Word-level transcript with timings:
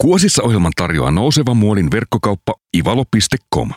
Kuosissa 0.00 0.42
ohjelman 0.42 0.72
tarjoaa 0.76 1.10
nouseva 1.10 1.54
muodin 1.54 1.90
verkkokauppa 1.90 2.54
ivalo.com. 2.76 3.70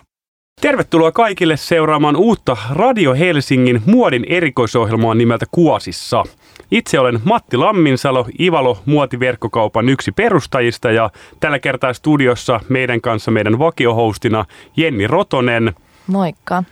Tervetuloa 0.61 1.11
kaikille 1.11 1.57
seuraamaan 1.57 2.15
uutta 2.15 2.57
Radio 2.71 3.13
Helsingin 3.13 3.81
muodin 3.85 4.25
erikoisohjelmaa 4.29 5.15
nimeltä 5.15 5.45
Kuosissa. 5.51 6.23
Itse 6.71 6.99
olen 6.99 7.19
Matti 7.23 7.57
Lamminsalo, 7.57 8.25
Ivalo 8.39 8.77
muotiverkkokaupan 8.85 9.89
yksi 9.89 10.11
perustajista 10.11 10.91
ja 10.91 11.09
tällä 11.39 11.59
kertaa 11.59 11.93
studiossa 11.93 12.59
meidän 12.69 13.01
kanssa 13.01 13.31
meidän 13.31 13.59
vakiohostina 13.59 14.45
Jenni 14.77 15.07
Rotonen. 15.07 15.73
Moikka. 16.07 16.63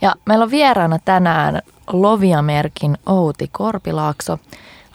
Ja 0.00 0.14
meillä 0.26 0.42
on 0.42 0.50
vieraana 0.50 0.98
tänään 1.04 1.62
Lovia-merkin 1.92 2.98
Outi 3.06 3.48
Korpilaakso. 3.52 4.38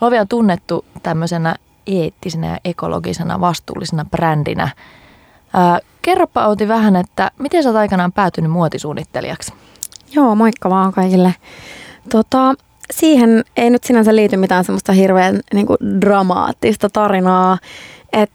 Lovia 0.01 0.21
on 0.21 0.27
tunnettu 0.27 0.85
tämmöisenä 1.03 1.55
eettisenä 1.87 2.47
ja 2.47 2.57
ekologisena 2.65 3.39
vastuullisena 3.39 4.05
brändinä. 4.05 4.69
Ää, 5.53 5.79
kerropa 6.01 6.47
Outi 6.47 6.67
vähän, 6.67 6.95
että 6.95 7.31
miten 7.39 7.63
sä 7.63 7.69
oot 7.69 7.75
aikanaan 7.75 8.11
päätynyt 8.11 8.51
muotisuunnittelijaksi? 8.51 9.53
Joo, 10.15 10.35
moikka 10.35 10.69
vaan 10.69 10.93
kaikille. 10.93 11.35
Tota, 12.09 12.53
siihen 12.91 13.43
ei 13.57 13.69
nyt 13.69 13.83
sinänsä 13.83 14.15
liity 14.15 14.37
mitään 14.37 14.63
semmoista 14.63 14.91
hirveän 14.91 15.39
niin 15.53 15.65
kuin, 15.65 15.77
dramaattista 16.01 16.89
tarinaa. 16.89 17.57
Et 18.13 18.31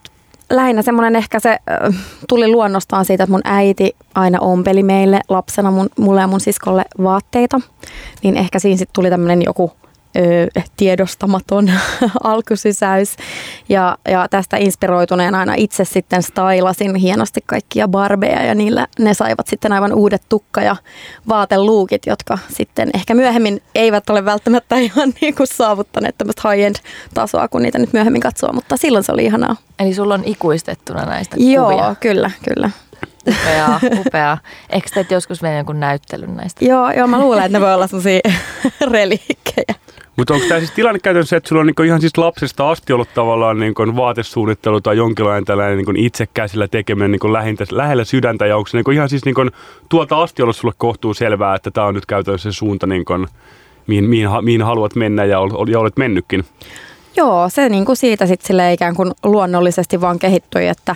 lähinnä 0.49 0.81
semmoinen 0.81 1.15
ehkä 1.15 1.39
se 1.39 1.49
äh, 1.49 1.95
tuli 2.29 2.47
luonnostaan 2.47 3.05
siitä, 3.05 3.23
että 3.23 3.31
mun 3.31 3.41
äiti 3.43 3.95
aina 4.15 4.39
ompeli 4.39 4.83
meille 4.83 5.21
lapsena 5.29 5.71
mun, 5.71 5.89
mulle 5.99 6.21
ja 6.21 6.27
mun 6.27 6.39
siskolle 6.39 6.85
vaatteita. 7.03 7.61
Niin 8.23 8.37
ehkä 8.37 8.59
siinä 8.59 8.77
sitten 8.77 8.93
tuli 8.93 9.09
tämmöinen 9.09 9.41
joku 9.41 9.71
tiedostamaton 10.77 11.71
alkusysäys. 12.23 13.15
Ja, 13.69 13.97
ja 14.09 14.27
tästä 14.29 14.57
inspiroituneen 14.57 15.35
aina 15.35 15.53
itse 15.57 15.85
sitten 15.85 16.23
stylasin 16.23 16.95
hienosti 16.95 17.43
kaikkia 17.45 17.87
barbeja 17.87 18.43
ja 18.43 18.55
niillä 18.55 18.87
ne 18.99 19.13
saivat 19.13 19.47
sitten 19.47 19.71
aivan 19.71 19.93
uudet 19.93 20.21
tukka- 20.29 20.61
ja 20.61 20.75
vaateluukit, 21.27 22.05
jotka 22.05 22.37
sitten 22.47 22.89
ehkä 22.93 23.15
myöhemmin 23.15 23.61
eivät 23.75 24.09
ole 24.09 24.25
välttämättä 24.25 24.75
ihan 24.87 25.13
niin 25.21 25.35
kuin 25.35 25.47
saavuttaneet 25.47 26.17
tämmöistä 26.17 26.49
high-end 26.49 26.75
tasoa, 27.13 27.47
kun 27.47 27.61
niitä 27.61 27.79
nyt 27.79 27.93
myöhemmin 27.93 28.21
katsoo, 28.21 28.53
mutta 28.53 28.77
silloin 28.77 29.03
se 29.03 29.11
oli 29.11 29.25
ihanaa. 29.25 29.55
Eli 29.79 29.93
sulla 29.93 30.13
on 30.13 30.23
ikuistettuna 30.25 31.05
näistä 31.05 31.35
Joo, 31.39 31.71
kuvia? 31.71 31.95
kyllä, 31.99 32.31
kyllä. 32.43 32.69
Upeaa, 33.27 33.79
upeaa. 34.05 34.37
Eikö 34.69 34.89
teet 34.93 35.11
joskus 35.11 35.41
vielä 35.41 35.55
jonkun 35.55 35.79
näyttelyn 35.79 36.37
näistä? 36.37 36.65
Joo, 36.65 36.91
joo, 36.91 37.07
mä 37.07 37.19
luulen, 37.19 37.45
että 37.45 37.57
ne 37.57 37.61
voi 37.65 37.73
olla 37.73 37.87
sellaisia 37.87 38.19
reliikkejä. 38.91 39.38
Mutta 40.19 40.33
onko 40.33 40.45
tämä 40.47 40.59
siis 40.59 40.71
tilanne 40.71 40.99
käytännössä, 40.99 41.37
että 41.37 41.49
sulla 41.49 41.59
on 41.59 41.65
niinku 41.65 41.83
ihan 41.83 42.01
siis 42.01 42.17
lapsesta 42.17 42.71
asti 42.71 42.93
ollut 42.93 43.13
tavallaan 43.13 43.59
niinku 43.59 43.95
vaatesuunnittelu 43.95 44.81
tai 44.81 44.97
jonkinlainen 44.97 45.45
tällainen 45.45 45.77
niinku 45.77 45.93
itse 45.95 46.27
käsillä 46.33 46.67
tekeminen 46.67 47.11
niinku 47.11 47.33
lähintä, 47.33 47.65
lähellä 47.71 48.03
sydäntä 48.03 48.45
ja 48.45 48.57
onko 48.57 48.67
se 48.67 48.77
niinku 48.77 48.91
ihan 48.91 49.09
siis 49.09 49.25
niinku 49.25 49.41
tuolta 49.89 50.21
asti 50.21 50.41
ollut 50.41 50.55
sulle 50.55 50.73
kohtuu 50.77 51.13
selvää, 51.13 51.55
että 51.55 51.71
tämä 51.71 51.87
on 51.87 51.93
nyt 51.93 52.05
käytännössä 52.05 52.51
se 52.51 52.57
suunta, 52.57 52.87
niinku, 52.87 53.13
mihin, 53.87 54.03
mihin, 54.03 54.29
mihin 54.41 54.61
haluat 54.61 54.95
mennä 54.95 55.25
ja, 55.25 55.39
ol, 55.39 55.67
ja 55.67 55.79
olet 55.79 55.97
mennytkin? 55.97 56.43
Joo, 57.15 57.49
se 57.49 57.69
niin 57.69 57.85
kuin 57.85 57.97
siitä 57.97 58.25
sitten 58.25 58.73
ikään 58.73 58.95
kuin 58.95 59.11
luonnollisesti 59.23 60.01
vaan 60.01 60.19
kehittyi, 60.19 60.67
että 60.67 60.95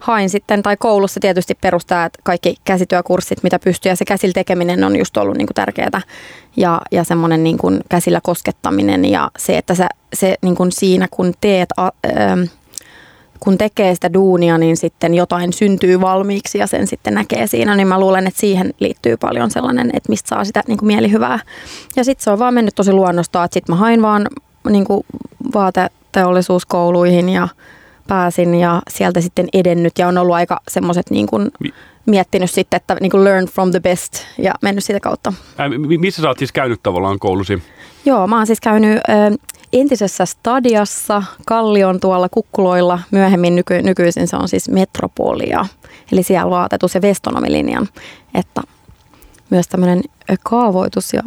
hain 0.00 0.30
sitten, 0.30 0.62
tai 0.62 0.76
koulussa 0.76 1.20
tietysti 1.20 1.54
perustaa 1.60 2.04
että 2.04 2.18
kaikki 2.24 2.56
käsityökurssit, 2.64 3.42
mitä 3.42 3.58
pystyy, 3.58 3.92
ja 3.92 3.96
se 3.96 4.04
käsillä 4.04 4.32
tekeminen 4.32 4.84
on 4.84 4.96
just 4.96 5.16
ollut 5.16 5.36
niin 5.36 5.46
kuin 5.46 5.54
tärkeää, 5.54 6.00
ja, 6.56 6.80
ja 6.90 7.04
semmoinen 7.04 7.44
niin 7.44 7.58
kuin 7.58 7.80
käsillä 7.88 8.20
koskettaminen, 8.22 9.04
ja 9.04 9.30
se, 9.38 9.58
että 9.58 9.74
sä, 9.74 9.88
se 10.14 10.34
niin 10.42 10.54
kuin 10.54 10.72
siinä, 10.72 11.08
kun 11.10 11.32
teet, 11.40 11.68
ä, 11.80 11.88
kun 13.40 13.58
tekee 13.58 13.94
sitä 13.94 14.12
duunia, 14.12 14.58
niin 14.58 14.76
sitten 14.76 15.14
jotain 15.14 15.52
syntyy 15.52 16.00
valmiiksi, 16.00 16.58
ja 16.58 16.66
sen 16.66 16.86
sitten 16.86 17.14
näkee 17.14 17.46
siinä, 17.46 17.76
niin 17.76 17.88
mä 17.88 18.00
luulen, 18.00 18.26
että 18.26 18.40
siihen 18.40 18.74
liittyy 18.80 19.16
paljon 19.16 19.50
sellainen, 19.50 19.90
että 19.94 20.08
mistä 20.08 20.28
saa 20.28 20.44
sitä 20.44 20.62
niin 20.66 20.78
kuin 20.78 20.86
mielihyvää. 20.86 21.38
Ja 21.96 22.04
sitten 22.04 22.24
se 22.24 22.30
on 22.30 22.38
vaan 22.38 22.54
mennyt 22.54 22.74
tosi 22.74 22.92
luonnosta, 22.92 23.44
että 23.44 23.54
sitten 23.54 23.74
mä 23.74 23.78
hain 23.78 24.02
vaan 24.02 24.26
niin 24.70 24.84
kuin 24.84 25.06
vaateteollisuuskouluihin 25.54 27.28
ja 27.28 27.48
pääsin 28.08 28.54
ja 28.54 28.82
sieltä 28.90 29.20
sitten 29.20 29.48
edennyt 29.52 29.92
ja 29.98 30.08
on 30.08 30.18
ollut 30.18 30.34
aika 30.34 30.60
semmoiset 30.68 31.10
niin 31.10 31.26
kuin 31.26 31.50
miettinyt 32.06 32.50
sitten, 32.50 32.76
että 32.76 32.96
niin 33.00 33.10
kuin 33.10 33.24
learn 33.24 33.46
from 33.46 33.70
the 33.70 33.80
best 33.80 34.24
ja 34.38 34.54
mennyt 34.62 34.84
sitä 34.84 35.00
kautta. 35.00 35.32
Ää, 35.58 35.68
missä 35.98 36.22
sä 36.22 36.28
oot 36.28 36.38
siis 36.38 36.52
käynyt 36.52 36.82
tavallaan 36.82 37.18
koulusi? 37.18 37.62
Joo, 38.04 38.26
mä 38.26 38.36
oon 38.36 38.46
siis 38.46 38.60
käynyt 38.60 38.96
ö, 38.96 39.00
entisessä 39.72 40.26
Stadiassa, 40.26 41.22
Kallion 41.46 42.00
tuolla 42.00 42.28
Kukkuloilla, 42.28 42.98
myöhemmin 43.10 43.56
nyky, 43.56 43.82
nykyisin 43.82 44.28
se 44.28 44.36
on 44.36 44.48
siis 44.48 44.68
Metropolia, 44.68 45.66
eli 46.12 46.22
siellä 46.22 46.50
vaatetus- 46.50 46.94
ja 46.94 47.02
vestonomilinjan, 47.02 47.88
että 48.34 48.60
myös 49.50 49.68
tämmöinen 49.68 50.02
kaavoitus 50.42 51.12
ja 51.12 51.22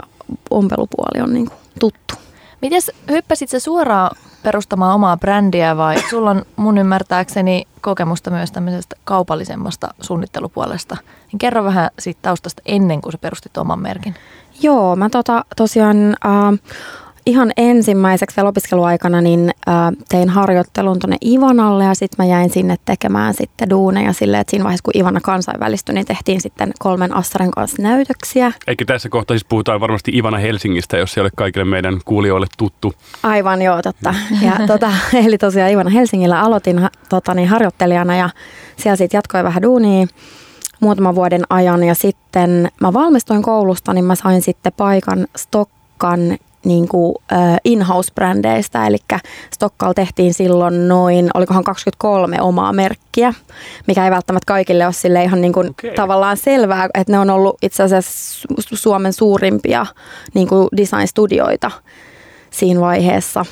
ompelupuoli 0.50 1.22
on 1.24 1.34
niin 1.34 1.46
kuin 1.46 1.58
tuttu. 1.80 2.25
Mites 2.66 2.92
hyppäsit 3.09 3.50
sä 3.50 3.59
suoraan 3.59 4.16
perustamaan 4.44 4.96
omaa 4.96 5.18
brändiä 5.18 5.78
vai 5.78 6.02
sulla 6.09 6.30
on 6.30 6.46
mun 6.56 6.78
ymmärtääkseni 6.78 7.68
kokemusta 7.81 8.31
myös 8.31 8.52
tämmöisestä 8.52 8.96
kaupallisemmasta 9.03 9.94
suunnittelupuolesta. 10.02 10.98
Niin 11.31 11.40
kerro 11.40 11.64
vähän 11.64 11.90
siitä 12.00 12.20
taustasta 12.22 12.62
ennen 12.66 13.02
kuin 13.02 13.12
sä 13.12 13.18
perustit 13.18 13.58
oman 13.58 13.80
merkin. 13.80 14.16
Joo, 14.62 14.96
mä 14.96 15.09
tota, 15.09 15.46
tosiaan 15.56 15.98
äh, 16.09 16.59
ihan 17.25 17.52
ensimmäiseksi 17.58 18.38
vielä 18.38 18.50
opiskeluaikana 18.50 19.22
niin 19.22 19.52
äh, 19.68 19.75
tein 20.09 20.30
harjoittelun 20.30 21.00
tuonne 21.00 21.18
Ivanalle 21.25 21.84
ja 21.84 21.94
sitten 21.94 22.25
mä 22.25 22.31
jäin 22.31 22.50
sinne 22.50 22.75
tekemään 22.86 23.34
sitten 23.34 23.69
duuneja 23.69 24.13
silleen, 24.13 24.41
että 24.41 24.52
siinä 24.52 24.63
vaiheessa 24.63 24.84
kun 24.84 25.02
Ivana 25.02 25.22
kansainvälistyi, 25.22 25.96
niin 25.96 26.06
tehtiin 26.06 26.41
sitten 26.41 26.74
kolmen 26.80 27.16
assaren 27.16 27.52
kanssa 27.52 27.81
näytöksiä. 27.81 28.52
Eikä 28.68 28.85
tässä 28.85 29.09
kohtaa 29.09 29.35
siis 29.35 29.46
puhutaan 29.46 29.80
varmasti 29.80 30.12
Ivana 30.16 30.38
Helsingistä, 30.38 30.97
jos 30.97 31.14
se 31.14 31.19
ei 31.19 31.22
ole 31.22 31.31
kaikille 31.35 31.66
meidän 31.66 32.00
kuulijoille 32.06 32.47
tuttu. 32.58 32.94
Aivan 33.24 33.62
joo, 33.62 33.81
totta. 33.81 34.16
Ja, 34.41 34.68
tota, 34.68 34.91
eli 35.25 35.38
tosiaan 35.38 35.72
Ivana 35.72 35.90
Helsingillä 35.90 36.41
aloitin 36.41 36.90
tota, 37.09 37.34
niin, 37.34 37.47
harjoittelijana 37.47 38.16
ja 38.16 38.30
siellä 38.78 38.96
sitten 38.96 39.18
jatkoi 39.18 39.44
vähän 39.44 39.62
duunia 39.62 40.08
muutaman 40.80 41.16
vuoden 41.16 41.44
ajan 41.50 41.84
ja 41.84 41.96
sitten 41.96 42.72
mä 42.81 42.94
valmistuin 42.94 43.41
koulusta, 43.41 43.94
niin 43.94 44.06
mä 44.06 44.16
sain 44.16 44.41
sitten 44.41 44.74
paikan 44.78 45.28
Stokkan 45.35 46.38
niin 46.66 46.88
kuin, 46.88 47.16
äh, 47.31 47.58
in-house-brändeistä, 47.64 48.88
eli 48.88 48.98
Stokkal 49.53 49.94
tehtiin 49.94 50.34
silloin 50.34 50.88
noin, 50.88 51.30
olikohan 51.34 51.64
23 51.64 52.42
omaa 52.42 52.74
merkkiä, 52.74 53.34
mikä 53.88 54.06
ei 54.06 54.12
välttämättä 54.12 54.48
kaikille 54.48 54.86
ole 54.86 54.94
sille 54.94 55.24
ihan 55.24 55.42
niin 55.42 55.53
kuin 55.53 55.70
Okei. 55.70 55.96
tavallaan 55.96 56.38
selvää, 56.38 56.90
että 56.94 57.14
ne 57.14 57.20
on 57.20 57.30
ollut 57.30 57.58
itse 57.62 57.84
asiassa 57.84 58.48
Su- 58.62 58.78
Suomen 58.78 59.14
suurimpia 59.14 59.86
niin 60.34 60.48
kuin 60.48 60.68
design-studioita 60.78 61.72
siinä 62.52 62.80
vaiheessa. 62.80 63.46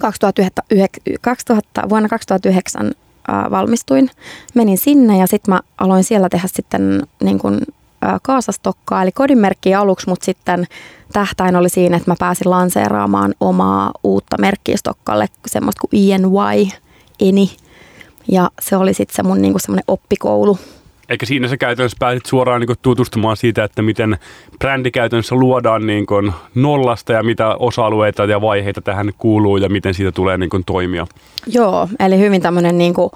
2009, 0.00 1.02
2000, 1.20 1.88
vuonna 1.88 2.08
2009 2.08 2.86
äh, 2.86 3.50
valmistuin, 3.50 4.10
menin 4.54 4.78
sinne 4.78 5.18
ja 5.18 5.26
sitten 5.26 5.54
mä 5.54 5.60
aloin 5.78 6.04
siellä 6.04 6.28
tehdä 6.28 6.48
sitten 6.52 7.02
niin 7.22 7.38
kuin, 7.38 7.60
kaasastokkaa, 8.22 9.02
eli 9.02 9.12
kodinmerkkiä 9.12 9.80
aluksi, 9.80 10.08
mutta 10.08 10.24
sitten 10.24 10.66
tähtäin 11.12 11.56
oli 11.56 11.68
siinä, 11.68 11.96
että 11.96 12.10
mä 12.10 12.16
pääsin 12.18 12.50
lanseeraamaan 12.50 13.34
omaa 13.40 13.92
uutta 14.04 14.36
merkkiä 14.40 14.76
Stokkalle, 14.76 15.26
semmoista 15.46 15.80
kuin 15.80 16.12
ENY, 16.12 16.70
Eni. 17.20 17.56
Ja 18.32 18.50
se 18.60 18.76
oli 18.76 18.94
sitten 18.94 19.16
se 19.16 19.22
mun 19.22 19.42
niinku 19.42 19.58
semmoinen 19.58 19.84
oppikoulu. 19.88 20.58
Eikä 21.08 21.26
siinä 21.26 21.48
sä 21.48 21.56
käytännössä 21.56 21.96
pääsit 22.00 22.26
suoraan 22.26 22.60
niin 22.60 22.76
tutustumaan 22.82 23.36
siitä, 23.36 23.64
että 23.64 23.82
miten 23.82 24.18
brändi 24.58 24.90
käytännössä 24.90 25.34
luodaan 25.34 25.86
niin 25.86 26.06
nollasta 26.54 27.12
ja 27.12 27.22
mitä 27.22 27.56
osa-alueita 27.56 28.24
ja 28.24 28.40
vaiheita 28.40 28.80
tähän 28.80 29.12
kuuluu 29.18 29.56
ja 29.56 29.68
miten 29.68 29.94
siitä 29.94 30.12
tulee 30.12 30.38
niin 30.38 30.50
toimia. 30.66 31.06
Joo, 31.46 31.88
eli 32.00 32.18
hyvin 32.18 32.42
tämmöinen 32.42 32.78
niinku, 32.78 33.10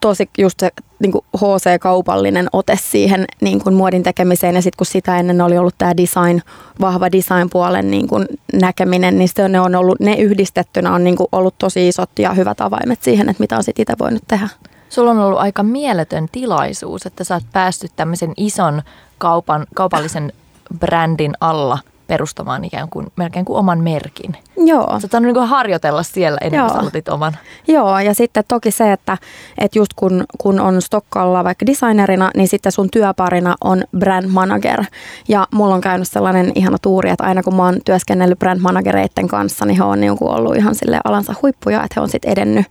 tosi 0.00 0.28
just 0.38 0.60
se 0.60 0.70
niinku 0.98 1.24
HC-kaupallinen 1.36 2.48
ote 2.52 2.76
siihen 2.80 3.24
niinku 3.40 3.70
muodin 3.70 4.02
tekemiseen 4.02 4.54
ja 4.54 4.62
sitten 4.62 4.76
kun 4.78 4.86
sitä 4.86 5.18
ennen 5.18 5.40
oli 5.40 5.58
ollut 5.58 5.74
tämä 5.78 5.96
design, 5.96 6.40
vahva 6.80 7.12
design-puolen 7.12 7.90
niinku 7.90 8.16
näkeminen, 8.52 9.18
niin 9.18 9.28
ne 9.48 9.60
on 9.60 9.74
ollut, 9.74 10.00
ne 10.00 10.14
yhdistettynä 10.14 10.94
on 10.94 11.04
niinku 11.04 11.28
ollut 11.32 11.54
tosi 11.58 11.88
isot 11.88 12.10
ja 12.18 12.32
hyvät 12.34 12.60
avaimet 12.60 13.02
siihen, 13.02 13.28
että 13.28 13.42
mitä 13.42 13.56
on 13.56 13.64
sitten 13.64 13.82
itse 13.82 13.94
voinut 14.00 14.22
tehdä. 14.28 14.48
Sulla 14.94 15.10
on 15.10 15.18
ollut 15.18 15.38
aika 15.38 15.62
mieletön 15.62 16.28
tilaisuus, 16.32 17.06
että 17.06 17.24
sä 17.24 17.34
oot 17.34 17.42
päässyt 17.52 17.92
tämmöisen 17.96 18.32
ison 18.36 18.82
kaupan, 19.18 19.66
kaupallisen 19.74 20.32
brändin 20.78 21.32
alla 21.40 21.78
perustamaan 22.06 22.64
ikään 22.64 22.88
kuin 22.88 23.06
melkein 23.16 23.44
kuin 23.44 23.58
oman 23.58 23.80
merkin. 23.80 24.36
Joo. 24.56 25.00
Sä 25.12 25.20
niin 25.20 25.34
kuin 25.34 25.48
harjoitella 25.48 26.02
siellä 26.02 26.38
ennen 26.40 26.60
kuin 26.60 26.68
Joo. 26.68 26.74
sä 26.74 26.80
aloitit 26.80 27.08
oman. 27.08 27.36
Joo, 27.68 27.98
ja 27.98 28.14
sitten 28.14 28.44
toki 28.48 28.70
se, 28.70 28.92
että, 28.92 29.18
että 29.58 29.78
just 29.78 29.92
kun, 29.96 30.24
kun 30.38 30.60
on 30.60 30.82
Stokkalla 30.82 31.44
vaikka 31.44 31.66
designerina, 31.66 32.30
niin 32.36 32.48
sitten 32.48 32.72
sun 32.72 32.90
työparina 32.90 33.54
on 33.60 33.84
brand 33.98 34.26
manager. 34.26 34.84
Ja 35.28 35.48
mulla 35.54 35.74
on 35.74 35.80
käynyt 35.80 36.08
sellainen 36.08 36.52
ihana 36.54 36.76
tuuri, 36.82 37.10
että 37.10 37.24
aina 37.24 37.42
kun 37.42 37.56
mä 37.56 37.64
oon 37.64 37.78
työskennellyt 37.84 38.38
brand 38.38 38.60
managereiden 38.60 39.28
kanssa, 39.28 39.64
niin 39.64 39.76
he 39.76 39.84
on 39.84 40.00
niin 40.00 40.18
kuin 40.18 40.30
ollut 40.30 40.56
ihan 40.56 40.74
sille 40.74 41.00
alansa 41.04 41.34
huippuja, 41.42 41.84
että 41.84 41.94
he 41.96 42.00
on 42.00 42.08
sitten 42.08 42.32
edennyt 42.32 42.66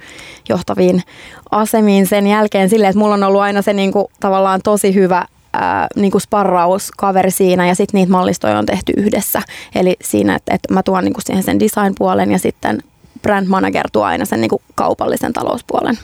johtaviin 0.50 1.04
asemiin 1.52 2.08
sen 2.08 2.28
jälkeen 2.28 2.70
silleen, 2.70 2.90
että 2.90 3.00
mulla 3.00 3.14
on 3.14 3.24
ollut 3.24 3.42
aina 3.42 3.62
se 3.62 3.74
niin 3.74 3.92
kuin, 3.92 4.06
tavallaan 4.20 4.62
tosi 4.64 4.94
hyvä 4.94 5.26
ää, 5.54 5.88
niin 5.96 6.12
kuin 6.12 6.22
sparrauskaveri 6.22 7.32
siinä 7.32 7.68
ja 7.68 7.76
sitten 7.76 8.00
niitä 8.00 8.12
mallistoja 8.12 8.60
on 8.60 8.66
tehty 8.66 8.94
yhdessä. 8.98 9.42
Eli 9.76 9.96
siinä, 10.02 10.36
että, 10.36 10.54
että 10.54 10.74
mä 10.74 10.84
tuon 10.84 11.04
niin 11.04 11.14
kuin 11.14 11.24
siihen 11.26 11.44
sen 11.44 11.60
design-puolen 11.60 12.32
ja 12.32 12.40
sitten 12.40 12.84
brand 13.22 13.48
manager 13.48 13.90
tuo 13.92 14.04
aina 14.04 14.26
sen 14.26 14.42
niin 14.42 14.50
kuin 14.50 14.62
kaupallisen 14.76 15.34
talouspuolen. 15.34 16.00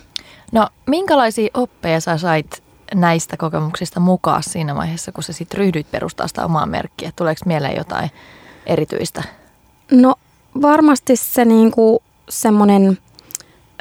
No, 0.51 0.68
minkälaisia 0.88 1.50
oppeja 1.54 2.00
sä 2.00 2.18
sait 2.18 2.63
näistä 2.96 3.38
kokemuksista 3.38 4.00
mukaan 4.00 4.44
siinä 4.44 4.75
vaiheessa, 4.75 5.12
kun 5.12 5.24
sä 5.24 5.34
sitten 5.34 5.57
ryhdyit 5.57 5.92
perustaa 5.92 6.28
sitä 6.28 6.45
omaa 6.45 6.66
merkkiä? 6.66 7.12
Tuleeko 7.16 7.42
mieleen 7.45 7.78
jotain 7.78 8.12
erityistä? 8.66 9.24
No 9.92 10.16
varmasti 10.62 11.16
se 11.16 11.45
niinku 11.45 12.04
semmoinen, 12.30 12.98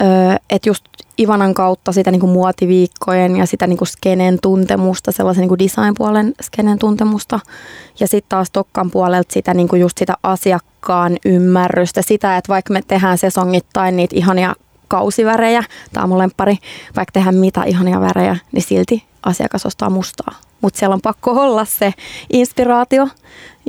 öö, 0.00 0.36
että 0.50 0.68
just 0.68 0.84
Ivanan 1.18 1.54
kautta 1.54 1.92
sitä 1.92 2.10
niinku 2.10 2.26
muotiviikkojen 2.26 3.36
ja 3.36 3.46
sitä 3.46 3.66
niinku 3.66 3.84
skenen 3.84 4.38
tuntemusta, 4.42 5.12
sellaisen 5.12 5.40
niinku 5.40 5.58
design-puolen 5.58 6.34
skenen 6.42 6.78
tuntemusta. 6.78 7.40
Ja 8.00 8.08
sitten 8.08 8.28
taas 8.28 8.50
Tokkan 8.50 8.90
puolelta 8.90 9.32
sitä 9.32 9.54
niinku 9.54 9.76
just 9.76 9.98
sitä 9.98 10.14
asiakkaan 10.22 11.16
ymmärrystä, 11.24 12.02
sitä, 12.02 12.36
että 12.36 12.52
vaikka 12.52 12.72
me 12.72 12.82
tehdään 12.88 13.18
sesongittain 13.18 13.96
niitä 13.96 14.16
ihania 14.16 14.54
kausivärejä, 14.88 15.62
tämä 15.92 16.04
on 16.04 16.08
mun 16.08 16.18
lemppari, 16.18 16.56
vaikka 16.96 17.12
tehdään 17.12 17.34
mitä 17.34 17.62
ihania 17.64 18.00
värejä, 18.00 18.36
niin 18.52 18.62
silti 18.62 19.04
asiakas 19.22 19.66
ostaa 19.66 19.90
mustaa. 19.90 20.34
Mutta 20.60 20.78
siellä 20.78 20.94
on 20.94 21.00
pakko 21.00 21.30
olla 21.30 21.64
se 21.64 21.94
inspiraatio, 22.32 23.08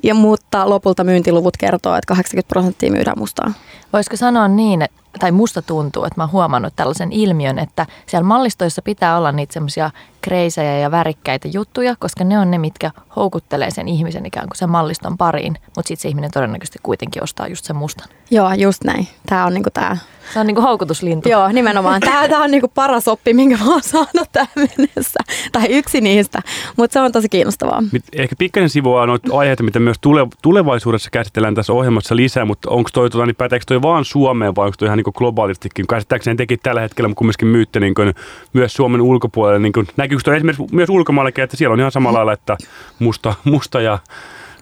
ja, 0.03 0.13
mutta 0.15 0.69
lopulta 0.69 1.03
myyntiluvut 1.03 1.57
kertoo, 1.57 1.95
että 1.95 2.07
80 2.07 2.49
prosenttia 2.49 2.91
myydään 2.91 3.19
mustaa. 3.19 3.53
Voisiko 3.93 4.17
sanoa 4.17 4.47
niin, 4.47 4.81
että- 4.81 4.99
tai 5.19 5.31
musta 5.31 5.61
tuntuu, 5.61 6.03
että 6.03 6.13
mä 6.17 6.23
oon 6.23 6.31
huomannut 6.31 6.73
tällaisen 6.75 7.11
ilmiön, 7.11 7.59
että 7.59 7.85
siellä 8.05 8.27
mallistoissa 8.27 8.81
pitää 8.81 9.17
olla 9.17 9.31
niitä 9.31 9.53
semmoisia 9.53 9.91
kreisejä 10.21 10.77
ja 10.79 10.91
värikkäitä 10.91 11.47
juttuja, 11.47 11.95
koska 11.99 12.23
ne 12.23 12.39
on 12.39 12.51
ne, 12.51 12.57
mitkä 12.57 12.91
houkuttelee 13.15 13.71
sen 13.71 13.87
ihmisen 13.87 14.25
ikään 14.25 14.47
kuin 14.47 14.57
sen 14.57 14.69
malliston 14.69 15.17
pariin, 15.17 15.57
mutta 15.75 15.87
sitten 15.87 16.01
se 16.01 16.09
ihminen 16.09 16.31
todennäköisesti 16.31 16.79
kuitenkin 16.83 17.23
ostaa 17.23 17.47
just 17.47 17.65
sen 17.65 17.75
mustan. 17.75 18.07
Joo, 18.31 18.53
just 18.53 18.83
näin. 18.83 19.07
Tämä 19.25 19.45
on 19.45 19.53
niinku 19.53 19.69
tämä. 19.69 19.97
Se 20.33 20.39
on 20.39 20.47
niin 20.47 20.55
kuin 20.55 20.65
houkutuslintu. 20.65 21.29
Joo, 21.29 21.47
nimenomaan. 21.51 22.01
Tämä, 22.01 22.27
tämä 22.27 22.43
on 22.43 22.51
niinku 22.51 22.67
paras 22.67 23.07
oppi, 23.07 23.33
minkä 23.33 23.57
mä 23.57 23.71
oon 23.71 23.83
saanut 23.83 24.29
tähän 24.31 24.49
mennessä. 24.55 25.19
Tai 25.51 25.65
yksi 25.69 26.01
niistä. 26.01 26.41
Mutta 26.77 26.93
se 26.93 26.99
on 26.99 27.11
tosi 27.11 27.29
kiinnostavaa. 27.29 27.83
Ehkä 28.13 28.35
pikkasen 28.39 28.69
sivua 28.69 29.05
noita 29.05 29.37
aiheita, 29.37 29.63
mitä 29.63 29.79
myös 29.79 29.97
tule- 30.01 30.27
tulevaisuudessa 30.41 31.09
käsitellään 31.09 31.55
tässä 31.55 31.73
ohjelmassa 31.73 32.15
lisää, 32.15 32.45
mutta 32.45 32.69
onko 32.69 32.89
toi, 32.93 33.09
tota, 33.09 33.25
niin 33.25 33.35
päteekö 33.35 33.65
toi 33.67 33.81
vaan 33.81 34.05
Suomeen 34.05 34.55
vai 34.55 34.65
onko 34.65 34.75
toi 34.79 34.85
ihan 34.85 34.97
niin 34.97 35.13
globaalistikin? 35.17 35.87
Käsittääkseni 35.87 36.37
teki 36.37 36.57
tällä 36.57 36.81
hetkellä, 36.81 37.09
kumminkin 37.15 37.47
myytte 37.47 37.79
niin 37.79 37.93
kuin, 37.93 38.13
myös 38.53 38.73
Suomen 38.73 39.01
ulkopuolelle. 39.01 39.59
Niin 39.59 39.73
kuin, 39.73 39.87
näkyykö 39.97 40.23
toi 40.23 40.35
esimerkiksi 40.35 40.75
myös 40.75 40.89
ulkomaillakin, 40.89 41.43
että 41.43 41.57
siellä 41.57 41.73
on 41.73 41.79
ihan 41.79 41.91
samalla 41.91 42.17
lailla, 42.17 42.33
että 42.33 42.57
musta, 42.99 43.33
musta 43.43 43.81
ja 43.81 43.99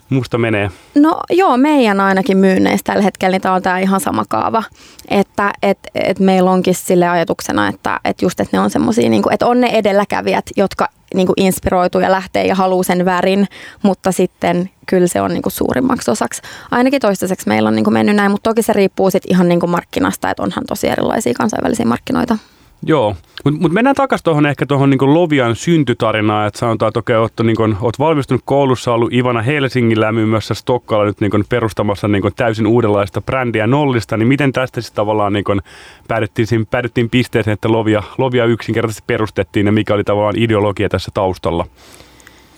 musta 0.09 0.37
menee. 0.37 0.71
No 0.95 1.19
joo, 1.29 1.57
meidän 1.57 1.99
ainakin 1.99 2.37
myynneistä 2.37 2.93
tällä 2.93 3.03
hetkellä 3.03 3.37
niin 3.37 3.53
on 3.53 3.61
tämä 3.61 3.79
ihan 3.79 3.99
sama 3.99 4.23
kaava. 4.29 4.63
Että 5.07 5.53
et, 5.61 5.79
et 5.95 6.19
meillä 6.19 6.51
onkin 6.51 6.75
sille 6.75 7.09
ajatuksena, 7.09 7.67
että 7.67 7.99
et 8.05 8.21
just, 8.21 8.39
että 8.39 8.57
ne 8.57 8.61
on 8.61 8.69
semmoisia, 8.69 9.09
niinku, 9.09 9.29
että 9.31 9.47
on 9.47 9.61
ne 9.61 9.67
edelläkävijät, 9.67 10.45
jotka 10.57 10.89
niinku 11.13 11.33
inspiroituu 11.37 12.01
ja 12.01 12.11
lähtee 12.11 12.47
ja 12.47 12.55
haluaa 12.55 12.83
sen 12.83 13.05
värin, 13.05 13.47
mutta 13.83 14.11
sitten 14.11 14.69
kyllä 14.85 15.07
se 15.07 15.21
on 15.21 15.31
niinku 15.31 15.49
suurimmaksi 15.49 16.11
osaksi. 16.11 16.41
Ainakin 16.71 17.01
toistaiseksi 17.01 17.47
meillä 17.47 17.67
on 17.67 17.75
niinku 17.75 17.91
mennyt 17.91 18.15
näin, 18.15 18.31
mutta 18.31 18.49
toki 18.49 18.61
se 18.61 18.73
riippuu 18.73 19.11
sitten 19.11 19.31
ihan 19.31 19.49
niinku 19.49 19.67
markkinasta, 19.67 20.29
että 20.29 20.43
onhan 20.43 20.63
tosi 20.67 20.87
erilaisia 20.87 21.33
kansainvälisiä 21.33 21.85
markkinoita. 21.85 22.37
Joo, 22.85 23.15
mutta 23.43 23.61
mut 23.61 23.71
mennään 23.71 23.95
takaisin 23.95 24.23
tuohon 24.23 24.45
ehkä 24.45 24.65
tuohon 24.65 24.89
niin 24.89 25.13
Lovian 25.13 25.55
syntytarinaan, 25.55 26.47
että 26.47 26.59
sanotaan, 26.59 26.87
että 26.87 26.99
okei, 26.99 27.15
oot, 27.15 27.33
niin 27.43 27.77
oot 27.81 27.99
valmistunut 27.99 28.41
koulussa, 28.45 28.93
ollut 28.93 29.13
Ivana 29.13 29.41
Helsingillä 29.41 30.05
ja 30.05 30.11
myymässä 30.11 30.53
Stokkalla 30.53 31.05
nyt 31.05 31.21
niin 31.21 31.31
kun, 31.31 31.45
perustamassa 31.49 32.07
niin 32.07 32.21
kun, 32.21 32.31
täysin 32.35 32.67
uudenlaista 32.67 33.21
brändiä 33.21 33.67
nollista, 33.67 34.17
niin 34.17 34.27
miten 34.27 34.51
tästä 34.51 34.81
sitten 34.81 34.95
tavallaan 34.95 35.33
niin 35.33 35.43
kun, 35.43 35.61
päädyttiin, 36.07 36.47
siinä, 36.47 36.65
päädyttiin 36.71 37.09
pisteeseen, 37.09 37.53
että 37.53 37.71
Lovia, 37.71 38.03
Lovia 38.17 38.45
yksinkertaisesti 38.45 39.03
perustettiin 39.07 39.65
ja 39.65 39.71
mikä 39.71 39.93
oli 39.93 40.03
tavallaan 40.03 40.37
ideologia 40.37 40.89
tässä 40.89 41.11
taustalla? 41.13 41.65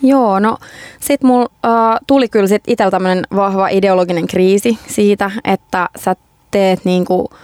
Joo, 0.01 0.39
no 0.39 0.57
sit 0.99 1.23
mulla 1.23 1.49
äh, 1.65 1.99
tuli 2.07 2.29
kyllä 2.29 2.47
sit 2.47 2.63
itsellä 2.67 2.91
tämmönen 2.91 3.23
vahva 3.35 3.67
ideologinen 3.67 4.27
kriisi 4.27 4.79
siitä, 4.87 5.31
että 5.43 5.89
sä 5.95 6.15
teet 6.51 6.85
niinku 6.85 7.29
äh, 7.33 7.39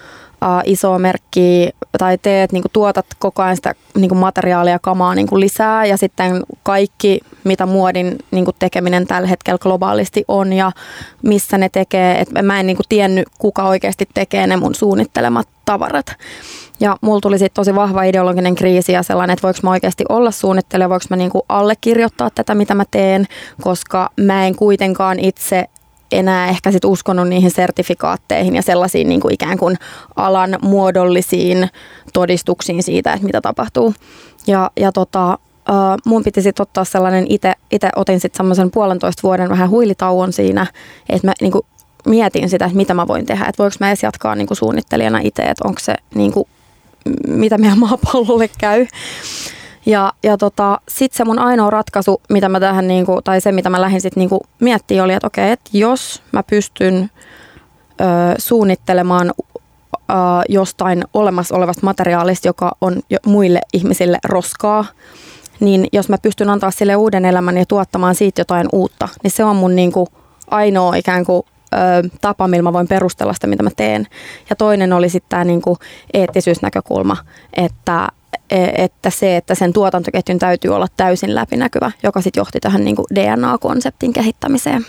isoa 0.65 0.99
merkkiä 0.99 1.69
tai 1.97 2.17
teet, 2.17 2.51
niinku, 2.51 2.69
tuotat 2.73 3.05
koko 3.19 3.43
ajan 3.43 3.55
sitä 3.55 3.75
niinku, 3.95 4.15
materiaalia 4.15 4.73
ja 4.73 4.79
kamaa 4.79 5.15
niinku, 5.15 5.39
lisää 5.39 5.85
ja 5.85 5.97
sitten 5.97 6.43
kaikki, 6.63 7.19
mitä 7.43 7.65
muodin 7.65 8.17
niinku, 8.31 8.51
tekeminen 8.59 9.07
tällä 9.07 9.27
hetkellä 9.27 9.57
globaalisti 9.57 10.25
on 10.27 10.53
ja 10.53 10.71
missä 11.23 11.57
ne 11.57 11.69
tekee, 11.69 12.19
että 12.19 12.43
mä 12.43 12.59
en 12.59 12.67
niinku, 12.67 12.83
tiennyt, 12.89 13.27
kuka 13.37 13.63
oikeasti 13.63 14.07
tekee 14.13 14.47
ne 14.47 14.57
mun 14.57 14.75
suunnittelemat 14.75 15.47
tavarat. 15.65 16.05
Ja 16.79 16.97
mulla 17.01 17.21
tuli 17.21 17.39
sitten 17.39 17.55
tosi 17.55 17.75
vahva 17.75 18.03
ideologinen 18.03 18.55
kriisi 18.55 18.91
ja 18.91 19.03
sellainen, 19.03 19.33
että 19.33 19.47
voiko 19.47 19.59
mä 19.63 19.69
oikeasti 19.69 20.03
olla 20.09 20.31
suunnittelija, 20.31 20.89
voiko 20.89 21.05
mä 21.09 21.15
niinku 21.15 21.45
allekirjoittaa 21.49 22.29
tätä, 22.29 22.55
mitä 22.55 22.75
mä 22.75 22.83
teen, 22.91 23.25
koska 23.61 24.09
mä 24.21 24.47
en 24.47 24.55
kuitenkaan 24.55 25.19
itse 25.19 25.65
enää 26.11 26.49
ehkä 26.49 26.71
sit 26.71 26.85
uskonut 26.85 27.27
niihin 27.27 27.51
sertifikaatteihin 27.51 28.55
ja 28.55 28.61
sellaisiin 28.61 29.09
niin 29.09 29.21
kuin 29.21 29.33
ikään 29.33 29.57
kuin 29.57 29.77
alan 30.15 30.57
muodollisiin 30.61 31.69
todistuksiin 32.13 32.83
siitä, 32.83 33.13
että 33.13 33.25
mitä 33.25 33.41
tapahtuu. 33.41 33.93
Ja, 34.47 34.71
ja 34.77 34.91
tota, 34.91 35.39
mun 36.05 36.23
piti 36.23 36.41
sitten 36.41 36.63
ottaa 36.63 36.85
sellainen, 36.85 37.27
itse 37.71 37.89
otin 37.95 38.19
sitten 38.19 38.37
semmoisen 38.37 38.71
puolentoista 38.71 39.23
vuoden 39.23 39.49
vähän 39.49 39.69
huilitauon 39.69 40.33
siinä, 40.33 40.67
että 41.09 41.27
mä 41.27 41.33
niin 41.41 41.51
kuin 41.51 41.65
mietin 42.05 42.49
sitä, 42.49 42.65
että 42.65 42.77
mitä 42.77 42.93
mä 42.93 43.07
voin 43.07 43.25
tehdä, 43.25 43.45
että 43.45 43.63
voiko 43.63 43.75
mä 43.79 43.87
edes 43.87 44.03
jatkaa 44.03 44.35
niin 44.35 44.47
kuin 44.47 44.57
suunnittelijana 44.57 45.19
itse, 45.23 45.41
että 45.41 45.67
onko 45.67 45.79
se 45.79 45.95
niin 46.15 46.31
kuin, 46.31 46.47
mitä 47.27 47.57
meidän 47.57 47.79
maapallolle 47.79 48.49
käy. 48.57 48.87
Ja, 49.85 50.13
ja 50.23 50.37
tota, 50.37 50.79
sitten 50.89 51.17
se 51.17 51.25
mun 51.25 51.39
ainoa 51.39 51.69
ratkaisu, 51.69 52.21
mitä 52.29 52.49
mä 52.49 52.59
tähän, 52.59 52.87
niinku, 52.87 53.21
tai 53.21 53.41
se 53.41 53.51
mitä 53.51 53.69
mä 53.69 53.81
lähdin 53.81 54.01
sitten 54.01 54.21
niinku 54.21 54.41
miettimään, 54.59 55.05
oli, 55.05 55.13
että 55.13 55.27
okei, 55.27 55.51
että 55.51 55.69
jos 55.73 56.23
mä 56.31 56.43
pystyn 56.43 57.11
ö, 58.01 58.05
suunnittelemaan 58.37 59.33
ö, 59.93 60.13
jostain 60.49 61.03
olemassa 61.13 61.55
olevasta 61.55 61.85
materiaalista, 61.85 62.47
joka 62.47 62.71
on 62.81 63.01
jo 63.09 63.17
muille 63.25 63.61
ihmisille 63.73 64.19
roskaa, 64.23 64.85
niin 65.59 65.87
jos 65.93 66.09
mä 66.09 66.17
pystyn 66.17 66.49
antaa 66.49 66.71
sille 66.71 66.95
uuden 66.95 67.25
elämän 67.25 67.57
ja 67.57 67.65
tuottamaan 67.65 68.15
siitä 68.15 68.41
jotain 68.41 68.67
uutta, 68.71 69.09
niin 69.23 69.31
se 69.31 69.43
on 69.43 69.55
mun 69.55 69.75
niinku 69.75 70.07
ainoa 70.47 70.95
ikään 70.95 71.25
kuin 71.25 71.43
tapa, 72.21 72.47
millä 72.47 72.63
mä 72.63 72.73
voin 72.73 72.87
perustella 72.87 73.33
sitä, 73.33 73.47
mitä 73.47 73.63
mä 73.63 73.69
teen. 73.75 74.07
Ja 74.49 74.55
toinen 74.55 74.93
oli 74.93 75.09
sitten 75.09 75.29
tämä 75.29 75.43
niinku 75.43 75.77
eettisyysnäkökulma, 76.13 77.17
että 77.53 78.07
että 78.49 79.09
se, 79.09 79.37
että 79.37 79.55
sen 79.55 79.73
tuotantoketjun 79.73 80.39
täytyy 80.39 80.75
olla 80.75 80.87
täysin 80.97 81.35
läpinäkyvä, 81.35 81.91
joka 82.03 82.21
sitten 82.21 82.41
johti 82.41 82.59
tähän 82.59 82.85
niin 82.85 82.95
kuin 82.95 83.05
DNA-konseptin 83.15 84.13
kehittämiseen. 84.13 84.85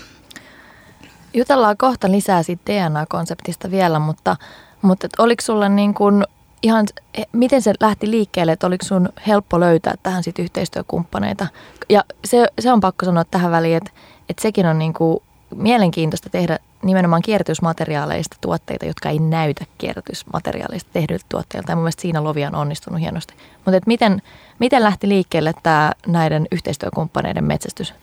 Jutellaan 1.34 1.76
kohta 1.76 2.10
lisää 2.10 2.42
siitä 2.42 2.72
DNA-konseptista 2.72 3.70
vielä, 3.70 3.98
mutta, 3.98 4.36
mutta 4.82 5.08
oliko 5.18 5.42
sulla 5.42 5.68
niin 5.68 5.94
kuin 5.94 6.24
ihan, 6.62 6.86
miten 7.32 7.62
se 7.62 7.72
lähti 7.80 8.10
liikkeelle, 8.10 8.52
että 8.52 8.66
oliko 8.66 8.84
sun 8.84 9.08
helppo 9.26 9.60
löytää 9.60 9.94
tähän 10.02 10.22
sit 10.22 10.38
yhteistyökumppaneita? 10.38 11.46
Ja 11.88 12.04
se, 12.24 12.46
se 12.58 12.72
on 12.72 12.80
pakko 12.80 13.06
sanoa 13.06 13.24
tähän 13.24 13.50
väliin, 13.50 13.76
että, 13.76 13.90
että 14.28 14.42
sekin 14.42 14.66
on 14.66 14.78
niin 14.78 14.94
kuin 14.94 15.22
mielenkiintoista 15.56 16.30
tehdä 16.30 16.58
nimenomaan 16.82 17.22
kierrätysmateriaaleista 17.22 18.36
tuotteita, 18.40 18.86
jotka 18.86 19.08
ei 19.08 19.18
näytä 19.18 19.64
kierrätysmateriaaleista 19.78 20.90
tehdyiltä 20.92 21.26
tuotteilta. 21.28 21.72
Ja 21.72 21.76
mun 21.76 21.82
mielestä 21.82 22.02
siinä 22.02 22.24
Lovi 22.24 22.44
on 22.44 22.54
onnistunut 22.54 23.00
hienosti. 23.00 23.34
Mutta 23.64 23.80
miten, 23.86 24.22
miten 24.58 24.82
lähti 24.82 25.08
liikkeelle 25.08 25.52
tämä 25.62 25.92
näiden 26.06 26.46
yhteistyökumppaneiden 26.52 27.44
metsästys? 27.44 27.94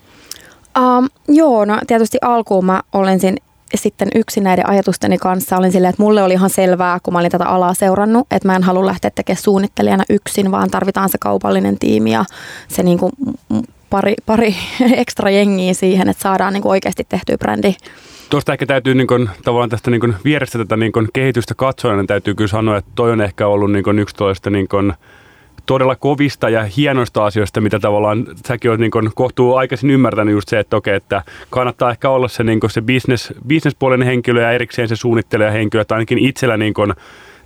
Um, 0.78 1.10
joo, 1.28 1.66
no 1.66 1.80
tietysti 1.88 2.18
alkuun 2.22 2.66
mä 2.66 2.82
olen 2.94 3.20
siinä 3.20 3.38
sitten 3.76 4.08
yksin 4.16 4.44
näiden 4.44 4.70
ajatusteni 4.70 5.18
kanssa 5.18 5.58
olin 5.58 5.72
silleen, 5.72 5.90
että 5.90 6.04
mulle 6.04 6.24
oli 6.24 6.34
ihan 6.34 6.50
selvää, 6.50 7.00
kun 7.04 7.14
mä 7.14 7.20
olin 7.20 7.32
tätä 7.32 7.46
alaa 7.46 7.74
seurannut, 7.74 8.28
että 8.32 8.48
mä 8.48 8.56
en 8.56 8.64
halua 8.64 8.86
lähteä 8.86 9.12
tekemään 9.16 9.42
suunnittelijana 9.42 10.04
yksin, 10.10 10.52
vaan 10.52 10.70
tarvitaan 10.70 11.10
se 11.10 11.18
kaupallinen 11.18 11.80
tiimi 11.80 12.12
ja 12.12 12.26
se 12.68 12.84
niin 12.84 12.98
kuin 12.98 13.12
pari, 13.94 14.14
pari 14.26 14.56
ekstra 15.02 15.30
jengiä 15.30 15.74
siihen, 15.74 16.10
että 16.10 16.24
saadaan 16.24 16.54
niin 16.54 16.62
kuin 16.62 16.70
oikeasti 16.70 17.04
tehtyä 17.10 17.38
brändi. 17.38 17.76
Tuosta 18.30 18.54
ehkä 18.54 18.66
täytyy 18.66 18.96
niin 18.96 19.08
kuin, 19.08 19.30
tavallaan 19.44 19.70
tästä 19.70 19.92
niin 19.92 20.02
kuin, 20.02 20.16
vierestä 20.26 20.58
tätä 20.58 20.78
niin 20.78 20.92
kuin, 20.92 21.08
kehitystä 21.14 21.56
katsoen, 21.56 21.98
niin 21.98 22.08
täytyy 22.08 22.36
kyllä 22.36 22.48
sanoa, 22.48 22.78
että 22.78 22.92
toi 22.96 23.12
on 23.12 23.22
ehkä 23.22 23.48
ollut 23.48 23.72
niin 23.72 23.84
kuin, 23.84 24.00
yksi 24.00 24.16
toista 24.16 24.50
niin 24.50 24.68
kuin, 24.68 24.94
todella 25.66 25.96
kovista 25.96 26.50
ja 26.50 26.64
hienoista 26.78 27.26
asioista, 27.26 27.62
mitä 27.62 27.80
tavallaan 27.80 28.26
säkin 28.48 28.72
olet 28.72 28.80
niin 28.80 28.92
kohtuu 29.16 29.56
aikaisin 29.56 29.90
ymmärtänyt 29.90 30.34
just 30.34 30.50
se, 30.50 30.60
että 30.60 30.78
okei, 30.78 30.96
että 30.96 31.24
kannattaa 31.50 31.92
ehkä 31.92 32.10
olla 32.10 32.28
se, 32.28 32.44
niin 32.44 32.60
se 32.68 32.82
business, 32.82 33.34
businesspuolen 33.48 34.02
henkilö 34.02 34.42
ja 34.42 34.52
erikseen 34.52 34.88
se 34.88 34.96
suunnittelija 34.96 35.52
henkilö, 35.52 35.82
että 35.82 35.96
ainakin 35.96 36.20
itsellä 36.20 36.58
niin 36.58 36.74
kuin, 36.74 36.94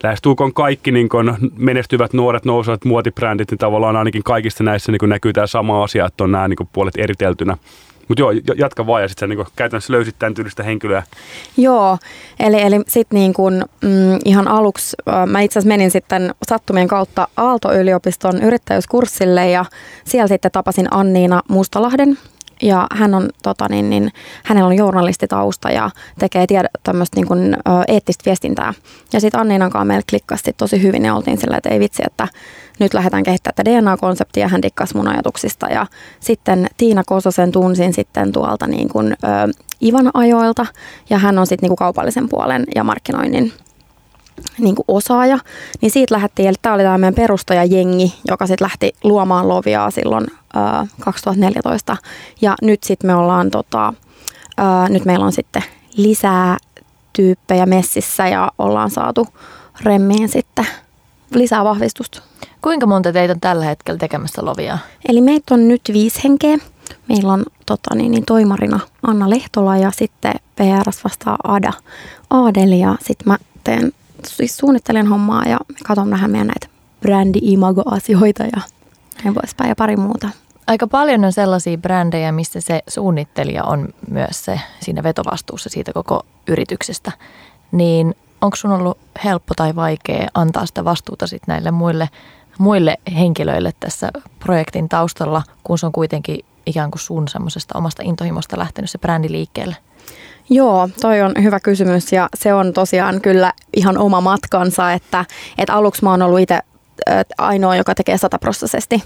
lähestulkoon 0.03 0.53
kaikki 0.53 0.91
niin 0.91 1.09
kuin 1.09 1.33
menestyvät 1.57 2.13
nuoret 2.13 2.45
nousevat 2.45 2.85
muotibrändit, 2.85 3.51
niin 3.51 3.57
tavallaan 3.57 3.95
ainakin 3.95 4.23
kaikista 4.23 4.63
näissä 4.63 4.91
niin 4.91 5.09
näkyy 5.09 5.33
tämä 5.33 5.47
sama 5.47 5.83
asia, 5.83 6.05
että 6.05 6.23
on 6.23 6.31
nämä 6.31 6.47
niin 6.47 6.69
puolet 6.73 6.97
eriteltynä. 6.97 7.57
Mutta 8.07 8.21
joo, 8.21 8.31
jatka 8.57 8.87
vaan 8.87 9.01
ja 9.01 9.07
sitten 9.07 9.29
sä 9.29 9.35
niin 9.35 9.47
käytännössä 9.55 9.93
löysit 9.93 10.15
tämän 10.19 10.33
tyylistä 10.33 10.63
henkilöä. 10.63 11.03
Joo, 11.57 11.97
eli, 12.39 12.61
eli 12.61 12.81
sitten 12.87 13.19
niin 13.19 13.33
kun, 13.33 13.65
mm, 13.83 14.19
ihan 14.25 14.47
aluksi 14.47 14.95
äh, 15.09 15.25
mä 15.25 15.41
itse 15.41 15.59
asiassa 15.59 15.67
menin 15.67 15.91
sitten 15.91 16.35
sattumien 16.47 16.87
kautta 16.87 17.27
Aalto-yliopiston 17.37 18.41
yrittäjyyskurssille 18.41 19.49
ja 19.49 19.65
siellä 20.03 20.27
sitten 20.27 20.51
tapasin 20.51 20.87
Anniina 20.91 21.41
Mustalahden, 21.49 22.17
ja 22.61 22.87
hän 22.91 23.13
on, 23.13 23.29
tota, 23.43 23.67
niin, 23.69 23.89
niin, 23.89 24.11
hänellä 24.43 24.67
on 24.67 24.77
journalistitausta 24.77 25.69
ja 25.69 25.89
tekee 26.19 26.47
tiedä, 26.47 26.69
tämmöistä 26.83 27.15
niin 27.15 27.27
kuin, 27.27 27.53
ö, 27.53 27.69
eettistä 27.87 28.25
viestintää. 28.25 28.73
Ja 29.13 29.21
sitten 29.21 29.39
Anniinan 29.39 29.71
kanssa 29.71 29.85
meillä 29.85 30.03
klikkasi 30.09 30.53
tosi 30.53 30.81
hyvin 30.81 31.05
ja 31.05 31.15
oltiin 31.15 31.37
sillä, 31.37 31.57
että 31.57 31.69
ei 31.69 31.79
vitsi, 31.79 32.03
että 32.05 32.27
nyt 32.79 32.93
lähdetään 32.93 33.23
kehittämään 33.23 33.55
tätä 33.55 33.71
DNA-konseptia, 33.71 34.47
hän 34.47 34.61
dikkasi 34.61 34.97
mun 34.97 35.07
ajatuksista. 35.07 35.67
Ja 35.67 35.85
sitten 36.19 36.67
Tiina 36.77 37.03
Kososen 37.05 37.51
tunsin 37.51 37.93
sitten 37.93 38.31
tuolta 38.31 38.67
niin 38.67 38.89
kuin, 38.89 39.13
ö, 39.23 39.27
Ivan 39.83 40.11
ajoilta 40.13 40.65
ja 41.09 41.17
hän 41.17 41.39
on 41.39 41.47
sitten 41.47 41.63
niin 41.63 41.69
kuin 41.69 41.77
kaupallisen 41.77 42.29
puolen 42.29 42.63
ja 42.75 42.83
markkinoinnin 42.83 43.53
niin 44.57 44.75
kuin 44.75 44.85
osaaja, 44.87 45.39
niin 45.81 45.91
siitä 45.91 46.15
lähdettiin, 46.15 46.47
eli 46.47 46.55
tämä 46.61 46.75
oli 46.75 46.83
tämä 46.83 46.97
meidän 46.97 47.15
perustajajengi, 47.15 48.13
joka 48.27 48.47
sitten 48.47 48.65
lähti 48.65 48.95
luomaan 49.03 49.47
Loviaa 49.47 49.91
silloin 49.91 50.27
ää, 50.53 50.87
2014. 50.99 51.97
Ja 52.41 52.55
nyt 52.61 52.83
sitten 52.83 53.09
me 53.09 53.15
ollaan, 53.15 53.51
tota, 53.51 53.93
ää, 54.57 54.89
nyt 54.89 55.05
meillä 55.05 55.25
on 55.25 55.31
sitten 55.31 55.63
lisää 55.97 56.57
tyyppejä 57.13 57.65
messissä 57.65 58.27
ja 58.27 58.51
ollaan 58.57 58.89
saatu 58.89 59.27
remmiin 59.83 60.29
sitten 60.29 60.67
lisää 61.33 61.63
vahvistusta. 61.63 62.21
Kuinka 62.61 62.85
monta 62.85 63.13
teitä 63.13 63.33
on 63.33 63.39
tällä 63.39 63.65
hetkellä 63.65 63.97
tekemässä 63.97 64.45
Loviaa? 64.45 64.77
Eli 65.09 65.21
meitä 65.21 65.53
on 65.53 65.67
nyt 65.67 65.81
viisi 65.93 66.23
henkeä. 66.23 66.57
Meillä 67.09 67.33
on 67.33 67.45
tota, 67.65 67.95
niin, 67.95 68.11
niin, 68.11 68.25
toimarina 68.25 68.79
Anna 69.03 69.29
Lehtola 69.29 69.77
ja 69.77 69.91
sitten 69.91 70.33
PRS 70.55 71.03
vastaa 71.03 71.37
Ada 71.43 71.73
Aadeli 72.29 72.79
ja 72.79 72.95
sitten 73.01 73.27
mä 73.27 73.37
teen 73.63 73.93
siis 74.25 74.57
suunnittelen 74.57 75.07
hommaa 75.07 75.45
ja 75.45 75.59
katson 75.83 76.09
vähän 76.09 76.31
meidän 76.31 76.47
näitä 76.47 76.67
brändi-imago-asioita 77.01 78.43
ja 78.43 78.61
näin 79.23 79.33
poispäin 79.33 79.69
ja 79.69 79.75
pari 79.75 79.95
muuta. 79.95 80.29
Aika 80.67 80.87
paljon 80.87 81.25
on 81.25 81.33
sellaisia 81.33 81.77
brändejä, 81.77 82.31
missä 82.31 82.61
se 82.61 82.83
suunnittelija 82.87 83.63
on 83.63 83.89
myös 84.09 84.45
se 84.45 84.59
siinä 84.79 85.03
vetovastuussa 85.03 85.69
siitä 85.69 85.93
koko 85.93 86.25
yrityksestä. 86.47 87.11
Niin 87.71 88.15
onko 88.41 88.55
sun 88.55 88.71
ollut 88.71 88.97
helppo 89.23 89.53
tai 89.55 89.75
vaikea 89.75 90.27
antaa 90.33 90.65
sitä 90.65 90.85
vastuuta 90.85 91.27
sitten 91.27 91.53
näille 91.53 91.71
muille, 91.71 92.09
muille 92.57 92.97
henkilöille 93.15 93.73
tässä 93.79 94.11
projektin 94.39 94.89
taustalla, 94.89 95.43
kun 95.63 95.77
se 95.77 95.85
on 95.85 95.91
kuitenkin 95.91 96.45
ikään 96.65 96.91
kuin 96.91 97.01
sun 97.01 97.27
semmoisesta 97.27 97.77
omasta 97.77 98.03
intohimosta 98.05 98.59
lähtenyt 98.59 98.89
se 98.89 98.97
brändi 98.97 99.31
liikkeelle? 99.31 99.75
Joo, 100.49 100.89
toi 101.01 101.21
on 101.21 101.31
hyvä 101.43 101.59
kysymys 101.59 102.11
ja 102.11 102.29
se 102.35 102.53
on 102.53 102.73
tosiaan 102.73 103.21
kyllä 103.21 103.53
ihan 103.75 103.97
oma 103.97 104.21
matkansa, 104.21 104.93
että, 104.93 105.25
että 105.57 105.73
aluksi 105.73 106.03
mä 106.03 106.11
oon 106.11 106.21
ollut 106.21 106.39
itse 106.39 106.59
ainoa, 107.37 107.75
joka 107.75 107.95
tekee 107.95 108.17
sataprosessisesti, 108.17 109.03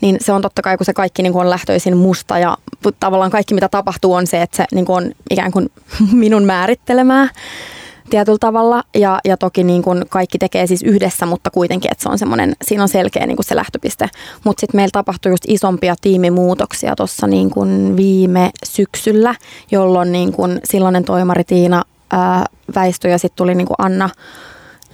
niin 0.00 0.16
se 0.20 0.32
on 0.32 0.42
totta 0.42 0.62
kai, 0.62 0.76
kun 0.76 0.86
se 0.86 0.92
kaikki 0.92 1.22
niin 1.22 1.32
kuin 1.32 1.40
on 1.40 1.50
lähtöisin 1.50 1.96
musta 1.96 2.38
ja 2.38 2.56
tavallaan 3.00 3.30
kaikki 3.30 3.54
mitä 3.54 3.68
tapahtuu 3.68 4.14
on 4.14 4.26
se, 4.26 4.42
että 4.42 4.56
se 4.56 4.64
niin 4.72 4.84
kuin 4.84 5.04
on 5.04 5.12
ikään 5.30 5.52
kuin 5.52 5.70
minun 6.12 6.44
määrittelemää 6.44 7.28
tietyllä 8.12 8.38
tavalla 8.40 8.84
ja, 8.94 9.18
ja 9.24 9.36
toki 9.36 9.64
niin 9.64 9.82
kuin 9.82 10.04
kaikki 10.08 10.38
tekee 10.38 10.66
siis 10.66 10.82
yhdessä, 10.82 11.26
mutta 11.26 11.50
kuitenkin, 11.50 11.90
että 11.92 12.02
se 12.02 12.08
on 12.08 12.18
semmoinen, 12.18 12.56
siinä 12.64 12.82
on 12.82 12.88
selkeä 12.88 13.26
niin 13.26 13.36
kuin 13.36 13.46
se 13.46 13.56
lähtöpiste. 13.56 14.08
Mutta 14.44 14.60
sitten 14.60 14.78
meillä 14.78 14.90
tapahtui 14.92 15.32
just 15.32 15.44
isompia 15.48 15.94
tiimimuutoksia 16.00 16.96
tuossa 16.96 17.26
niin 17.26 17.50
kuin 17.50 17.96
viime 17.96 18.50
syksyllä, 18.64 19.34
jolloin 19.70 20.12
niin 20.12 20.32
kuin 20.32 20.60
silloinen 20.64 21.04
toimari 21.04 21.44
Tiina 21.44 21.82
ää, 22.12 22.46
väistyi 22.74 23.10
ja 23.10 23.18
sitten 23.18 23.36
tuli 23.36 23.54
niin 23.54 23.66
kuin 23.66 23.76
Anna 23.78 24.10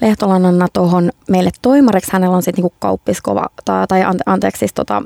Lehtolan 0.01 0.47
Anna 0.47 0.67
tuohon 0.73 1.11
meille 1.29 1.51
toimariksi. 1.63 2.13
Hänellä 2.13 2.37
on 2.37 2.43
sitten 2.43 2.63
niinku 2.63 2.77
kauppiskova, 2.79 3.47
tai, 3.65 3.87
tai 3.87 4.05
ante, 4.05 4.23
anteeksi 4.27 4.59
siis 4.59 4.75
tota, 4.75 5.03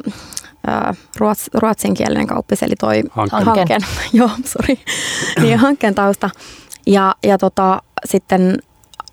ruots, 1.19 1.51
ruotsinkielinen 1.55 2.27
kauppis, 2.27 2.63
eli 2.63 2.75
toi 2.77 3.03
hankkeen, 3.11 3.45
hankkeen 3.45 3.81
joo, 4.13 4.31
sorry, 4.45 4.75
niin 5.41 5.59
hankkeen 5.59 5.95
tausta. 5.95 6.31
Ja, 6.87 7.15
ja 7.23 7.39
tota, 7.39 7.83
sitten 8.05 8.59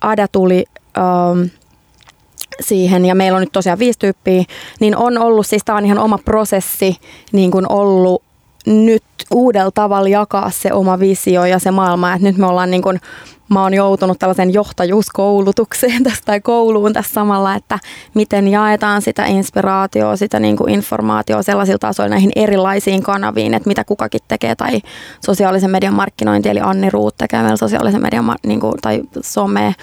Ada 0.00 0.28
tuli 0.28 0.64
ähm, 0.98 1.42
siihen 2.60 3.04
ja 3.04 3.14
meillä 3.14 3.36
on 3.36 3.42
nyt 3.42 3.52
tosiaan 3.52 3.78
viisi 3.78 3.98
tyyppiä, 3.98 4.44
niin 4.80 4.96
on 4.96 5.18
ollut, 5.18 5.46
siis 5.46 5.64
tämä 5.64 5.78
on 5.78 5.86
ihan 5.86 5.98
oma 5.98 6.18
prosessi, 6.18 6.96
niin 7.32 7.50
kuin 7.50 7.72
ollut 7.72 8.22
nyt 8.66 9.02
uudella 9.30 9.70
tavalla 9.70 10.08
jakaa 10.08 10.50
se 10.50 10.72
oma 10.72 10.98
visio 11.00 11.44
ja 11.44 11.58
se 11.58 11.70
maailma, 11.70 12.14
että 12.14 12.28
nyt 12.28 12.36
me 12.36 12.46
ollaan 12.46 12.70
niin 12.70 12.82
kuin, 12.82 13.00
mä 13.50 13.62
oon 13.62 13.74
joutunut 13.74 14.18
tällaisen 14.18 14.52
johtajuuskoulutukseen 14.52 16.02
tästä 16.04 16.24
tai 16.24 16.40
kouluun 16.40 16.92
tässä 16.92 17.14
samalla, 17.14 17.54
että 17.54 17.78
miten 18.14 18.48
jaetaan 18.48 19.02
sitä 19.02 19.24
inspiraatioa, 19.26 20.16
sitä 20.16 20.40
niin 20.40 20.56
kuin 20.56 20.70
informaatiota 20.74 21.42
sellaisilla 21.42 21.78
tasoilla 21.78 22.10
näihin 22.10 22.32
erilaisiin 22.36 23.02
kanaviin, 23.02 23.54
että 23.54 23.68
mitä 23.68 23.84
kukakin 23.84 24.20
tekee 24.28 24.54
tai 24.54 24.80
sosiaalisen 25.24 25.70
median 25.70 25.94
markkinointi, 25.94 26.48
eli 26.48 26.60
Anni 26.60 26.90
Ruut 26.90 27.16
tekee 27.16 27.42
meillä 27.42 27.56
sosiaalisen 27.56 28.02
median 28.02 28.36
niin 28.46 28.60
kuin, 28.60 28.74
tai 28.82 29.02
some, 29.22 29.74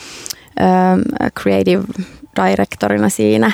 ähm, 0.61 1.01
creative 1.39 1.83
directorina 2.45 3.09
siinä, 3.09 3.51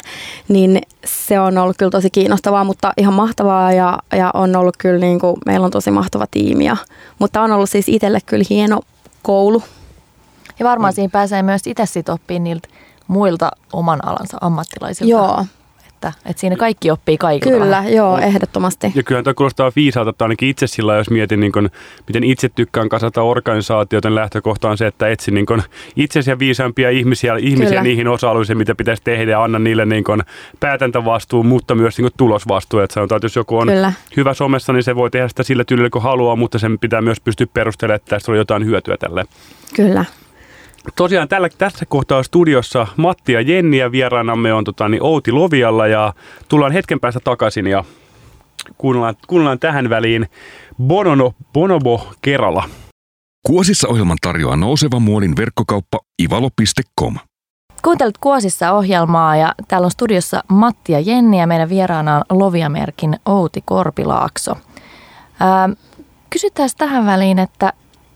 niin 0.47 0.81
se 1.05 1.39
on 1.39 1.57
ollut 1.57 1.77
kyllä 1.77 1.89
tosi 1.89 2.09
kiinnostavaa, 2.09 2.63
mutta 2.63 2.93
ihan 2.97 3.13
mahtavaa 3.13 3.73
ja, 3.73 3.99
ja 4.15 4.31
on 4.33 4.55
ollut 4.55 4.77
kyllä 4.77 4.99
niin 4.99 5.19
kuin, 5.19 5.37
meillä 5.45 5.65
on 5.65 5.71
tosi 5.71 5.91
mahtava 5.91 6.25
tiimi. 6.31 6.65
Ja, 6.65 6.77
mutta 7.19 7.41
on 7.41 7.51
ollut 7.51 7.69
siis 7.69 7.89
itselle 7.89 8.19
kyllä 8.25 8.45
hieno 8.49 8.79
koulu. 9.21 9.63
Ja 10.59 10.65
varmaan 10.65 10.93
mm. 10.93 10.95
siinä 10.95 11.09
pääsee 11.09 11.43
myös 11.43 11.67
itse 11.67 11.85
sitten 11.85 12.13
oppimaan 12.13 12.43
niiltä 12.43 12.67
muilta 13.07 13.51
oman 13.73 14.05
alansa 14.05 14.37
ammattilaisilta. 14.41 15.11
Joo, 15.11 15.45
että, 16.07 16.29
että 16.29 16.41
siinä 16.41 16.55
kaikki 16.55 16.91
oppii 16.91 17.17
kaikilta 17.17 17.57
Kyllä, 17.57 17.75
vähän. 17.75 17.93
joo, 17.93 18.17
ehdottomasti. 18.17 18.91
Ja 18.95 19.03
kyllä 19.03 19.23
tämä 19.23 19.33
kuulostaa 19.33 19.71
viisaalta, 19.75 20.09
että 20.09 20.25
ainakin 20.25 20.49
itse 20.49 20.67
sillä, 20.67 20.95
jos 20.95 21.09
mietin, 21.09 21.39
niin 21.39 21.51
kun, 21.51 21.69
miten 22.07 22.23
itse 22.23 22.49
tykkään 22.49 22.89
kasata 22.89 23.21
organisaatioita, 23.21 24.09
niin 24.09 24.15
lähtökohta 24.15 24.69
on 24.69 24.77
se, 24.77 24.87
että 24.87 25.09
etsi 25.09 25.31
niin 25.31 25.45
kun, 25.45 25.63
itsesi 25.95 26.39
viisaampia 26.39 26.89
ihmisiä, 26.89 27.35
ihmisiä 27.35 27.69
kyllä. 27.69 27.83
niihin 27.83 28.07
osa-alueisiin, 28.07 28.57
mitä 28.57 28.75
pitäisi 28.75 29.03
tehdä 29.03 29.31
ja 29.31 29.43
anna 29.43 29.59
niille 29.59 29.85
niin 29.85 30.03
kun, 30.03 30.23
päätäntävastuu, 30.59 31.43
mutta 31.43 31.75
myös 31.75 31.97
niin 31.97 32.05
kun, 32.05 32.17
tulosvastuu. 32.17 32.79
Että 32.79 32.93
sanotaan, 32.93 33.17
että 33.17 33.25
jos 33.25 33.35
joku 33.35 33.57
on 33.57 33.67
kyllä. 33.67 33.93
hyvä 34.17 34.33
somessa, 34.33 34.73
niin 34.73 34.83
se 34.83 34.95
voi 34.95 35.11
tehdä 35.11 35.27
sitä 35.27 35.43
sillä 35.43 35.63
tyylillä, 35.63 35.89
kun 35.89 36.01
haluaa, 36.01 36.35
mutta 36.35 36.59
sen 36.59 36.79
pitää 36.79 37.01
myös 37.01 37.19
pystyä 37.19 37.47
perustelemaan, 37.53 37.95
että 37.95 38.09
tästä 38.09 38.31
on 38.31 38.37
jotain 38.37 38.65
hyötyä 38.65 38.97
tälle. 38.97 39.25
Kyllä. 39.75 40.05
Tosiaan 40.95 41.27
tällä, 41.27 41.49
tässä 41.57 41.85
kohtaa 41.85 42.23
studiossa 42.23 42.87
Matti 42.97 43.33
ja 43.33 43.41
Jenni 43.41 43.77
ja 43.77 43.91
vieraanamme 43.91 44.53
on 44.53 44.63
tota, 44.63 44.89
niin 44.89 45.03
Outi 45.03 45.31
Lovialla 45.31 45.87
ja 45.87 46.13
tullaan 46.47 46.71
hetken 46.71 46.99
päästä 46.99 47.19
takaisin 47.23 47.67
ja 47.67 47.83
kuunnellaan, 48.77 49.15
kuunnellaan 49.27 49.59
tähän 49.59 49.89
väliin 49.89 50.27
Bonono, 50.83 51.33
Bonobo 51.53 52.07
Kerala. 52.21 52.69
Kuosissa 53.47 53.87
ohjelman 53.87 54.17
tarjoaa 54.21 54.55
nouseva 54.55 54.99
muodin 54.99 55.37
verkkokauppa 55.37 55.99
ivalo.com. 56.23 57.17
Kuuntelut 57.83 58.17
Kuosissa 58.17 58.71
ohjelmaa 58.71 59.35
ja 59.35 59.55
täällä 59.67 59.85
on 59.85 59.91
studiossa 59.91 60.43
Matti 60.47 60.93
ja 60.93 60.99
Jenni 60.99 61.39
ja 61.39 61.47
meidän 61.47 61.69
vieraana 61.69 62.21
on 62.29 62.39
Loviamerkin 62.39 63.19
Outi 63.25 63.61
Korpilaakso. 63.65 64.57
Ää, 65.39 65.69
kysytään 66.29 66.69
tähän 66.77 67.05
väliin, 67.05 67.39
että 67.39 67.73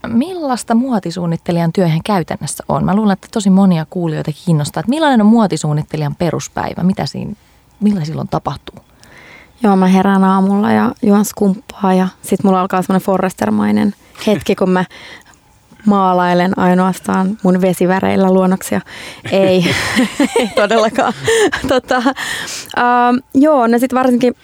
millaista 0.08 0.75
muotisuunnittelijan 0.75 1.74
työhön 1.74 2.04
käytännössä 2.06 2.63
on? 2.70 2.86
Mä 2.86 2.96
luulen, 2.96 3.13
että 3.13 3.27
tosi 3.32 3.50
monia 3.50 3.86
kuulijoita 3.89 4.32
kiinnostaa, 4.46 4.82
että 4.82 4.89
millainen 4.89 5.22
on 5.22 5.27
muotisuunnittelijan 5.27 6.16
peruspäivä? 6.16 6.84
Mitä 6.84 7.06
siinä, 7.06 7.34
millä 7.80 8.06
silloin 8.06 8.27
tapahtuu? 8.27 8.75
Joo, 9.63 9.75
mä 9.75 9.88
herään 9.88 10.24
aamulla 10.24 10.72
ja 10.72 10.92
juon 11.01 11.25
skumppaa 11.25 11.94
ja 11.94 12.08
sitten 12.22 12.48
mulla 12.48 12.62
alkaa 12.62 12.82
semmoinen 12.82 13.06
Forrestermainen 13.06 13.94
hetki, 14.27 14.56
kun 14.56 14.70
mä 14.70 14.86
maalailen 15.86 16.60
ainoastaan 16.60 17.38
mun 17.44 17.62
vesiväreillä 17.62 18.34
luonnoksia. 18.34 18.82
Ei, 19.32 19.66
ei 20.39 20.48
todellakaan. 20.56 21.13
tota, 21.68 21.98
uh, 21.98 23.22
joo, 23.34 23.68
no 23.68 23.80
sitten 23.80 24.00
varsinkin 24.00 24.36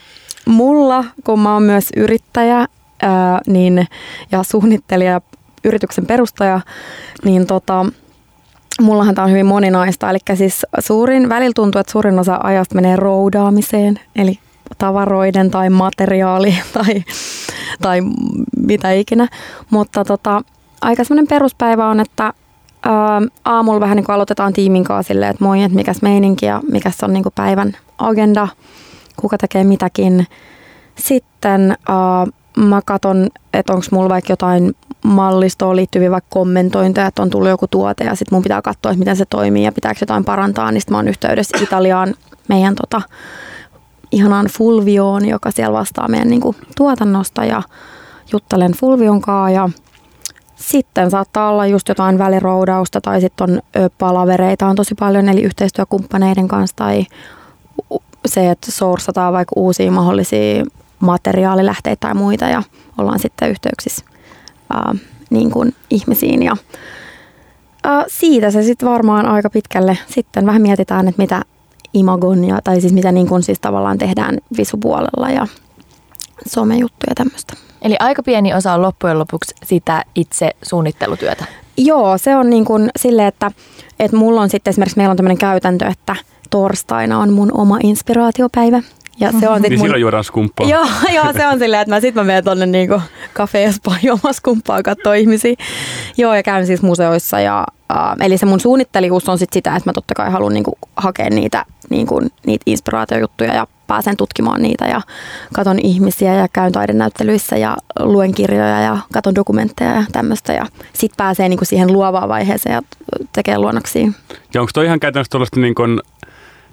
mulla, 0.46 1.06
kun 1.24 1.40
mä 1.40 1.54
oon 1.54 1.64
myös 1.64 1.90
yrittäjä 1.96 2.68
ää, 3.02 3.42
niin, 3.48 3.88
ja 4.32 4.44
suunnittelija, 4.44 5.22
yrityksen 5.64 6.06
perustaja, 6.06 6.62
niin 7.24 7.48
tota, 7.48 7.86
mullahan 8.82 9.16
tämä 9.16 9.26
on 9.26 9.32
hyvin 9.32 9.46
moninaista. 9.46 10.10
Eli 10.10 10.20
siis 10.36 10.66
suurin, 10.80 11.30
välillä 11.30 11.54
tuntuu, 11.56 11.80
että 11.80 11.92
suurin 11.92 12.20
osa 12.20 12.40
ajasta 12.44 12.76
menee 12.76 12.96
roudaamiseen, 12.96 14.00
eli 14.16 14.40
tavaroiden 14.78 15.52
tai 15.52 15.70
materiaali 15.70 16.56
tai, 16.74 17.04
tai 17.82 18.02
mitä 18.58 18.92
ikinä. 18.92 19.28
Mutta 19.70 20.06
tota, 20.06 20.42
aika 20.82 21.04
semmoinen 21.04 21.28
peruspäivä 21.28 21.88
on, 21.88 22.00
että 22.00 22.24
ää, 22.86 23.22
aamulla 23.46 23.80
vähän 23.80 23.96
niin 23.96 24.06
kuin 24.06 24.14
aloitetaan 24.14 24.54
tiimin 24.54 24.84
kanssa 24.84 25.08
silleen, 25.08 25.32
että 25.32 25.44
moi, 25.44 25.64
että 25.64 25.76
mikäs 25.76 26.02
meininki 26.02 26.46
ja 26.46 26.62
mikäs 26.72 27.04
on 27.04 27.14
niin 27.14 27.24
kuin 27.24 27.34
päivän 27.36 27.78
agenda, 27.98 28.48
kuka 29.18 29.38
tekee 29.38 29.64
mitäkin. 29.64 30.28
Sitten 30.96 31.78
ää, 31.90 32.28
mä 32.58 32.82
katson, 32.86 33.28
että 33.54 33.74
onko 33.74 33.86
mulla 33.92 34.10
vaikka 34.10 34.32
jotain 34.32 34.76
mallistoon 35.04 35.76
liittyviä 35.76 36.12
vaikka 36.12 36.30
kommentointeja, 36.30 37.08
että 37.08 37.22
on 37.22 37.30
tullut 37.30 37.50
joku 37.50 37.68
tuote 37.68 38.04
ja 38.04 38.16
sitten 38.16 38.36
mun 38.36 38.44
pitää 38.44 38.62
katsoa, 38.62 38.92
että 38.92 39.00
miten 39.00 39.16
se 39.16 39.26
toimii 39.26 39.64
ja 39.64 39.72
pitääkö 39.72 39.98
jotain 40.02 40.26
parantaa, 40.26 40.72
niin 40.72 40.82
sitten 40.82 40.94
mä 40.94 40.98
oon 40.98 41.08
yhteydessä 41.08 41.58
Italiaan 41.62 42.14
meidän 42.50 42.76
tota, 42.76 43.02
ihanaan 44.12 44.48
Fulvioon, 44.58 45.28
joka 45.28 45.52
siellä 45.52 45.80
vastaa 45.80 46.08
meidän 46.08 46.30
niin 46.30 46.42
kuin, 46.42 46.56
tuotannosta 46.78 47.46
ja 47.46 47.62
juttelen 48.32 48.72
Fulvion 48.72 49.22
kanssa 49.22 49.50
ja 49.50 49.70
sitten 50.56 51.12
saattaa 51.12 51.50
olla 51.50 51.66
just 51.66 51.90
jotain 51.90 52.18
väliroudausta 52.18 53.02
tai 53.02 53.22
sitten 53.22 53.50
on 53.50 53.62
palavereita 53.98 54.68
on 54.68 54.76
tosi 54.76 54.96
paljon, 54.96 55.30
eli 55.30 55.42
yhteistyökumppaneiden 55.42 56.48
kanssa 56.48 56.76
tai 56.76 57.06
se, 58.26 58.52
että 58.52 58.72
sourcataan 58.72 59.34
vaikka 59.34 59.54
uusia 59.56 59.92
mahdollisia 59.92 60.66
materiaalilähteitä 61.00 62.00
tai 62.00 62.14
muita 62.14 62.46
ja 62.46 62.64
ollaan 62.98 63.20
sitten 63.20 63.50
yhteyksissä 63.50 64.13
ää, 64.74 64.96
niin 65.30 65.52
kuin 65.52 65.74
ihmisiin 65.90 66.44
ja 66.44 66.58
ää, 67.84 68.06
siitä 68.08 68.52
se 68.52 68.64
sitten 68.64 68.90
varmaan 68.90 69.26
aika 69.26 69.50
pitkälle 69.50 69.98
sitten 70.08 70.46
vähän 70.46 70.62
mietitään, 70.62 71.08
että 71.08 71.22
mitä 71.22 71.42
imagon 71.94 72.46
ja, 72.46 72.60
tai 72.64 72.82
siis 72.82 72.94
mitä 72.94 73.12
niin 73.12 73.28
kuin 73.28 73.44
siis 73.44 73.60
tavallaan 73.60 73.98
tehdään 73.98 74.38
visupuolella 74.58 75.30
ja 75.30 75.48
somejuttuja 76.48 77.16
tämmöistä. 77.16 77.54
Eli 77.82 77.96
aika 78.00 78.24
pieni 78.24 78.54
osa 78.54 78.74
on 78.74 78.82
loppujen 78.82 79.20
lopuksi 79.20 79.56
sitä 79.64 80.06
itse 80.16 80.52
suunnittelutyötä. 80.64 81.46
Joo, 81.78 82.18
se 82.18 82.36
on 82.36 82.50
niin 82.50 82.66
kuin 82.66 82.90
silleen, 83.00 83.28
että, 83.28 83.52
että 84.00 84.18
mulla 84.18 84.42
on 84.42 84.50
sitten 84.50 84.72
esimerkiksi, 84.72 84.98
meillä 84.98 85.12
on 85.12 85.18
tämmöinen 85.18 85.38
käytäntö, 85.38 85.86
että 85.86 86.16
torstaina 86.50 87.20
on 87.20 87.34
mun 87.34 87.52
oma 87.54 87.78
inspiraatiopäivä. 87.84 88.82
Ja 89.20 89.32
se 89.40 89.50
on 89.50 89.62
sit 89.62 89.70
niin 89.70 89.80
mun... 89.80 89.86
silloin 89.86 90.02
juodaan 90.02 90.24
skumppaa. 90.24 90.68
Joo, 90.68 90.86
joo, 91.16 91.34
se 91.34 91.48
on 91.48 91.60
silleen, 91.60 91.82
että 91.82 91.96
mä 91.96 92.00
sit 92.00 92.16
mä 92.16 92.24
menen 92.24 92.44
tonne 92.44 92.66
niinku 92.66 93.02
kafeespaan 93.34 94.00
juomaan 94.08 94.34
skumppaa 94.34 94.84
katsoa 94.84 95.14
ihmisiä. 95.14 95.54
Joo, 96.18 96.36
ja 96.36 96.44
käyn 96.44 96.68
siis 96.68 96.82
museoissa. 96.82 97.40
Ja, 97.40 97.66
äh, 97.92 98.16
eli 98.20 98.38
se 98.38 98.46
mun 98.46 98.60
suunnittelijuus 98.60 99.30
on 99.30 99.38
sit 99.38 99.54
sitä, 99.54 99.76
että 99.76 99.90
mä 99.90 99.94
totta 99.94 100.16
kai 100.16 100.32
haluan 100.32 100.54
niinku 100.54 100.78
hakea 100.96 101.30
niitä, 101.30 101.66
niinku, 101.90 102.22
niitä 102.46 102.64
inspiraatiojuttuja 102.66 103.54
ja 103.54 103.68
pääsen 103.88 104.18
tutkimaan 104.18 104.62
niitä 104.62 104.86
ja 104.86 105.02
katon 105.54 105.80
ihmisiä 105.80 106.34
ja 106.34 106.48
käyn 106.54 106.72
taidenäyttelyissä 106.72 107.58
ja 107.58 107.78
luen 108.00 108.34
kirjoja 108.34 108.82
ja 108.82 108.98
katon 109.14 109.36
dokumentteja 109.36 109.92
ja 109.92 110.04
tämmöistä. 110.12 110.54
Ja 110.54 110.66
sitten 110.94 111.18
pääsee 111.18 111.50
niinku 111.50 111.66
siihen 111.66 111.94
luovaan 111.94 112.30
vaiheeseen 112.30 112.74
ja 112.74 112.82
tekee 113.34 113.58
luonnoksia. 113.58 114.08
Ja 114.54 114.62
onko 114.62 114.72
toi 114.74 114.86
ihan 114.86 115.00
käytännössä 115.00 115.32
tuollaista 115.32 115.60
niin 115.60 115.76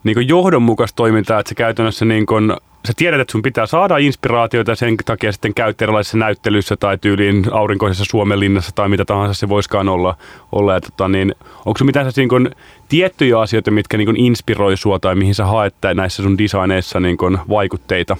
niin 0.04 0.14
kuin 0.14 0.28
johdonmukaista 0.28 0.96
toimintaa, 0.96 1.40
että 1.40 1.48
se 1.48 1.54
käytännössä 1.54 2.04
niin 2.04 2.26
kuin, 2.26 2.52
sä 2.86 2.92
tiedät, 2.96 3.20
että 3.20 3.32
sun 3.32 3.42
pitää 3.42 3.66
saada 3.66 3.98
inspiraatioita 3.98 4.74
sen 4.74 4.96
takia 5.04 5.32
sitten 5.32 5.54
käyt 5.54 5.82
erilaisissa 5.82 6.18
näyttelyissä 6.18 6.76
tai 6.76 6.98
tyyliin 6.98 7.44
aurinkoisessa 7.52 8.04
Suomen 8.04 8.40
linnassa 8.40 8.72
tai 8.74 8.88
mitä 8.88 9.04
tahansa 9.04 9.34
se 9.34 9.48
voiskaan 9.48 9.88
olla. 9.88 10.16
olla 10.52 10.80
tota, 10.80 11.08
niin, 11.08 11.34
onko 11.66 11.78
se 11.78 11.84
mitään 11.84 12.12
niin 12.16 12.28
kuin, 12.28 12.50
tiettyjä 12.88 13.40
asioita, 13.40 13.70
mitkä 13.70 13.96
niin 13.96 14.06
kuin 14.06 14.20
inspiroi 14.20 14.76
sua 14.76 14.98
tai 14.98 15.14
mihin 15.14 15.34
sä 15.34 15.44
haet 15.46 15.74
näissä 15.94 16.22
sun 16.22 16.38
designeissa 16.38 17.00
niin 17.00 17.16
kuin, 17.16 17.38
vaikutteita? 17.48 18.16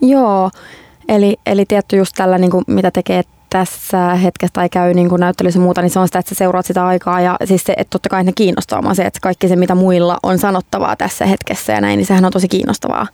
Joo, 0.00 0.50
eli, 1.08 1.36
eli 1.46 1.64
tietty 1.64 1.96
just 1.96 2.12
tällä, 2.16 2.38
niin 2.38 2.50
kuin, 2.50 2.64
mitä 2.66 2.90
tekee 2.90 3.22
tässä 3.50 4.14
hetkessä 4.14 4.52
tai 4.52 4.68
käy 4.68 4.94
niin 4.94 5.08
kuin 5.08 5.20
näyttelyssä 5.20 5.60
muuta, 5.60 5.82
niin 5.82 5.90
se 5.90 5.98
on 5.98 6.08
sitä, 6.08 6.18
että 6.18 6.28
sä 6.28 6.38
seuraat 6.38 6.66
sitä 6.66 6.86
aikaa 6.86 7.20
ja 7.20 7.36
siis 7.44 7.64
se, 7.64 7.74
että 7.76 7.90
totta 7.90 8.08
kai 8.08 8.24
ne 8.24 8.32
kiinnostaa 8.32 8.94
se, 8.94 9.04
että 9.04 9.20
kaikki 9.22 9.48
se, 9.48 9.56
mitä 9.56 9.74
muilla 9.74 10.18
on 10.22 10.38
sanottavaa 10.38 10.96
tässä 10.96 11.26
hetkessä 11.26 11.72
ja 11.72 11.80
näin, 11.80 11.96
niin 11.96 12.06
sehän 12.06 12.24
on 12.24 12.32
tosi 12.32 12.48
kiinnostavaa. 12.48 13.06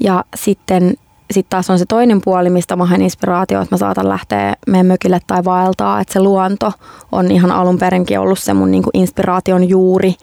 Ja 0.00 0.24
sitten 0.36 0.94
sitten 1.30 1.50
taas 1.50 1.70
on 1.70 1.78
se 1.78 1.84
toinen 1.86 2.20
puoli, 2.24 2.50
mistä 2.50 2.76
mä 2.76 2.86
haen 2.86 3.02
inspiraatio, 3.02 3.60
että 3.60 3.74
mä 3.74 3.78
saatan 3.78 4.08
lähteä 4.08 4.54
meidän 4.66 4.86
mökille 4.86 5.20
tai 5.26 5.44
vaeltaa, 5.44 6.00
että 6.00 6.12
se 6.12 6.20
luonto 6.20 6.72
on 7.12 7.30
ihan 7.30 7.50
alun 7.50 7.78
perinkin 7.78 8.20
ollut 8.20 8.38
se 8.38 8.54
mun 8.54 8.70
niin 8.70 8.82
kuin 8.82 8.90
inspiraation 8.94 9.68
juuri 9.68 10.14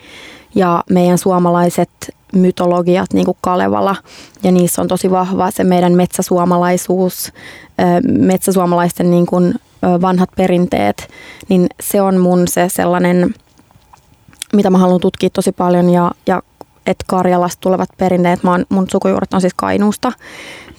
ja 0.56 0.84
meidän 0.89 1.18
suomalaiset 1.18 1.89
mytologiat, 2.36 3.13
niin 3.13 3.26
kuin 3.26 3.38
Kalevala, 3.41 3.96
ja 4.43 4.52
niissä 4.52 4.82
on 4.82 4.88
tosi 4.88 5.12
vahva 5.12 5.52
se 5.52 5.63
meidän 5.63 5.93
metsäsuomalaisuus, 5.93 7.34
metsäsuomalaisten 8.19 9.12
niin 9.12 9.26
kuin 9.26 9.56
vanhat 10.02 10.30
perinteet, 10.36 11.10
niin 11.50 11.67
se 11.82 12.02
on 12.02 12.17
mun 12.17 12.48
se 12.48 12.69
sellainen, 12.69 13.34
mitä 14.54 14.69
mä 14.69 14.78
haluan 14.78 15.02
tutkia 15.02 15.30
tosi 15.30 15.52
paljon, 15.52 15.89
ja, 15.89 16.12
ja 16.28 16.41
että 16.88 17.06
Karjalasta 17.08 17.62
tulevat 17.62 17.89
perinteet, 17.98 18.43
mä 18.43 18.52
oon, 18.52 18.65
mun 18.69 18.88
sukujuuret 18.91 19.34
on 19.34 19.41
siis 19.41 19.54
Kainuusta, 19.54 20.12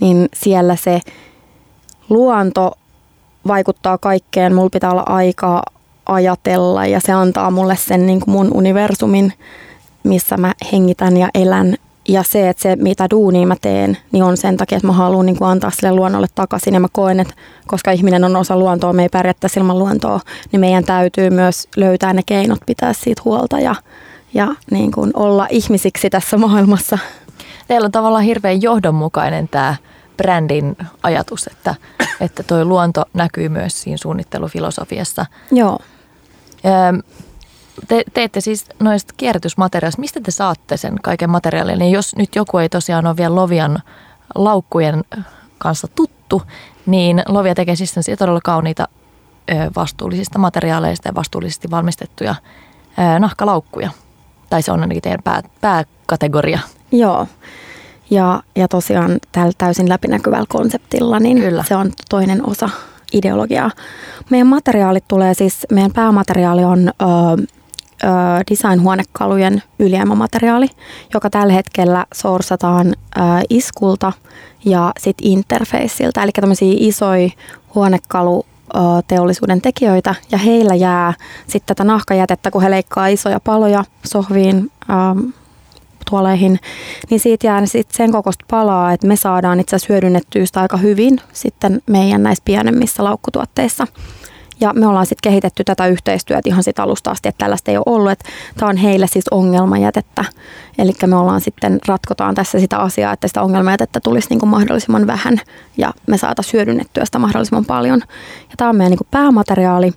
niin 0.00 0.28
siellä 0.34 0.76
se 0.76 1.00
luonto 2.08 2.72
vaikuttaa 3.46 3.98
kaikkeen, 3.98 4.54
mulla 4.54 4.70
pitää 4.70 4.90
olla 4.90 5.04
aikaa 5.06 5.62
ajatella 6.06 6.86
ja 6.86 7.00
se 7.00 7.12
antaa 7.12 7.50
mulle 7.50 7.76
sen 7.76 8.06
niin 8.06 8.20
kuin 8.20 8.32
mun 8.32 8.50
universumin 8.54 9.32
missä 10.04 10.36
mä 10.36 10.54
hengitän 10.72 11.16
ja 11.16 11.28
elän. 11.34 11.74
Ja 12.08 12.22
se, 12.22 12.48
että 12.48 12.62
se 12.62 12.76
mitä 12.76 13.06
duunia 13.10 13.46
mä 13.46 13.56
teen, 13.60 13.98
niin 14.12 14.24
on 14.24 14.36
sen 14.36 14.56
takia, 14.56 14.76
että 14.76 14.86
mä 14.86 14.92
haluan 14.92 15.26
niin 15.26 15.38
kuin 15.38 15.48
antaa 15.48 15.70
sille 15.70 15.92
luonnolle 15.92 16.26
takaisin. 16.34 16.74
Ja 16.74 16.80
mä 16.80 16.88
koen, 16.92 17.20
että 17.20 17.34
koska 17.66 17.90
ihminen 17.90 18.24
on 18.24 18.36
osa 18.36 18.56
luontoa, 18.56 18.92
me 18.92 19.02
ei 19.02 19.08
pärjättäisi 19.08 19.60
ilman 19.60 19.78
luontoa, 19.78 20.20
niin 20.52 20.60
meidän 20.60 20.84
täytyy 20.84 21.30
myös 21.30 21.68
löytää 21.76 22.12
ne 22.12 22.22
keinot 22.26 22.58
pitää 22.66 22.92
siitä 22.92 23.22
huolta 23.24 23.60
ja, 23.60 23.74
ja 24.34 24.54
niin 24.70 24.92
kuin 24.92 25.10
olla 25.14 25.46
ihmisiksi 25.50 26.10
tässä 26.10 26.36
maailmassa. 26.38 26.98
Teillä 27.68 27.84
on 27.84 27.92
tavallaan 27.92 28.24
hirveän 28.24 28.62
johdonmukainen 28.62 29.48
tämä 29.48 29.76
brändin 30.16 30.76
ajatus, 31.02 31.46
että, 31.46 31.74
että 32.20 32.42
toi 32.42 32.64
luonto 32.64 33.04
näkyy 33.14 33.48
myös 33.48 33.82
siinä 33.82 33.96
suunnittelufilosofiassa. 33.96 35.26
Joo 35.52 35.78
te 37.88 38.02
teette 38.14 38.40
siis 38.40 38.66
noista 38.80 39.14
kierrätysmateriaalista. 39.16 40.00
Mistä 40.00 40.20
te 40.20 40.30
saatte 40.30 40.76
sen 40.76 40.94
kaiken 41.02 41.30
materiaalin? 41.30 41.78
Niin 41.78 41.92
jos 41.92 42.16
nyt 42.16 42.34
joku 42.37 42.58
ei 42.58 42.68
tosiaan 42.68 43.06
ole 43.06 43.16
vielä 43.16 43.34
Lovian 43.34 43.78
laukkujen 44.34 45.04
kanssa 45.58 45.88
tuttu, 45.94 46.42
niin 46.87 47.22
Lovia 47.28 47.54
tekee 47.54 47.76
siis 47.76 47.94
todella 48.18 48.40
kauniita 48.44 48.88
vastuullisista 49.76 50.38
materiaaleista 50.38 51.08
ja 51.08 51.14
vastuullisesti 51.14 51.70
valmistettuja 51.70 52.34
nahkalaukkuja. 53.18 53.90
Tai 54.50 54.62
se 54.62 54.72
on 54.72 54.80
ainakin 54.80 55.02
teidän 55.02 55.22
pää, 55.24 55.42
pääkategoria. 55.60 56.58
Joo. 56.92 57.26
Ja, 58.10 58.42
ja 58.56 58.68
tosiaan 58.68 59.18
tällä 59.32 59.52
täysin 59.58 59.88
läpinäkyvällä 59.88 60.46
konseptilla, 60.48 61.20
niin 61.20 61.40
Kyllä. 61.40 61.64
se 61.68 61.76
on 61.76 61.92
toinen 62.10 62.48
osa 62.48 62.70
ideologiaa. 63.12 63.70
Meidän 64.30 64.46
materiaalit 64.46 65.04
tulee 65.08 65.34
siis, 65.34 65.66
meidän 65.72 65.92
päämateriaali 65.92 66.64
on 66.64 66.88
ö, 66.88 66.94
designhuonekalujen 68.50 69.62
ylijäämämateriaali, 69.78 70.68
joka 71.14 71.30
tällä 71.30 71.52
hetkellä 71.52 72.06
sorsataan 72.14 72.94
iskulta 73.50 74.12
ja 74.64 74.92
sitten 74.98 75.26
interfaceilta, 75.26 76.22
eli 76.22 76.32
tämmöisiä 76.32 76.74
isoja 76.78 77.30
huonekalu 77.74 78.46
teollisuuden 79.06 79.62
tekijöitä 79.62 80.14
ja 80.32 80.38
heillä 80.38 80.74
jää 80.74 81.14
sitten 81.46 81.76
tätä 81.76 81.84
nahkajätettä, 81.84 82.50
kun 82.50 82.62
he 82.62 82.70
leikkaa 82.70 83.06
isoja 83.06 83.40
paloja 83.40 83.84
sohviin, 84.04 84.70
tuoleihin, 86.10 86.60
niin 87.10 87.20
siitä 87.20 87.46
jää 87.46 87.66
sit 87.66 87.90
sen 87.90 88.12
kokoista 88.12 88.44
palaa, 88.50 88.92
että 88.92 89.06
me 89.06 89.16
saadaan 89.16 89.60
itse 89.60 89.76
asiassa 89.76 89.92
hyödynnettyä 89.92 90.46
sitä 90.46 90.60
aika 90.60 90.76
hyvin 90.76 91.20
sitten 91.32 91.82
meidän 91.86 92.22
näissä 92.22 92.42
pienemmissä 92.44 93.04
laukkutuotteissa. 93.04 93.86
Ja 94.60 94.72
me 94.72 94.86
ollaan 94.86 95.06
sitten 95.06 95.30
kehitetty 95.30 95.64
tätä 95.64 95.86
yhteistyötä 95.86 96.48
ihan 96.48 96.62
sitä 96.62 96.82
alusta 96.82 97.10
asti, 97.10 97.28
että 97.28 97.38
tällaista 97.38 97.70
ei 97.70 97.76
ole 97.76 97.84
ollut. 97.86 98.18
Tämä 98.56 98.70
on 98.70 98.76
heille 98.76 99.06
siis 99.06 99.28
ongelmajätettä. 99.30 100.24
Eli 100.78 100.92
me 101.06 101.16
ollaan 101.16 101.40
sitten, 101.40 101.78
ratkotaan 101.88 102.34
tässä 102.34 102.60
sitä 102.60 102.78
asiaa, 102.78 103.12
että 103.12 103.28
sitä 103.28 103.42
ongelmajätettä 103.42 104.00
tulisi 104.00 104.28
niin 104.30 104.40
kuin 104.40 104.50
mahdollisimman 104.50 105.06
vähän 105.06 105.40
ja 105.76 105.92
me 106.06 106.18
saataisiin 106.18 106.52
hyödynnettyä 106.52 107.04
sitä 107.04 107.18
mahdollisimman 107.18 107.64
paljon. 107.64 108.00
Ja 108.40 108.54
tämä 108.56 108.70
on 108.70 108.76
meidän 108.76 108.90
niin 108.90 108.98
kuin 108.98 109.08
päämateriaali. 109.10 109.92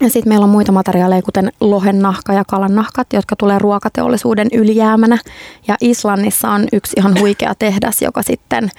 Ja 0.00 0.10
sitten 0.10 0.30
meillä 0.30 0.44
on 0.44 0.50
muita 0.50 0.72
materiaaleja, 0.72 1.22
kuten 1.22 1.52
lohennahka 1.60 2.32
ja 2.32 2.44
kalannahkat, 2.44 3.12
jotka 3.12 3.36
tulee 3.36 3.58
ruokateollisuuden 3.58 4.48
ylijäämänä. 4.52 5.18
Ja 5.68 5.76
Islannissa 5.80 6.48
on 6.50 6.66
yksi 6.72 6.94
ihan 6.96 7.20
huikea 7.20 7.54
tehdas, 7.58 8.02
joka 8.02 8.22
sitten 8.22 8.70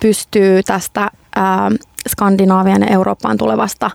pystyy 0.00 0.62
tästä 0.62 1.10
ää, 1.36 1.70
Skandinaavian 2.08 2.82
ja 2.82 2.88
Eurooppaan 2.88 3.36
tulevasta 3.36 3.90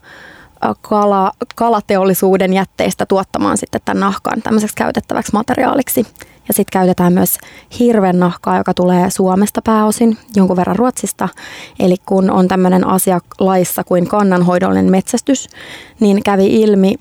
kala, 0.82 1.32
kalateollisuuden 1.56 2.54
jätteistä 2.54 3.06
tuottamaan 3.06 3.58
sitten 3.58 3.82
tämän 3.86 4.00
nahkan 4.00 4.42
tämmöiseksi 4.42 4.76
käytettäväksi 4.76 5.34
materiaaliksi. 5.34 6.06
Ja 6.48 6.54
sitten 6.54 6.72
käytetään 6.72 7.14
myös 7.14 7.38
hirven 7.80 8.20
nahkaa, 8.20 8.58
joka 8.58 8.74
tulee 8.74 9.10
Suomesta 9.10 9.62
pääosin, 9.62 10.18
jonkun 10.36 10.58
verran 10.58 10.76
Ruotsista. 10.76 11.30
Eli 11.80 11.96
kun 12.06 12.30
on 12.32 12.48
tämmöinen 12.48 12.88
asia 12.88 13.20
laissa 13.40 13.84
kuin 13.84 14.08
kannanhoidollinen 14.08 14.92
metsästys, 14.92 15.50
niin 16.00 16.24
kävi 16.24 16.62
ilmi, 16.62 16.96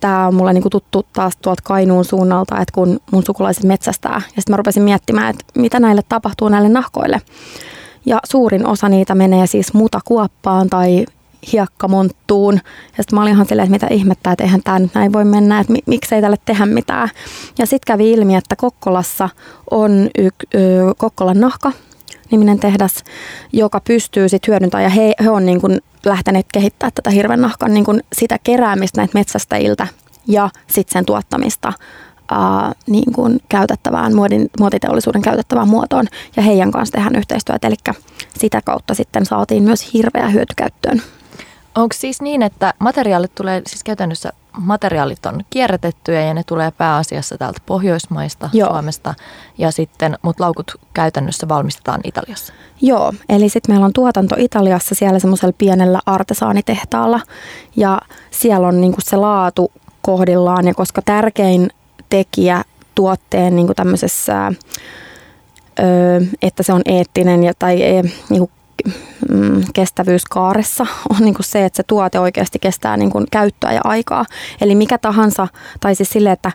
tämä 0.00 0.26
on 0.26 0.34
mulle 0.34 0.52
niinku 0.52 0.70
tuttu 0.70 1.06
taas 1.12 1.36
tuolta 1.36 1.62
Kainuun 1.64 2.04
suunnalta, 2.04 2.60
että 2.60 2.72
kun 2.74 3.00
mun 3.10 3.22
sukulaiset 3.26 3.64
metsästää, 3.64 4.14
ja 4.14 4.20
sitten 4.20 4.52
mä 4.52 4.56
rupesin 4.56 4.82
miettimään, 4.82 5.30
että 5.30 5.44
mitä 5.54 5.80
näille 5.80 6.02
tapahtuu 6.08 6.48
näille 6.48 6.68
nahkoille. 6.68 7.20
Ja 8.06 8.18
suurin 8.24 8.66
osa 8.66 8.88
niitä 8.88 9.14
menee 9.14 9.46
siis 9.46 9.74
mutakuoppaan 9.74 10.68
tai 10.68 11.06
hiekkamonttuun. 11.52 12.54
Ja 12.96 13.02
sitten 13.02 13.16
mä 13.16 13.22
olin 13.22 13.32
ihan 13.32 13.46
silleen, 13.46 13.74
että 13.74 13.86
mitä 13.86 13.94
ihmettä, 13.94 14.32
että 14.32 14.44
eihän 14.44 14.62
tämä 14.62 14.78
nyt 14.78 14.94
näin 14.94 15.12
voi 15.12 15.24
mennä, 15.24 15.60
että 15.60 15.72
miksei 15.86 16.20
tälle 16.20 16.36
tehdä 16.44 16.66
mitään. 16.66 17.08
Ja 17.58 17.66
sitten 17.66 17.92
kävi 17.92 18.12
ilmi, 18.12 18.36
että 18.36 18.56
Kokkolassa 18.56 19.28
on 19.70 20.10
yk, 20.18 20.34
ö, 20.54 20.58
Kokkolan 20.98 21.40
nahka, 21.40 21.72
niminen 22.30 22.58
tehdas, 22.58 23.04
joka 23.52 23.80
pystyy 23.80 24.28
sitten 24.28 24.52
hyödyntämään, 24.52 24.84
ja 24.84 24.90
he, 24.90 25.14
he 25.24 25.30
on 25.30 25.46
niin 25.46 25.60
kuin 25.60 25.80
lähteneet 26.04 26.46
kehittämään 26.52 26.92
tätä 26.94 27.10
hirven 27.10 27.40
nahkan 27.40 27.74
niin 27.74 27.84
kuin 27.84 28.02
sitä 28.12 28.38
keräämistä 28.44 29.00
näitä 29.00 29.18
metsästäjiltä 29.18 29.86
ja 30.28 30.50
sitten 30.66 30.92
sen 30.92 31.04
tuottamista 31.04 31.72
ää, 32.30 32.72
niin 32.86 33.12
kuin 33.12 33.40
käytettävään, 33.48 34.14
muodin, 34.14 34.50
muotiteollisuuden 34.58 35.22
käytettävään 35.22 35.68
muotoon 35.68 36.06
ja 36.36 36.42
heidän 36.42 36.70
kanssa 36.70 36.92
tehdään 36.92 37.16
yhteistyötä. 37.16 37.66
Eli 37.66 37.76
sitä 38.38 38.60
kautta 38.64 38.94
sitten 38.94 39.26
saatiin 39.26 39.62
myös 39.62 39.94
hirveä 39.94 40.28
hyötykäyttöön. 40.28 41.02
Onko 41.74 41.94
siis 41.94 42.22
niin, 42.22 42.42
että 42.42 42.74
materiaalit 42.78 43.34
tulee, 43.34 43.62
siis 43.66 43.84
käytännössä 43.84 44.32
materiaalit 44.58 45.26
on 45.26 45.40
kierrätettyjä 45.50 46.20
ja 46.20 46.34
ne 46.34 46.42
tulee 46.46 46.70
pääasiassa 46.70 47.38
täältä 47.38 47.60
Pohjoismaista, 47.66 48.50
Joo. 48.52 48.68
Suomesta, 48.68 49.14
ja 49.58 49.70
sitten, 49.70 50.18
mutta 50.22 50.44
laukut 50.44 50.80
käytännössä 50.94 51.48
valmistetaan 51.48 52.00
Italiassa? 52.04 52.52
Joo, 52.80 53.12
eli 53.28 53.48
sitten 53.48 53.72
meillä 53.72 53.86
on 53.86 53.92
tuotanto 53.92 54.34
Italiassa 54.38 54.94
siellä 54.94 55.18
semmoisella 55.18 55.54
pienellä 55.58 56.00
artesaanitehtaalla, 56.06 57.20
ja 57.76 58.00
siellä 58.30 58.68
on 58.68 58.80
niinku 58.80 59.00
se 59.04 59.16
laatu 59.16 59.72
kohdillaan, 60.02 60.66
ja 60.66 60.74
koska 60.74 61.02
tärkein 61.02 61.70
tekijä 62.08 62.64
tuotteen 62.94 63.56
niinku 63.56 63.74
tämmöisessä, 63.74 64.52
että 66.42 66.62
se 66.62 66.72
on 66.72 66.82
eettinen 66.86 67.44
ja, 67.44 67.52
tai 67.58 67.82
e, 67.82 68.02
niinku 68.28 68.50
mm, 69.30 69.62
kestävyyskaaressa 69.74 70.86
on 71.10 71.16
niin 71.20 71.34
kuin 71.34 71.44
se, 71.44 71.64
että 71.64 71.76
se 71.76 71.82
tuote 71.82 72.20
oikeasti 72.20 72.58
kestää 72.58 72.96
niin 72.96 73.10
kuin 73.10 73.26
käyttöä 73.30 73.72
ja 73.72 73.80
aikaa. 73.84 74.24
Eli 74.60 74.74
mikä 74.74 74.98
tahansa, 74.98 75.48
tai 75.80 75.94
siis 75.94 76.10
sille, 76.10 76.32
että 76.32 76.52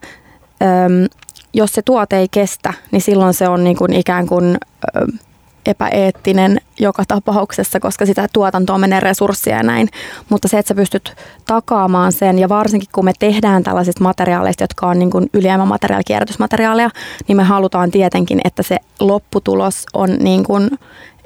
äm, 0.63 1.08
jos 1.54 1.74
se 1.74 1.82
tuote 1.82 2.18
ei 2.18 2.28
kestä, 2.32 2.74
niin 2.92 3.02
silloin 3.02 3.34
se 3.34 3.48
on 3.48 3.63
niin 3.63 3.78
kuin 3.78 3.94
ikään 3.94 4.28
kuin 4.28 4.58
äm, 4.98 5.18
epäeettinen 5.66 6.62
joka 6.80 7.04
tapauksessa, 7.08 7.80
koska 7.80 8.06
sitä 8.06 8.28
tuotantoa 8.34 8.78
menee 8.78 9.00
resursseja 9.00 9.58
ja 9.58 9.63
näin. 9.63 9.90
Mutta 10.30 10.48
se, 10.48 10.60
että 10.60 10.68
sä 10.68 10.76
pystyt 10.76 11.16
takaamaan 11.46 12.12
sen, 12.12 12.40
ja 12.40 12.50
varsinkin 12.50 12.90
kun 12.92 13.06
me 13.06 13.13
tehdään 13.20 13.63
tällaisista 13.63 14.04
materiaaleista, 14.04 14.63
jotka 14.63 14.88
on 14.88 15.00
niin 15.00 15.12
kuin 15.12 15.30
ylijäämämateriaali, 15.34 16.04
kierrätysmateriaalia, 16.04 16.90
niin 17.28 17.38
me 17.38 17.44
halutaan 17.44 17.92
tietenkin, 17.92 18.42
että 18.44 18.63
se 18.63 18.78
lopputulos 19.00 19.86
on 19.94 20.10
niin 20.20 20.44
kuin 20.44 20.70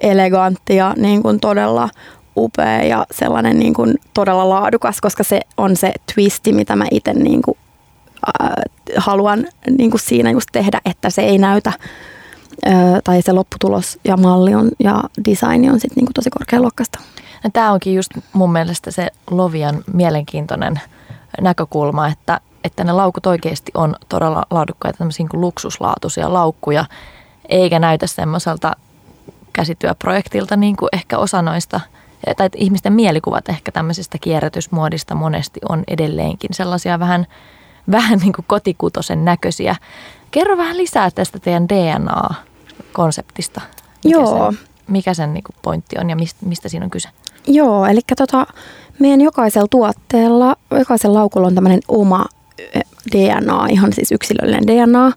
elegantti 0.01 0.75
ja 0.75 0.93
niin 0.97 1.23
kuin 1.23 1.39
todella 1.39 1.89
upea 2.37 2.83
ja 2.83 3.05
sellainen 3.11 3.59
niin 3.59 3.73
kuin 3.73 3.95
todella 4.13 4.49
laadukas, 4.49 5.01
koska 5.01 5.23
se 5.23 5.41
on 5.57 5.75
se 5.75 5.93
twisti, 6.13 6.53
mitä 6.53 6.75
mä 6.75 6.85
itse 6.91 7.13
niin 7.13 7.41
kuin, 7.41 7.57
äh, 8.41 8.49
haluan 8.97 9.45
niin 9.77 9.91
kuin 9.91 10.01
siinä 10.01 10.31
just 10.31 10.49
tehdä, 10.51 10.81
että 10.85 11.09
se 11.09 11.21
ei 11.21 11.37
näytä 11.37 11.73
äh, 12.67 12.73
tai 13.03 13.21
se 13.21 13.31
lopputulos 13.31 13.99
ja 14.03 14.17
malli 14.17 14.55
on, 14.55 14.71
ja 14.79 15.03
design 15.29 15.71
on 15.71 15.79
sitten 15.79 16.03
niin 16.03 16.13
tosi 16.13 16.29
korkealuokkaista. 16.29 16.99
No, 17.43 17.49
Tämä 17.53 17.71
onkin 17.71 17.95
just 17.95 18.11
mun 18.33 18.51
mielestä 18.51 18.91
se 18.91 19.07
Lovian 19.31 19.83
mielenkiintoinen 19.93 20.81
näkökulma, 21.41 22.07
että, 22.07 22.39
että 22.63 22.83
ne 22.83 22.91
laukut 22.91 23.25
oikeasti 23.25 23.71
on 23.73 23.95
todella 24.09 24.45
laadukkaita, 24.49 24.97
tämmöisiä 24.97 25.25
niin 25.31 25.41
luksuslaatuisia 25.41 26.33
laukkuja, 26.33 26.85
eikä 27.49 27.79
näytä 27.79 28.07
semmoiselta 28.07 28.75
käsityöprojektilta 29.53 30.55
niin 30.55 30.77
kuin 30.77 30.89
ehkä 30.93 31.17
osa 31.17 31.41
noista, 31.41 31.79
tai 32.37 32.45
että 32.45 32.57
ihmisten 32.57 32.93
mielikuvat 32.93 33.49
ehkä 33.49 33.71
tämmöisestä 33.71 34.17
kierrätysmuodista 34.21 35.15
monesti 35.15 35.59
on 35.69 35.83
edelleenkin 35.87 36.53
sellaisia 36.53 36.99
vähän, 36.99 37.27
vähän 37.91 38.19
niin 38.19 38.33
kuin 38.33 38.45
kotikutosen 38.47 39.25
näköisiä. 39.25 39.75
Kerro 40.31 40.57
vähän 40.57 40.77
lisää 40.77 41.11
tästä 41.11 41.39
teidän 41.39 41.69
DNA-konseptista. 41.69 43.61
Mikä 44.03 44.17
Joo. 44.17 44.51
Sen, 44.51 44.59
mikä 44.87 45.13
sen 45.13 45.33
niin 45.33 45.43
kuin 45.43 45.55
pointti 45.61 45.95
on 45.99 46.09
ja 46.09 46.15
mistä, 46.15 46.45
mistä 46.45 46.69
siinä 46.69 46.85
on 46.85 46.91
kyse? 46.91 47.09
Joo, 47.47 47.85
eli 47.85 47.99
tota, 48.17 48.47
meidän 48.99 49.21
jokaisella 49.21 49.67
tuotteella, 49.69 50.55
jokaisella 50.71 51.19
laukulla 51.19 51.47
on 51.47 51.55
tämmöinen 51.55 51.81
oma 51.87 52.25
DNA, 53.11 53.67
ihan 53.69 53.93
siis 53.93 54.11
yksilöllinen 54.11 54.67
DNA. 54.67 55.11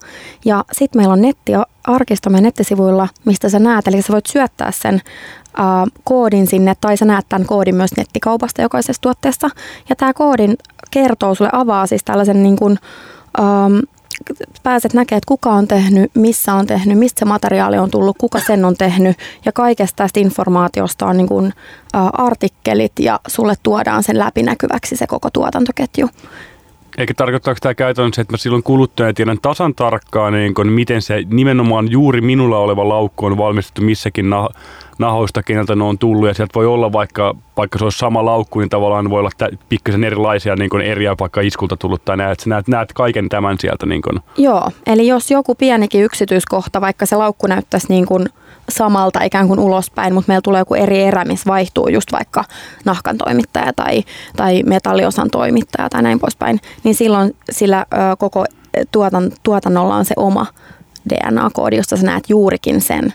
Ja 0.44 0.64
sitten 0.72 1.00
meillä 1.00 1.12
on 1.12 1.22
nettiarkisto 1.22 2.30
meidän 2.30 2.44
nettisivuilla, 2.44 3.08
mistä 3.24 3.48
sä 3.48 3.58
näet, 3.58 3.88
eli 3.88 4.02
sä 4.02 4.12
voit 4.12 4.26
syöttää 4.26 4.70
sen 4.70 4.94
äh, 4.94 5.64
koodin 6.04 6.46
sinne, 6.46 6.74
tai 6.80 6.96
sä 6.96 7.04
näet 7.04 7.26
tämän 7.28 7.46
koodin 7.46 7.74
myös 7.74 7.96
nettikaupasta 7.96 8.62
jokaisesta 8.62 9.00
tuotteesta. 9.00 9.50
Ja 9.88 9.96
tämä 9.96 10.12
koodin 10.12 10.56
kertoo 10.90 11.34
sulle, 11.34 11.50
avaa 11.52 11.86
siis 11.86 12.04
tällaisen 12.04 12.42
niin 12.42 12.56
kuin, 12.56 12.78
ähm, 13.40 13.78
pääset 14.62 14.94
näkemään, 14.94 15.18
että 15.18 15.28
kuka 15.28 15.50
on 15.50 15.68
tehnyt, 15.68 16.10
missä 16.14 16.54
on 16.54 16.66
tehnyt, 16.66 16.98
mistä 16.98 17.18
se 17.18 17.24
materiaali 17.24 17.78
on 17.78 17.90
tullut, 17.90 18.18
kuka 18.18 18.40
sen 18.40 18.64
on 18.64 18.76
tehnyt. 18.76 19.16
Ja 19.44 19.52
kaikesta 19.52 19.96
tästä 19.96 20.20
informaatiosta 20.20 21.06
on 21.06 21.16
niin 21.16 21.28
kuin, 21.28 21.52
ä, 21.96 22.00
artikkelit 22.12 22.92
ja 23.00 23.20
sulle 23.26 23.54
tuodaan 23.62 24.02
sen 24.02 24.18
läpinäkyväksi 24.18 24.96
se 24.96 25.06
koko 25.06 25.30
tuotantoketju. 25.30 26.08
Eikä 26.98 27.14
tarkoittaako 27.14 27.58
tämä 27.60 27.74
käytännössä, 27.74 28.22
että 28.22 28.32
mä 28.32 28.36
silloin 28.36 28.62
kuluttajana 28.62 29.12
tiedän 29.12 29.38
tasan 29.42 29.74
tarkkaan, 29.74 30.32
niin 30.32 30.54
kun, 30.54 30.68
miten 30.68 31.02
se 31.02 31.22
nimenomaan 31.30 31.90
juuri 31.90 32.20
minulla 32.20 32.58
oleva 32.58 32.88
laukku 32.88 33.26
on 33.26 33.36
valmistettu 33.36 33.82
missäkin 33.82 34.30
nah- 34.30 34.54
nahoista, 34.98 35.42
keneltä 35.42 35.76
ne 35.76 35.84
on 35.84 35.98
tullut. 35.98 36.28
Ja 36.28 36.34
sieltä 36.34 36.54
voi 36.54 36.66
olla 36.66 36.92
vaikka, 36.92 37.34
vaikka 37.56 37.78
se 37.78 37.84
olisi 37.84 37.98
sama 37.98 38.24
laukku, 38.24 38.58
niin 38.58 38.70
tavallaan 38.70 39.10
voi 39.10 39.20
olla 39.20 39.30
tä- 39.38 39.48
pikkasen 39.68 40.04
erilaisia 40.04 40.56
niin 40.56 40.80
eriä 40.80 41.14
vaikka 41.20 41.40
iskulta 41.40 41.76
tullut 41.76 42.04
tai 42.04 42.16
näet, 42.16 42.46
näet, 42.46 42.68
näet 42.68 42.92
kaiken 42.92 43.28
tämän 43.28 43.58
sieltä. 43.58 43.86
Niin 43.86 44.02
kun. 44.02 44.20
Joo, 44.36 44.70
eli 44.86 45.06
jos 45.06 45.30
joku 45.30 45.54
pienikin 45.54 46.02
yksityiskohta, 46.02 46.80
vaikka 46.80 47.06
se 47.06 47.16
laukku 47.16 47.46
näyttäisi 47.46 47.86
niin 47.88 48.06
kuin– 48.06 48.28
samalta 48.68 49.22
ikään 49.22 49.48
kuin 49.48 49.60
ulospäin, 49.60 50.14
mutta 50.14 50.28
meillä 50.28 50.42
tulee 50.42 50.60
joku 50.60 50.74
eri 50.74 51.02
erä, 51.02 51.24
missä 51.24 51.46
vaihtuu 51.46 51.88
just 51.88 52.12
vaikka 52.12 52.44
nahkan 52.84 53.18
toimittaja 53.18 53.72
tai, 53.72 54.04
tai 54.36 54.62
metalliosan 54.62 55.30
toimittaja 55.30 55.88
tai 55.88 56.02
näin 56.02 56.20
poispäin, 56.20 56.60
niin 56.84 56.94
silloin 56.94 57.36
sillä 57.50 57.86
ö, 57.92 57.96
koko 58.18 58.44
tuotan, 58.90 59.32
tuotannolla 59.42 59.96
on 59.96 60.04
se 60.04 60.14
oma 60.16 60.46
DNA-koodi, 61.08 61.76
josta 61.76 61.96
sä 61.96 62.06
näet 62.06 62.24
juurikin 62.30 62.80
sen 62.80 63.14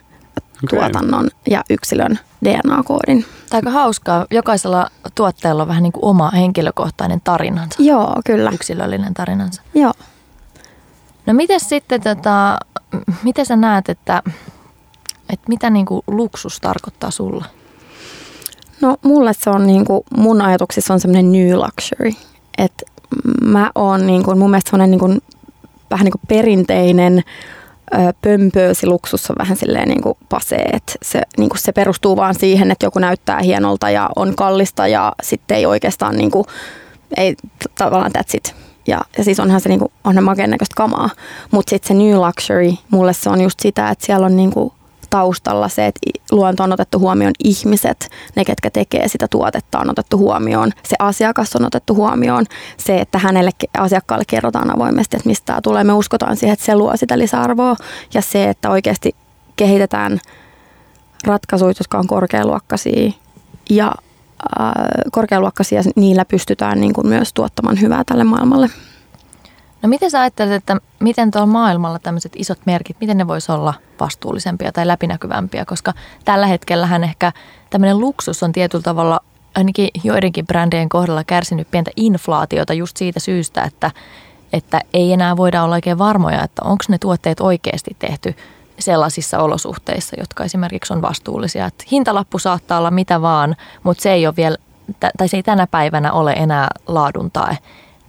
okay. 0.63 0.79
tuotannon 0.79 1.29
ja 1.49 1.63
yksilön 1.69 2.19
DNA-koodin. 2.45 3.25
Aika 3.51 3.69
hauskaa. 3.69 4.25
Jokaisella 4.31 4.87
tuotteella 5.15 5.61
on 5.61 5.67
vähän 5.67 5.83
niin 5.83 5.93
kuin 5.93 6.05
oma 6.05 6.31
henkilökohtainen 6.31 7.21
tarinansa. 7.23 7.83
Joo, 7.83 8.15
kyllä. 8.25 8.51
Yksilöllinen 8.51 9.13
tarinansa. 9.13 9.61
Joo. 9.75 9.93
No 11.25 11.33
miten 11.33 11.59
sitten, 11.59 12.01
tota, 12.01 12.57
miten 13.23 13.45
sä 13.45 13.55
näet, 13.55 13.89
että 13.89 14.23
että 15.33 15.45
mitä 15.49 15.69
niin 15.69 15.85
kuin 15.85 16.01
luksus 16.07 16.59
tarkoittaa 16.59 17.11
sulla? 17.11 17.45
No 18.81 18.97
mulle 19.03 19.33
se 19.33 19.49
on 19.49 19.67
niin 19.67 19.85
kuin, 19.85 20.01
mun 20.17 20.41
ajatuksissa 20.41 20.93
on 20.93 20.99
semmoinen 20.99 21.31
new 21.31 21.55
luxury. 21.55 22.11
Että 22.57 22.85
mä 23.41 23.71
oon 23.75 24.07
niin 24.07 24.23
kuin, 24.23 24.37
mun 24.37 24.49
mielestä 24.49 24.69
semmoinen 24.69 24.91
niin 24.91 24.99
kuin, 24.99 25.21
vähän 25.91 26.05
niin 26.05 26.11
kuin 26.11 26.21
perinteinen 26.27 27.23
pömpöösi 28.21 28.87
luksus 28.87 29.29
on 29.29 29.35
vähän 29.39 29.57
silleen 29.57 29.87
niin 29.87 30.01
kuin 30.01 30.17
pasee, 30.29 30.69
että 30.73 30.93
se, 31.01 31.21
niin 31.37 31.49
kuin 31.49 31.59
se 31.59 31.71
perustuu 31.71 32.15
vaan 32.15 32.35
siihen, 32.35 32.71
että 32.71 32.85
joku 32.85 32.99
näyttää 32.99 33.39
hienolta 33.39 33.89
ja 33.89 34.09
on 34.15 34.35
kallista 34.35 34.87
ja 34.87 35.13
sitten 35.23 35.57
ei 35.57 35.65
oikeastaan 35.65 36.15
niin 36.15 36.31
kuin, 36.31 36.45
ei 37.17 37.35
tavallaan 37.77 38.11
that's 38.17 38.37
it. 38.37 38.55
Ja, 38.87 39.01
ja 39.17 39.23
siis 39.23 39.39
onhan 39.39 39.61
se 39.61 39.69
niin 39.69 39.79
kuin, 39.79 39.91
onhan 40.03 40.23
makeen 40.23 40.49
näköistä 40.49 40.75
kamaa, 40.75 41.09
mutta 41.51 41.69
sitten 41.69 41.87
se 41.87 41.93
new 41.93 42.15
luxury, 42.17 42.73
mulle 42.91 43.13
se 43.13 43.29
on 43.29 43.41
just 43.41 43.59
sitä, 43.59 43.89
että 43.89 44.05
siellä 44.05 44.25
on 44.25 44.35
niin 44.35 44.51
kuin 44.51 44.73
taustalla 45.09 45.69
se, 45.69 45.85
että 45.85 45.99
luonto 46.31 46.63
on 46.63 46.73
otettu 46.73 46.99
huomioon 46.99 47.33
ihmiset, 47.43 48.09
ne 48.35 48.45
ketkä 48.45 48.69
tekee 48.69 49.07
sitä 49.07 49.27
tuotetta 49.27 49.79
on 49.79 49.89
otettu 49.89 50.17
huomioon, 50.17 50.71
se 50.87 50.95
asiakas 50.99 51.55
on 51.55 51.65
otettu 51.65 51.95
huomioon, 51.95 52.45
se, 52.77 53.01
että 53.01 53.17
hänelle 53.17 53.51
asiakkaalle 53.77 54.25
kerrotaan 54.27 54.75
avoimesti, 54.75 55.17
että 55.17 55.29
mistä 55.29 55.45
tämä 55.45 55.61
tulee. 55.61 55.83
Me 55.83 55.93
uskotaan 55.93 56.37
siihen, 56.37 56.53
että 56.53 56.65
se 56.65 56.75
luo 56.75 56.97
sitä 56.97 57.17
lisäarvoa 57.17 57.75
ja 58.13 58.21
se, 58.21 58.49
että 58.49 58.69
oikeasti 58.69 59.15
kehitetään 59.55 60.19
ratkaisuja, 61.25 61.73
jotka 61.79 61.97
on 61.97 62.07
korkealuokkaisia 62.07 63.11
ja 63.69 63.91
äh, 64.59 64.71
korkealuokkaisia, 65.11 65.81
niillä 65.95 66.25
pystytään 66.25 66.79
niin 66.81 66.93
kuin 66.93 67.07
myös 67.07 67.33
tuottamaan 67.33 67.81
hyvää 67.81 68.03
tälle 68.03 68.23
maailmalle. 68.23 68.69
No 69.81 69.89
miten 69.89 70.11
sä 70.11 70.21
ajattelet, 70.21 70.53
että 70.53 70.77
miten 70.99 71.31
tuolla 71.31 71.47
maailmalla 71.47 71.99
tämmöiset 71.99 72.31
isot 72.35 72.59
merkit, 72.65 72.97
miten 73.01 73.17
ne 73.17 73.27
voisi 73.27 73.51
olla 73.51 73.73
vastuullisempia 73.99 74.71
tai 74.71 74.87
läpinäkyvämpiä, 74.87 75.65
koska 75.65 75.93
tällä 76.25 76.47
hetkellähän 76.47 77.03
ehkä 77.03 77.31
tämmöinen 77.69 77.99
luksus 77.99 78.43
on 78.43 78.51
tietyllä 78.51 78.83
tavalla 78.83 79.19
ainakin 79.55 79.89
joidenkin 80.03 80.47
brändien 80.47 80.89
kohdalla 80.89 81.23
kärsinyt 81.23 81.71
pientä 81.71 81.91
inflaatiota 81.95 82.73
just 82.73 82.97
siitä 82.97 83.19
syystä, 83.19 83.63
että, 83.63 83.91
että 84.53 84.81
ei 84.93 85.13
enää 85.13 85.37
voida 85.37 85.63
olla 85.63 85.75
oikein 85.75 85.97
varmoja, 85.97 86.43
että 86.43 86.61
onko 86.65 86.83
ne 86.89 86.97
tuotteet 86.97 87.39
oikeasti 87.39 87.95
tehty 87.99 88.35
sellaisissa 88.79 89.39
olosuhteissa, 89.39 90.15
jotka 90.19 90.43
esimerkiksi 90.43 90.93
on 90.93 91.01
vastuullisia. 91.01 91.65
Että 91.65 91.83
hintalappu 91.91 92.39
saattaa 92.39 92.79
olla 92.79 92.91
mitä 92.91 93.21
vaan, 93.21 93.55
mutta 93.83 94.01
se 94.01 94.11
ei 94.11 94.27
ole 94.27 94.35
vielä, 94.35 94.57
tai 95.17 95.27
se 95.27 95.37
ei 95.37 95.43
tänä 95.43 95.67
päivänä 95.67 96.11
ole 96.11 96.31
enää 96.31 96.67
laadun 96.87 97.31
tae. 97.31 97.57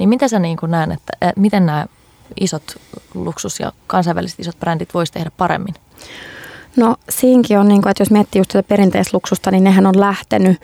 Niin 0.00 0.08
miten 0.08 0.28
sä 0.28 0.38
niin 0.38 0.56
kuin 0.56 0.70
näen, 0.70 0.92
että 0.92 1.26
äh, 1.26 1.32
miten 1.36 1.66
nämä 1.66 1.86
isot 2.40 2.76
luksus- 3.14 3.60
ja 3.60 3.72
kansainväliset 3.86 4.40
isot 4.40 4.60
brändit 4.60 4.94
voisi 4.94 5.12
tehdä 5.12 5.30
paremmin? 5.36 5.74
No 6.76 6.96
siinkin 7.08 7.58
on, 7.58 7.68
niin 7.68 7.82
kuin, 7.82 7.90
että 7.90 8.02
jos 8.02 8.10
miettii 8.10 8.40
just 8.40 8.50
tätä 8.50 8.68
perinteisluksusta, 8.68 9.50
niin 9.50 9.64
nehän 9.64 9.86
on 9.86 10.00
lähtenyt 10.00 10.60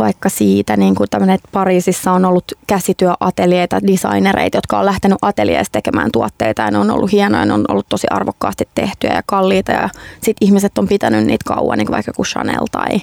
vaikka 0.00 0.28
siitä, 0.28 0.76
niin 0.76 0.94
kuin 0.94 1.10
tämmöinen, 1.10 1.34
että 1.34 1.48
Pariisissa 1.52 2.12
on 2.12 2.24
ollut 2.24 2.52
käsityöateljeita, 2.66 3.80
designereita, 3.86 4.56
jotka 4.56 4.78
on 4.78 4.86
lähtenyt 4.86 5.18
ateljeesta 5.22 5.72
tekemään 5.72 6.10
tuotteita 6.12 6.62
ja 6.62 6.70
ne 6.70 6.78
on 6.78 6.90
ollut 6.90 7.12
hienoja, 7.12 7.44
ne 7.44 7.52
on 7.52 7.64
ollut 7.68 7.88
tosi 7.88 8.06
arvokkaasti 8.10 8.68
tehtyjä 8.74 9.14
ja 9.14 9.22
kalliita 9.26 9.72
ja 9.72 9.88
sitten 10.12 10.46
ihmiset 10.46 10.78
on 10.78 10.88
pitänyt 10.88 11.26
niitä 11.26 11.44
kauan, 11.46 11.78
niin 11.78 11.86
kuin 11.86 11.94
vaikka 11.94 12.08
joku 12.10 12.24
Chanel 12.24 12.66
tai 12.72 13.00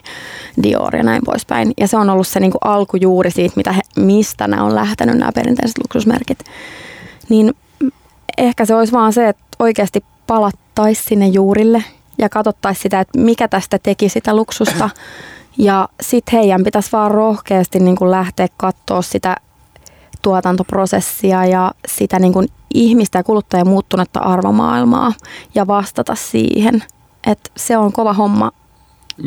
Dior 0.63 0.95
ja 0.95 1.03
näin 1.03 1.21
poispäin. 1.25 1.73
Ja 1.77 1.88
se 1.88 1.97
on 1.97 2.10
ollut 2.10 2.27
se 2.27 2.39
niin 2.39 2.51
kuin 2.51 2.62
alkujuuri 2.65 3.31
siitä, 3.31 3.53
mitä 3.57 3.71
he, 3.71 3.81
mistä 3.95 4.47
nämä 4.47 4.63
on 4.63 4.75
lähtenyt 4.75 5.17
nämä 5.17 5.31
perinteiset 5.36 5.77
luksusmerkit. 5.77 6.39
Niin 7.29 7.53
ehkä 8.38 8.65
se 8.65 8.75
olisi 8.75 8.93
vaan 8.93 9.13
se, 9.13 9.29
että 9.29 9.43
oikeasti 9.60 10.03
palattaisiin 10.27 11.07
sinne 11.07 11.27
juurille 11.27 11.83
ja 12.17 12.29
katsottaisiin 12.29 12.83
sitä, 12.83 12.99
että 12.99 13.19
mikä 13.19 13.47
tästä 13.47 13.79
teki 13.79 14.10
sitä 14.10 14.36
luksusta 14.36 14.89
ja 15.57 15.89
sitten 16.01 16.39
heidän 16.39 16.63
pitäisi 16.63 16.91
vaan 16.91 17.11
rohkeasti 17.11 17.79
niin 17.79 17.95
kuin 17.95 18.11
lähteä 18.11 18.47
katsoa 18.57 19.01
sitä 19.01 19.35
tuotantoprosessia 20.21 21.45
ja 21.45 21.71
sitä 21.87 22.19
niin 22.19 22.33
kuin 22.33 22.47
ihmistä 22.73 23.19
ja 23.19 23.23
kuluttajan 23.23 23.67
muuttunutta 23.67 24.19
arvomaailmaa 24.19 25.13
ja 25.55 25.67
vastata 25.67 26.15
siihen. 26.15 26.83
Et 27.27 27.51
se 27.57 27.77
on 27.77 27.91
kova 27.91 28.13
homma, 28.13 28.51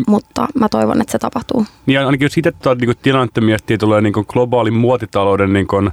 mutta 0.07 0.47
mä 0.55 0.69
toivon, 0.69 1.01
että 1.01 1.13
se 1.13 1.19
tapahtuu. 1.19 1.67
Niin 1.87 2.01
ainakin 2.01 2.25
jos 2.25 2.39
itse 2.39 2.53
tuota, 2.53 2.85
niin 2.85 2.97
tilannetta 3.03 3.41
miettii, 3.41 3.79
tulee 3.79 4.01
niin 4.01 4.15
globaalin 4.29 4.75
muotitalouden 4.75 5.53
niin 5.53 5.67
kuin 5.67 5.91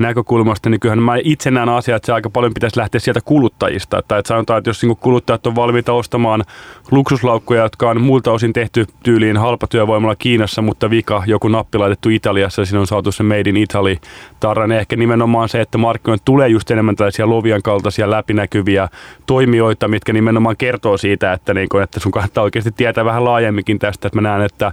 näkökulmasta, 0.00 0.70
niin 0.70 0.80
kyllähän 0.80 1.02
mä 1.02 1.16
itse 1.24 1.50
näen 1.50 1.68
asiaa, 1.68 1.96
että 1.96 2.06
se 2.06 2.12
aika 2.12 2.30
paljon 2.30 2.54
pitäisi 2.54 2.78
lähteä 2.78 3.00
sieltä 3.00 3.20
kuluttajista. 3.24 3.98
Että, 3.98 4.18
että 4.18 4.28
sanotaan, 4.28 4.58
että 4.58 4.70
jos 4.70 4.82
niin 4.82 4.96
kuluttajat 4.96 5.46
on 5.46 5.56
valmiita 5.56 5.92
ostamaan 5.92 6.44
luksuslaukkuja, 6.90 7.62
jotka 7.62 7.90
on 7.90 8.00
muulta 8.00 8.32
osin 8.32 8.52
tehty 8.52 8.86
tyyliin 9.02 9.36
halpatyövoimalla 9.36 10.16
Kiinassa, 10.16 10.62
mutta 10.62 10.90
vika 10.90 11.22
joku 11.26 11.48
nappi 11.48 11.78
laitettu 11.78 12.08
Italiassa 12.08 12.62
ja 12.62 12.66
siinä 12.66 12.80
on 12.80 12.86
saatu 12.86 13.12
se 13.12 13.22
Made 13.22 13.50
in 13.50 13.56
Italy 13.56 13.96
tarra, 14.40 14.66
niin 14.66 14.80
ehkä 14.80 14.96
nimenomaan 14.96 15.48
se, 15.48 15.60
että 15.60 15.78
markkinoille 15.78 16.22
tulee 16.24 16.48
just 16.48 16.70
enemmän 16.70 16.96
tällaisia 16.96 17.28
Lovian 17.28 17.62
kaltaisia 17.62 18.10
läpinäkyviä 18.10 18.88
toimijoita, 19.26 19.88
mitkä 19.88 20.12
nimenomaan 20.12 20.56
kertoo 20.56 20.96
siitä, 20.96 21.32
että, 21.32 21.54
niin 21.54 21.68
kuin, 21.68 21.82
että 21.82 22.00
sun 22.00 22.12
kannattaa 22.12 22.44
oikeasti 22.44 22.70
tietää 22.70 23.04
vähän 23.04 23.24
laajemminkin 23.24 23.78
tästä, 23.78 24.08
että 24.08 24.20
mä 24.20 24.28
näen, 24.28 24.42
että 24.42 24.72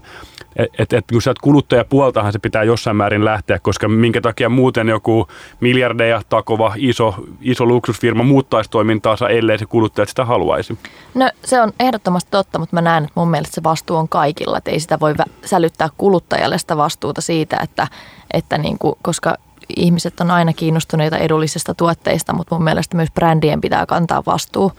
et, 0.55 0.69
et, 0.79 0.93
et 0.93 1.05
kun 1.11 1.21
sä 1.21 1.29
oot 1.29 1.39
kuluttajapuoltahan 1.39 2.33
se 2.33 2.39
pitää 2.39 2.63
jossain 2.63 2.97
määrin 2.97 3.25
lähteä, 3.25 3.59
koska 3.59 3.87
minkä 3.87 4.21
takia 4.21 4.49
muuten 4.49 4.87
joku 4.87 5.16
miljardeja 5.59 6.21
takova 6.29 6.73
iso, 6.77 7.15
iso 7.41 7.65
luksusfirma 7.65 8.23
muuttaisi 8.23 8.69
toimintaansa, 8.69 9.29
ellei 9.29 9.57
se 9.57 9.65
kuluttaja 9.65 10.05
sitä 10.05 10.25
haluaisi. 10.25 10.77
No 11.13 11.29
se 11.45 11.61
on 11.61 11.73
ehdottomasti 11.79 12.31
totta, 12.31 12.59
mutta 12.59 12.75
mä 12.75 12.81
näen, 12.81 13.03
että 13.03 13.19
mun 13.19 13.29
mielestä 13.29 13.55
se 13.55 13.63
vastuu 13.63 13.97
on 13.97 14.09
kaikilla, 14.09 14.57
että 14.57 14.71
ei 14.71 14.79
sitä 14.79 14.99
voi 14.99 15.15
sälyttää 15.45 15.89
kuluttajalle 15.97 16.57
sitä 16.57 16.77
vastuuta 16.77 17.21
siitä, 17.21 17.57
että, 17.63 17.87
että 18.33 18.57
niin 18.57 18.77
kuin, 18.79 18.95
koska 19.01 19.35
ihmiset 19.77 20.19
on 20.19 20.31
aina 20.31 20.53
kiinnostuneita 20.53 21.17
edullisista 21.17 21.73
tuotteista, 21.73 22.33
mutta 22.33 22.55
mun 22.55 22.63
mielestä 22.63 22.95
myös 22.95 23.11
brändien 23.11 23.61
pitää 23.61 23.85
kantaa 23.85 24.23
vastuu. 24.25 24.71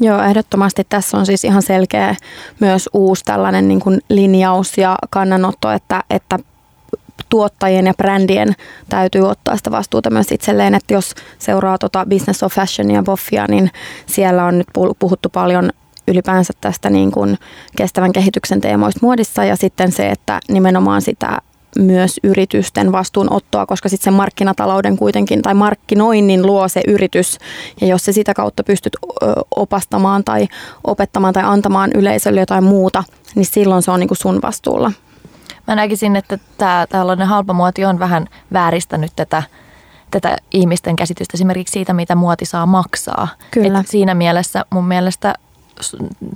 Joo, 0.00 0.22
ehdottomasti. 0.22 0.86
Tässä 0.88 1.16
on 1.16 1.26
siis 1.26 1.44
ihan 1.44 1.62
selkeä 1.62 2.14
myös 2.60 2.88
uusi 2.92 3.24
tällainen 3.24 3.68
niin 3.68 3.80
kuin 3.80 4.00
linjaus 4.08 4.78
ja 4.78 4.96
kannanotto, 5.10 5.70
että, 5.70 6.04
että 6.10 6.38
tuottajien 7.34 7.86
ja 7.86 7.94
brändien 7.94 8.52
täytyy 8.88 9.22
ottaa 9.22 9.56
sitä 9.56 9.70
vastuuta 9.70 10.10
myös 10.10 10.32
itselleen, 10.32 10.74
että 10.74 10.94
jos 10.94 11.14
seuraa 11.38 11.78
tuota 11.78 12.06
Business 12.08 12.42
of 12.42 12.52
Fashion 12.52 12.90
ja 12.90 13.02
Boffia, 13.02 13.46
niin 13.48 13.70
siellä 14.06 14.44
on 14.44 14.58
nyt 14.58 14.66
puhuttu 14.98 15.28
paljon 15.28 15.70
ylipäänsä 16.08 16.52
tästä 16.60 16.90
niin 16.90 17.10
kuin 17.10 17.38
kestävän 17.76 18.12
kehityksen 18.12 18.60
teemoista 18.60 19.00
muodissa 19.02 19.44
ja 19.44 19.56
sitten 19.56 19.92
se, 19.92 20.08
että 20.08 20.40
nimenomaan 20.48 21.02
sitä 21.02 21.38
myös 21.78 22.20
yritysten 22.22 22.92
vastuunottoa, 22.92 23.66
koska 23.66 23.88
sitten 23.88 24.04
sen 24.04 24.14
markkinatalouden 24.14 24.96
kuitenkin 24.96 25.42
tai 25.42 25.54
markkinoinnin 25.54 26.46
luo 26.46 26.68
se 26.68 26.80
yritys. 26.88 27.38
Ja 27.80 27.86
jos 27.86 28.04
se 28.04 28.12
sitä 28.12 28.34
kautta 28.34 28.64
pystyt 28.64 28.96
opastamaan 29.56 30.24
tai 30.24 30.48
opettamaan 30.84 31.34
tai 31.34 31.42
antamaan 31.46 31.90
yleisölle 31.94 32.40
jotain 32.40 32.64
muuta, 32.64 33.04
niin 33.34 33.46
silloin 33.46 33.82
se 33.82 33.90
on 33.90 34.00
niin 34.00 34.08
kuin 34.08 34.18
sun 34.18 34.42
vastuulla. 34.42 34.92
Mä 35.66 35.74
näkisin, 35.74 36.16
että 36.16 36.38
tämä 36.58 36.86
tällainen 36.88 37.26
halpamuoti 37.26 37.84
on 37.84 37.98
vähän 37.98 38.26
vääristänyt 38.52 39.12
tätä 39.16 39.42
tätä 40.20 40.36
ihmisten 40.50 40.96
käsitystä 40.96 41.36
esimerkiksi 41.36 41.72
siitä, 41.72 41.92
mitä 41.92 42.14
muoti 42.14 42.44
saa 42.44 42.66
maksaa. 42.66 43.28
Kyllä. 43.50 43.80
Et 43.80 43.88
siinä 43.88 44.14
mielessä 44.14 44.64
mun 44.70 44.88
mielestä 44.88 45.34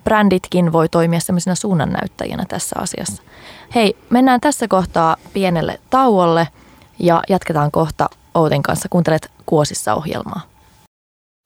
bränditkin 0.04 0.72
voi 0.72 0.88
toimia 0.88 1.20
sellaisena 1.20 1.54
suunnannäyttäjänä 1.54 2.44
tässä 2.48 2.76
asiassa. 2.80 3.22
Hei, 3.74 3.96
mennään 4.10 4.40
tässä 4.40 4.68
kohtaa 4.68 5.16
pienelle 5.32 5.80
tauolle 5.90 6.48
ja 6.98 7.22
jatketaan 7.28 7.70
kohta 7.70 8.08
Outin 8.34 8.62
kanssa. 8.62 8.88
Kuuntelet 8.90 9.30
Kuosissa 9.46 9.94
ohjelmaa. 9.94 10.40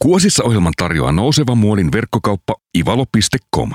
Kuosissa 0.03 0.45
ohjelman 0.45 0.73
tarjoaa 0.77 1.13
nouseva 1.13 1.55
muodin 1.55 1.93
verkkokauppa 1.93 2.55
ivalo.com. 2.79 3.71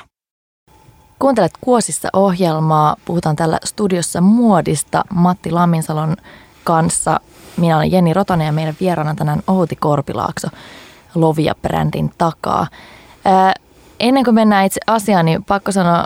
Kuuntelet 1.20 1.52
Kuosissa 1.62 2.10
ohjelmaa. 2.14 2.96
Puhutaan 3.06 3.36
täällä 3.36 3.60
studiossa 3.64 4.22
muodista 4.22 5.04
Matti 5.14 5.52
Lamminsalon 5.52 6.16
kanssa. 6.64 7.20
Minä 7.58 7.78
olen 7.78 7.92
Jenni 7.92 8.14
Rotonen 8.14 8.46
ja 8.46 8.52
meidän 8.52 8.76
vieraana 8.80 9.16
tänään 9.16 9.42
Outi 9.48 9.76
Korpilaakso 9.76 10.48
Lovia-brändin 11.16 12.12
takaa. 12.18 12.68
Ää, 13.26 13.54
ennen 14.00 14.24
kuin 14.24 14.36
mennään 14.36 14.66
itse 14.66 14.80
asiaan, 14.88 15.26
niin 15.26 15.44
pakko 15.44 15.72
sanoa 15.72 16.06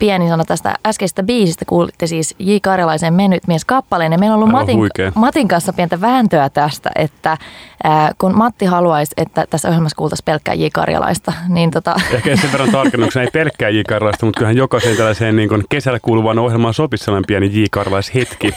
pieni 0.00 0.28
sana 0.28 0.44
tästä 0.44 0.74
äskeisestä 0.86 1.22
biisistä. 1.22 1.64
Kuulitte 1.64 2.06
siis 2.06 2.34
J. 2.38 2.56
Karjalaisen 2.62 3.14
Mennyt 3.14 3.46
mies 3.46 3.64
kappaleen. 3.64 4.12
Ja 4.12 4.18
meillä 4.18 4.34
on 4.34 4.42
ollut 4.42 4.52
Matin, 4.52 4.78
Matin 5.14 5.48
kanssa 5.48 5.72
pientä 5.72 6.00
vääntöä 6.00 6.48
tästä, 6.48 6.90
että 6.96 7.36
ää, 7.84 8.12
kun 8.18 8.36
Matti 8.36 8.64
haluaisi, 8.64 9.12
että 9.16 9.46
tässä 9.50 9.68
ohjelmassa 9.68 9.96
kuultaisiin 9.96 10.24
pelkkää 10.24 10.54
J. 10.54 10.66
Karjalaista, 10.72 11.32
niin 11.48 11.70
tota... 11.70 11.94
Ehkä 12.12 12.36
sen 12.36 12.52
verran 12.52 12.70
tarkennuksena 12.70 13.22
ei 13.22 13.30
pelkkää 13.32 13.68
J. 13.68 13.80
Karjalaista, 13.88 14.26
mutta 14.26 14.38
kyllähän 14.38 14.56
jokaiseen 14.56 14.96
tällaiseen 14.96 15.36
niin 15.36 15.48
kuin 15.48 15.64
kesällä 15.68 15.98
kuuluvaan 16.02 16.38
ohjelmaan 16.38 16.74
sopisi 16.74 17.04
sellainen 17.04 17.26
pieni 17.26 17.46
J. 17.46 17.64
hetki. 18.14 18.54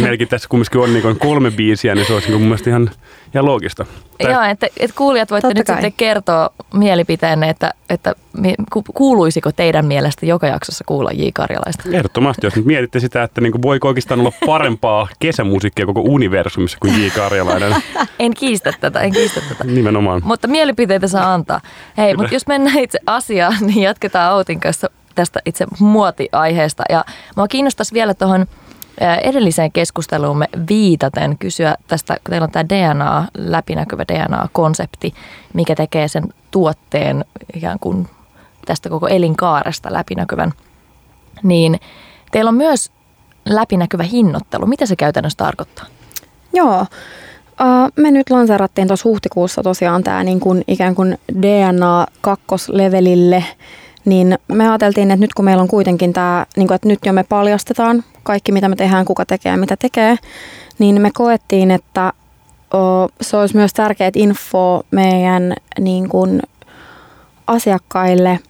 Meilläkin 0.00 0.28
tässä 0.28 0.48
kumminkin 0.48 0.80
on 0.80 0.94
niin 0.94 1.18
kolme 1.18 1.50
biisiä, 1.50 1.94
niin 1.94 2.06
se 2.06 2.14
olisi 2.14 2.28
niin 2.28 2.40
mun 2.40 2.48
mielestä 2.48 2.70
ihan 2.70 2.90
ja 3.34 3.44
loogista. 3.44 3.86
Tai... 4.22 4.32
Joo, 4.32 4.42
että, 4.42 4.66
että 4.80 4.96
kuulijat 4.96 5.30
voitte 5.30 5.48
Totta 5.48 5.60
nyt 5.60 5.66
kai. 5.66 5.76
sitten 5.76 5.92
kertoa 5.92 6.50
mielipiteenne, 6.74 7.48
että, 7.48 7.74
että 7.90 8.14
kuuluisiko 8.94 9.52
teidän 9.52 9.86
mielestä 9.86 10.26
joka 10.26 10.46
jaksossa 10.46 10.84
kuulla 10.86 11.10
J. 11.12 11.22
Karjalaista? 11.34 11.82
Ehdottomasti, 11.92 12.46
jos 12.46 12.56
nyt 12.56 12.64
mietitte 12.64 13.00
sitä, 13.00 13.22
että 13.22 13.40
niin 13.40 13.62
voiko 13.62 13.88
oikeastaan 13.88 14.20
olla 14.20 14.32
parempaa 14.46 15.08
kesämusiikkia 15.18 15.86
koko 15.86 16.00
universumissa 16.00 16.78
kuin 16.80 17.04
J. 17.04 17.08
Karjalainen. 17.16 17.74
en 18.18 18.34
kiistä 18.34 18.72
tätä, 18.80 19.00
en 19.00 19.12
kiistä 19.12 19.40
tätä. 19.48 19.64
Nimenomaan. 19.64 20.20
Mutta 20.24 20.48
mielipiteitä 20.48 21.08
saa 21.08 21.34
antaa. 21.34 21.60
Hei, 21.96 22.16
mutta 22.16 22.34
jos 22.34 22.46
mennään 22.46 22.78
itse 22.78 22.98
asiaan, 23.06 23.56
niin 23.60 23.82
jatketaan 23.82 24.34
Outin 24.34 24.60
kanssa 24.60 24.90
tästä 25.14 25.40
itse 25.44 25.66
muotiaiheesta. 25.80 26.82
Ja 26.90 27.04
mua 27.36 27.48
kiinnostaisi 27.48 27.94
vielä 27.94 28.14
tuohon 28.14 28.46
edelliseen 29.22 29.72
keskusteluumme 29.72 30.48
viitaten 30.68 31.38
kysyä 31.38 31.74
tästä, 31.86 32.14
kun 32.14 32.30
teillä 32.30 32.44
on 32.44 32.50
tämä 32.50 32.68
DNA, 32.68 33.28
läpinäkyvä 33.34 34.04
DNA-konsepti, 34.04 35.14
mikä 35.54 35.74
tekee 35.74 36.08
sen 36.08 36.34
tuotteen 36.50 37.24
ikään 37.54 37.78
kuin 37.78 38.08
tästä 38.66 38.88
koko 38.88 39.08
elinkaaresta 39.08 39.92
läpinäkyvän, 39.92 40.52
niin 41.42 41.80
teillä 42.32 42.48
on 42.48 42.54
myös 42.54 42.90
läpinäkyvä 43.46 44.02
hinnoittelu. 44.02 44.66
Mitä 44.66 44.86
se 44.86 44.96
käytännössä 44.96 45.36
tarkoittaa? 45.36 45.86
Joo. 46.52 46.86
Me 47.96 48.10
nyt 48.10 48.30
lanseerattiin 48.30 48.88
tuossa 48.88 49.08
huhtikuussa 49.08 49.62
tosiaan 49.62 50.02
tämä 50.02 50.24
niin 50.24 50.40
kuin 50.40 50.64
ikään 50.68 50.94
kuin 50.94 51.18
DNA 51.42 52.06
kakkoslevelille, 52.20 53.44
niin 54.04 54.38
me 54.48 54.68
ajateltiin, 54.68 55.10
että 55.10 55.20
nyt 55.20 55.34
kun 55.34 55.44
meillä 55.44 55.62
on 55.62 55.68
kuitenkin 55.68 56.12
tämä, 56.12 56.46
niin 56.56 56.68
kuin, 56.68 56.74
että 56.74 56.88
nyt 56.88 56.98
jo 57.06 57.12
me 57.12 57.24
paljastetaan 57.24 58.04
kaikki 58.22 58.52
mitä 58.52 58.68
me 58.68 58.76
tehdään, 58.76 59.04
kuka 59.04 59.26
tekee 59.26 59.52
ja 59.52 59.58
mitä 59.58 59.76
tekee, 59.76 60.16
niin 60.78 61.02
me 61.02 61.10
koettiin, 61.14 61.70
että 61.70 62.12
se 63.20 63.36
olisi 63.36 63.56
myös 63.56 63.72
tärkeää 63.72 64.10
info 64.14 64.82
meidän 64.90 65.54
niin 65.80 66.08
kuin, 66.08 66.42
asiakkaille 67.46 68.40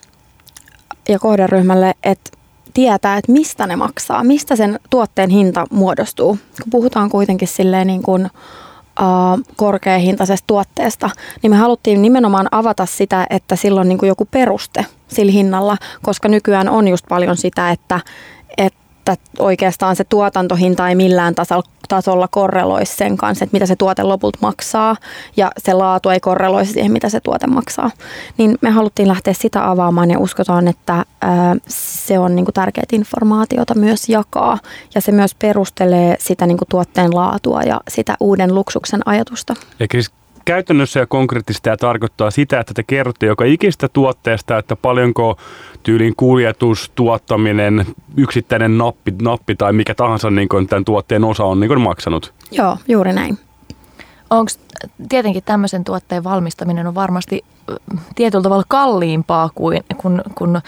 ja 1.09 1.19
kohderyhmälle, 1.19 1.95
että 2.03 2.31
tietää, 2.75 3.17
että 3.17 3.33
mistä 3.33 3.67
ne 3.67 3.77
maksaa, 3.77 4.25
mistä 4.25 4.57
sen 4.57 4.81
tuotteen 4.91 5.31
hinta 5.31 5.67
muodostuu. 5.71 6.39
Kun 6.63 6.71
puhutaan 6.71 7.11
kuitenkin 7.11 7.49
silleen 7.49 7.87
niin 7.87 8.03
kuin, 8.03 8.29
korkeahintaisesta 9.57 10.47
tuotteesta, 10.47 11.11
niin 11.43 11.51
me 11.51 11.57
haluttiin 11.57 12.03
nimenomaan 12.03 12.49
avata 12.51 12.87
sitä, 12.87 13.27
että 13.31 13.57
silloin 13.57 13.89
niin 13.89 13.99
joku 14.03 14.25
peruste 14.25 14.87
sillä 15.09 15.33
hinnalla, 15.33 15.77
koska 16.03 16.29
nykyään 16.29 16.69
on 16.69 16.89
just 16.89 17.05
paljon 17.09 17.37
sitä, 17.37 17.71
että, 17.71 18.01
että 18.59 18.82
että 19.03 19.17
oikeastaan 19.39 19.97
se 19.97 20.05
tuotantohinta 20.05 20.89
ei 20.89 20.95
millään 20.95 21.35
tasolla 21.89 22.29
korreloisi 22.29 22.97
sen 22.97 23.17
kanssa, 23.17 23.45
että 23.45 23.55
mitä 23.55 23.67
se 23.67 23.77
tuote 23.77 24.03
lopulta 24.03 24.39
maksaa 24.43 24.97
ja 25.37 25.51
se 25.59 25.73
laatu 25.73 26.09
ei 26.09 26.21
korreloisi 26.21 26.73
siihen, 26.73 26.93
mitä 26.93 27.09
se 27.09 27.21
tuote 27.21 27.47
maksaa. 27.47 27.91
Niin 28.39 28.59
me 28.61 28.71
haluttiin 28.71 29.09
lähteä 29.09 29.33
sitä 29.33 29.71
avaamaan 29.71 30.11
ja 30.11 30.19
uskotaan, 30.19 30.69
että 30.69 31.05
se 31.69 32.19
on 32.19 32.37
niin 32.37 32.45
kuin 32.45 32.55
tärkeää 32.55 32.85
informaatiota 32.93 33.75
myös 33.75 34.09
jakaa 34.09 34.59
ja 34.95 35.01
se 35.01 35.13
myös 35.13 35.35
perustelee 35.35 36.17
sitä 36.21 36.47
niin 36.47 36.59
kuin 36.59 36.69
tuotteen 36.69 37.15
laatua 37.15 37.63
ja 37.63 37.81
sitä 37.89 38.17
uuden 38.21 38.55
luksuksen 38.55 39.01
ajatusta. 39.05 39.55
Siis 39.93 40.11
käytännössä 40.45 41.01
ja 41.01 41.07
konkreettisesti 41.07 41.65
tämä 41.65 41.77
tarkoittaa 41.77 42.31
sitä, 42.31 42.61
että 42.61 42.75
te 42.75 42.83
kerrotte 42.83 43.27
joka 43.27 43.45
ikistä 43.45 43.89
tuotteesta, 43.89 44.59
että 44.59 44.77
paljonko 44.77 45.37
tyylin 45.83 46.17
kuljetus, 46.17 46.93
tuottaminen, 46.95 47.87
yksittäinen 48.17 48.79
nappi, 48.79 49.15
nappi 49.23 49.55
tai 49.55 49.73
mikä 49.73 49.95
tahansa 49.95 50.31
niin 50.31 50.49
kuin 50.49 50.69
tämän 50.69 50.85
tuotteen 50.85 51.25
osa 51.25 51.45
on 51.45 51.61
niin 51.61 51.69
kuin 51.69 51.81
maksanut. 51.81 52.35
Joo, 52.51 52.77
juuri 52.89 53.13
näin. 53.13 53.39
Onko 54.33 54.53
tietenkin 55.09 55.43
tämmöisen 55.45 55.85
tuotteen 55.85 56.25
valmistaminen 56.25 56.87
on 56.87 56.95
varmasti 56.95 57.45
tietyllä 58.15 58.43
tavalla 58.43 58.65
kalliimpaa 58.69 59.51
kuin 59.55 59.85
kun, 59.97 60.23
kun 60.35 60.61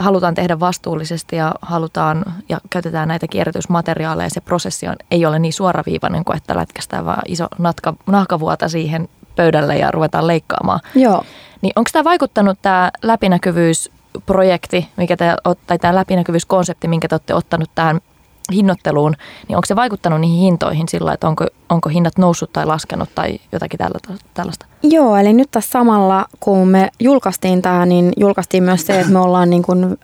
halutaan 0.00 0.34
tehdä 0.34 0.60
vastuullisesti 0.60 1.36
ja 1.36 1.54
halutaan 1.62 2.24
ja 2.48 2.60
käytetään 2.70 3.08
näitä 3.08 3.26
kierrätysmateriaaleja. 3.28 4.30
Se 4.30 4.40
prosessi 4.40 4.88
on, 4.88 4.96
ei 5.10 5.26
ole 5.26 5.38
niin 5.38 5.52
suoraviivainen 5.52 6.24
kuin 6.24 6.36
että 6.36 6.56
lätkästään 6.56 7.04
vaan 7.04 7.22
iso 7.28 7.46
natka, 7.58 7.94
nahkavuota 8.06 8.68
siihen 8.68 9.08
pöydälle 9.36 9.76
ja 9.78 9.90
ruvetaan 9.90 10.26
leikkaamaan. 10.26 10.80
Joo. 10.94 11.24
Niin 11.62 11.72
onko 11.76 11.90
tämä 11.92 12.04
vaikuttanut 12.04 12.58
tämä 12.62 12.90
läpinäkyvyysprojekti, 13.02 14.88
mikä 14.96 15.16
te, 15.16 15.36
tai 15.66 15.78
tämä 15.78 15.94
läpinäkyvyyskonsepti, 15.94 16.88
minkä 16.88 17.08
te 17.08 17.14
olette 17.14 17.34
ottanut 17.34 17.70
tähän 17.74 18.00
hinnoitteluun, 18.52 19.14
niin 19.48 19.56
onko 19.56 19.66
se 19.66 19.76
vaikuttanut 19.76 20.20
niihin 20.20 20.38
hintoihin 20.38 20.88
sillä, 20.88 21.12
että 21.12 21.28
onko, 21.28 21.46
onko 21.68 21.88
hinnat 21.88 22.18
noussut 22.18 22.52
tai 22.52 22.66
laskenut 22.66 23.08
tai 23.14 23.38
jotakin 23.52 23.78
tällaista? 24.34 24.66
Joo, 24.82 25.16
eli 25.16 25.32
nyt 25.32 25.50
tässä 25.50 25.70
samalla, 25.70 26.26
kun 26.40 26.68
me 26.68 26.90
julkaistiin 27.00 27.62
tämä, 27.62 27.86
niin 27.86 28.12
julkaistiin 28.16 28.62
myös 28.62 28.86
se, 28.86 29.00
että 29.00 29.12
me 29.12 29.18
ollaan 29.18 29.50
niin 29.50 29.62
kuin, 29.62 29.84
ö, 29.84 29.94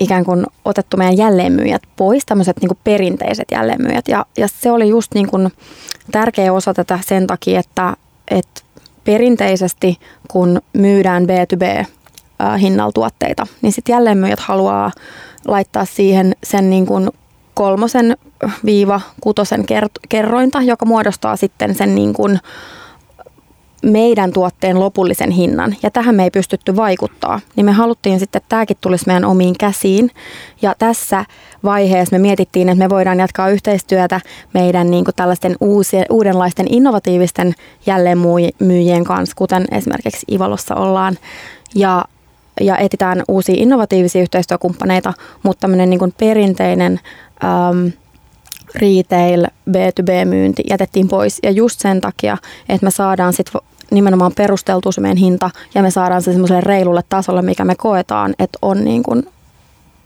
ikään 0.00 0.24
kuin 0.24 0.46
otettu 0.64 0.96
meidän 0.96 1.16
jälleenmyyjät 1.16 1.82
pois, 1.96 2.26
tämmöiset 2.26 2.56
niin 2.60 2.78
perinteiset 2.84 3.48
jälleenmyyjät. 3.50 4.08
Ja, 4.08 4.26
ja 4.36 4.48
se 4.48 4.70
oli 4.70 4.88
just 4.88 5.14
niin 5.14 5.28
kuin 5.28 5.52
tärkeä 6.12 6.52
osa 6.52 6.74
tätä 6.74 6.98
sen 7.06 7.26
takia, 7.26 7.60
että, 7.60 7.96
että 8.30 8.60
perinteisesti 9.04 9.98
kun 10.28 10.60
myydään 10.72 11.24
B2B 11.24 11.86
hinnalla 12.60 12.92
tuotteita, 12.92 13.46
niin 13.62 13.72
sitten 13.72 13.92
jälleenmyyjät 13.92 14.40
haluaa 14.40 14.90
laittaa 15.46 15.84
siihen 15.84 16.36
sen 16.44 16.70
niin 16.70 16.86
kuin 16.86 17.10
kolmosen 17.58 18.16
viiva 18.64 19.00
kutosen 19.20 19.64
kerrointa, 20.08 20.62
joka 20.62 20.86
muodostaa 20.86 21.36
sitten 21.36 21.74
sen 21.74 21.94
niin 21.94 22.12
kuin 22.12 22.38
meidän 23.82 24.32
tuotteen 24.32 24.80
lopullisen 24.80 25.30
hinnan. 25.30 25.76
Ja 25.82 25.90
tähän 25.90 26.14
me 26.14 26.24
ei 26.24 26.30
pystytty 26.30 26.76
vaikuttaa. 26.76 27.40
Niin 27.56 27.64
me 27.64 27.72
haluttiin 27.72 28.20
sitten, 28.20 28.38
että 28.38 28.48
tämäkin 28.48 28.76
tulisi 28.80 29.06
meidän 29.06 29.24
omiin 29.24 29.58
käsiin. 29.58 30.10
Ja 30.62 30.74
tässä 30.78 31.24
vaiheessa 31.64 32.16
me 32.16 32.18
mietittiin, 32.18 32.68
että 32.68 32.84
me 32.84 32.88
voidaan 32.88 33.18
jatkaa 33.18 33.48
yhteistyötä 33.48 34.20
meidän 34.54 34.90
niin 34.90 35.04
kuin 35.04 35.14
tällaisten 35.14 35.56
uusien, 35.60 36.06
uudenlaisten 36.10 36.66
innovatiivisten 36.70 37.54
jälleenmyyjien 37.86 39.04
kanssa, 39.04 39.36
kuten 39.36 39.64
esimerkiksi 39.70 40.26
Ivalossa 40.32 40.74
ollaan. 40.74 41.18
Ja 41.74 42.04
ja 42.60 42.78
etsitään 42.78 43.22
uusia 43.28 43.54
innovatiivisia 43.58 44.22
yhteistyökumppaneita, 44.22 45.12
mutta 45.42 45.60
tämmöinen 45.60 45.90
niin 45.90 46.14
perinteinen 46.18 47.00
äm, 47.44 47.92
retail, 48.74 49.46
B2B-myynti 49.70 50.62
jätettiin 50.70 51.08
pois. 51.08 51.38
Ja 51.42 51.50
just 51.50 51.80
sen 51.80 52.00
takia, 52.00 52.36
että 52.68 52.84
me 52.84 52.90
saadaan 52.90 53.32
sitten 53.32 53.60
nimenomaan 53.90 54.32
perusteltua 54.36 54.92
se 54.92 55.00
meidän 55.00 55.16
hinta 55.16 55.50
ja 55.74 55.82
me 55.82 55.90
saadaan 55.90 56.22
se 56.22 56.32
semmoiselle 56.32 56.60
reilulle 56.60 57.02
tasolle, 57.08 57.42
mikä 57.42 57.64
me 57.64 57.74
koetaan, 57.74 58.34
että 58.38 58.58
on 58.62 58.84
niin 58.84 59.02
kuin 59.02 59.22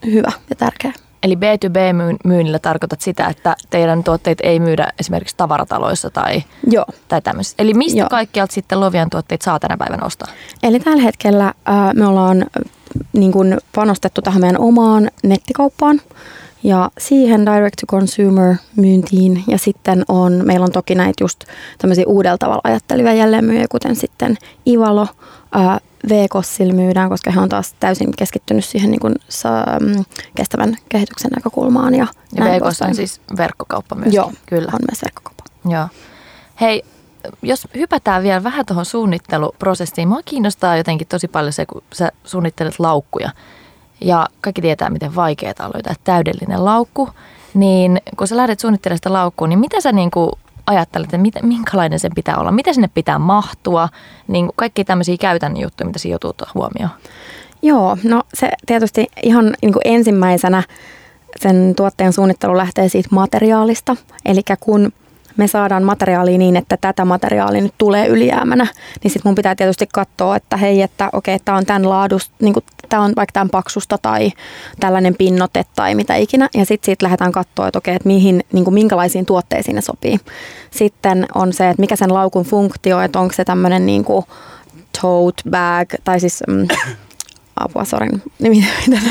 hyvä 0.04 0.32
ja 0.50 0.56
tärkeä. 0.56 0.92
Eli 1.22 1.34
B2B-myynnillä 1.34 2.58
tarkoitat 2.58 3.00
sitä, 3.00 3.26
että 3.26 3.56
teidän 3.70 4.04
tuotteet 4.04 4.38
ei 4.42 4.60
myydä 4.60 4.88
esimerkiksi 5.00 5.36
tavarataloissa 5.36 6.10
tai, 6.10 6.42
Joo. 6.66 6.84
tai 7.08 7.22
tämmöisissä. 7.22 7.56
Eli 7.58 7.74
mistä 7.74 7.98
Joo. 7.98 8.08
kaikkialta 8.10 8.54
sitten 8.54 8.80
Lovian 8.80 9.10
tuotteet 9.10 9.42
saa 9.42 9.60
tänä 9.60 9.76
päivänä 9.76 10.06
ostaa? 10.06 10.28
Eli 10.62 10.80
tällä 10.80 11.02
hetkellä 11.02 11.46
äh, 11.46 11.94
me 11.94 12.06
ollaan 12.06 12.46
niin 13.12 13.32
kuin 13.32 13.58
panostettu 13.74 14.22
tähän 14.22 14.40
meidän 14.40 14.60
omaan 14.60 15.10
nettikauppaan 15.22 16.00
ja 16.62 16.90
siihen 16.98 17.46
direct 17.46 17.74
to 17.80 17.86
consumer 17.86 18.54
myyntiin 18.76 19.44
ja 19.48 19.58
sitten 19.58 20.04
on, 20.08 20.42
meillä 20.44 20.64
on 20.64 20.72
toki 20.72 20.94
näitä 20.94 21.24
just 21.24 21.44
tämmöisiä 21.78 22.04
uudella 22.06 22.38
tavalla 22.38 22.60
ajattelevia 22.64 23.14
jälleenmyyjiä, 23.14 23.66
kuten 23.70 23.96
sitten 23.96 24.36
Ivalo, 24.68 25.06
VKSilla 26.08 26.72
myydään, 26.72 27.08
koska 27.08 27.30
he 27.30 27.40
on 27.40 27.48
taas 27.48 27.74
täysin 27.80 28.10
keskittynyt 28.16 28.64
siihen 28.64 28.90
niin 28.90 29.00
kuin, 29.00 29.14
mm, 29.80 30.04
kestävän 30.34 30.76
kehityksen 30.88 31.30
näkökulmaan. 31.30 31.94
Ja, 31.94 32.06
ja 32.34 32.44
VKS 32.44 32.82
on 32.82 32.94
siis 32.94 33.20
verkkokauppa 33.36 33.94
myös. 33.94 34.14
Joo, 34.14 34.32
kyllä. 34.46 34.72
on 34.74 34.80
myös 34.90 35.02
verkkokauppa. 35.02 35.44
Joo. 35.68 35.88
Hei, 36.60 36.82
jos 37.42 37.68
hypätään 37.74 38.22
vielä 38.22 38.44
vähän 38.44 38.66
tuohon 38.66 38.84
suunnitteluprosessiin. 38.84 40.08
Mua 40.08 40.20
kiinnostaa 40.24 40.76
jotenkin 40.76 41.06
tosi 41.06 41.28
paljon 41.28 41.52
se, 41.52 41.66
kun 41.66 41.82
sä 41.92 42.12
suunnittelet 42.24 42.78
laukkuja. 42.78 43.30
Ja 44.00 44.28
kaikki 44.40 44.62
tietää, 44.62 44.90
miten 44.90 45.14
vaikeaa 45.14 45.54
on 45.60 45.70
löytää 45.74 45.94
täydellinen 46.04 46.64
laukku. 46.64 47.08
Niin 47.54 48.00
kun 48.16 48.28
sä 48.28 48.36
lähdet 48.36 48.60
suunnittelemaan 48.60 48.98
sitä 48.98 49.12
laukkua, 49.12 49.48
niin 49.48 49.58
mitä 49.58 49.80
sä 49.80 49.92
niin 49.92 50.10
kuin 50.10 50.30
ajattelet, 50.72 51.06
että 51.06 51.18
mit, 51.18 51.34
minkälainen 51.42 51.98
sen 51.98 52.12
pitää 52.14 52.36
olla, 52.36 52.52
miten 52.52 52.74
sinne 52.74 52.90
pitää 52.94 53.18
mahtua, 53.18 53.88
niin 54.28 54.50
kaikki 54.56 54.84
tämmöisiä 54.84 55.16
käytännön 55.20 55.62
juttuja, 55.62 55.86
mitä 55.86 55.98
siinä 55.98 56.12
joutuu 56.22 56.46
huomioon. 56.54 56.90
Joo, 57.62 57.96
no 58.04 58.22
se 58.34 58.50
tietysti 58.66 59.06
ihan 59.22 59.54
niin 59.62 59.72
kuin 59.72 59.82
ensimmäisenä 59.84 60.62
sen 61.36 61.74
tuotteen 61.76 62.12
suunnittelu 62.12 62.56
lähtee 62.56 62.88
siitä 62.88 63.08
materiaalista. 63.12 63.96
Eli 64.24 64.40
kun 64.60 64.92
me 65.36 65.46
saadaan 65.46 65.82
materiaalia 65.82 66.38
niin, 66.38 66.56
että 66.56 66.76
tätä 66.80 67.04
materiaalia 67.04 67.62
nyt 67.62 67.74
tulee 67.78 68.06
ylijäämänä, 68.06 68.66
niin 69.02 69.10
sitten 69.10 69.30
mun 69.30 69.34
pitää 69.34 69.54
tietysti 69.54 69.88
katsoa, 69.92 70.36
että 70.36 70.56
hei, 70.56 70.82
että 70.82 71.10
okei, 71.12 71.38
tämä 71.44 71.58
on 71.58 71.66
tämän 71.66 71.88
laadus, 71.88 72.30
niin 72.40 72.54
tämä 72.92 73.02
on 73.02 73.12
vaikka 73.16 73.32
tämän 73.32 73.50
paksusta 73.50 73.98
tai 73.98 74.32
tällainen 74.80 75.14
pinnote 75.14 75.64
tai 75.76 75.94
mitä 75.94 76.16
ikinä. 76.16 76.48
Ja 76.54 76.64
sitten 76.64 76.86
siitä 76.86 77.04
lähdetään 77.04 77.32
katsoa, 77.32 77.66
että 77.66 77.78
okei, 77.78 77.94
että 77.94 78.06
mihin, 78.06 78.44
niin 78.52 78.64
kuin 78.64 78.74
minkälaisiin 78.74 79.26
tuotteisiin 79.26 79.74
ne 79.74 79.80
sopii. 79.80 80.18
Sitten 80.70 81.26
on 81.34 81.52
se, 81.52 81.70
että 81.70 81.80
mikä 81.80 81.96
sen 81.96 82.14
laukun 82.14 82.44
funktio, 82.44 83.00
että 83.00 83.20
onko 83.20 83.34
se 83.34 83.44
tämmöinen 83.44 83.86
niin 83.86 84.04
kuin 84.04 84.24
tote 85.02 85.42
bag, 85.50 85.88
tai 86.04 86.20
siis 86.20 86.42
mm, 86.48 86.68
apua, 87.60 87.84
sorin. 87.84 88.22
Niin, 88.38 88.66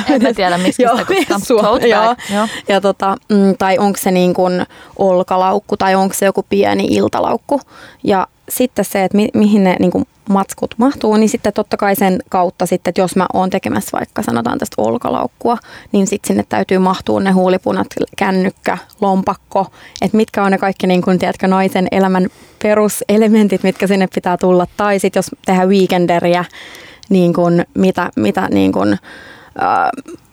en 0.09 0.21
mä 0.21 0.33
tiedä, 0.33 0.57
miksi 0.57 0.83
sitä 0.91 1.05
kutsutaan. 1.05 1.89
Joo, 1.89 2.15
joo. 2.33 2.47
Ja 2.67 2.81
tota, 2.81 3.17
mm, 3.29 3.57
tai 3.57 3.77
onko 3.77 3.99
se 4.01 4.11
niin 4.11 4.33
kuin 4.33 4.65
olkalaukku 4.95 5.77
tai 5.77 5.95
onko 5.95 6.13
se 6.13 6.25
joku 6.25 6.45
pieni 6.49 6.85
iltalaukku. 6.85 7.61
Ja 8.03 8.27
sitten 8.51 8.85
se, 8.85 9.03
että 9.03 9.17
mi- 9.17 9.29
mihin 9.33 9.63
ne 9.63 9.75
niin 9.79 9.91
kuin 9.91 10.05
matskut 10.29 10.75
mahtuu, 10.77 11.17
niin 11.17 11.29
sitten 11.29 11.53
totta 11.53 11.77
kai 11.77 11.95
sen 11.95 12.19
kautta 12.29 12.65
sitten, 12.65 12.91
että 12.91 13.01
jos 13.01 13.15
mä 13.15 13.25
oon 13.33 13.49
tekemässä 13.49 13.97
vaikka 13.97 14.21
sanotaan 14.21 14.57
tästä 14.57 14.81
olkalaukkua, 14.81 15.57
niin 15.91 16.07
sitten 16.07 16.27
sinne 16.27 16.45
täytyy 16.49 16.77
mahtua 16.77 17.19
ne 17.19 17.31
huulipunat, 17.31 17.87
kännykkä, 18.17 18.77
lompakko, 19.01 19.67
että 20.01 20.17
mitkä 20.17 20.43
on 20.43 20.51
ne 20.51 20.57
kaikki 20.57 20.87
niin 20.87 21.01
kuin, 21.01 21.19
tiedätkö, 21.19 21.47
naisen 21.47 21.87
elämän 21.91 22.27
peruselementit, 22.63 23.63
mitkä 23.63 23.87
sinne 23.87 24.07
pitää 24.15 24.37
tulla. 24.37 24.67
Tai 24.77 24.99
sitten 24.99 25.17
jos 25.17 25.31
tehdään 25.45 25.69
weekenderiä, 25.69 26.45
niin 27.09 27.33
kuin, 27.33 27.65
mitä, 27.73 28.09
mitä 28.15 28.47
niin 28.51 28.71
kuin, 28.71 28.97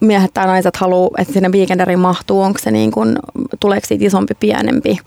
miehet 0.01 0.35
tai 0.35 0.47
naiset 0.47 0.77
haluaa, 0.77 1.11
että 1.19 1.33
sinne 1.33 1.49
weekenderiin 1.49 1.99
mahtuu, 1.99 2.43
onko 2.43 2.59
se 2.59 2.71
niin 2.71 2.91
kuin, 2.91 3.17
tuleeko 3.61 3.87
siitä 3.87 4.05
isompi, 4.05 4.35
pienempi 4.41 4.99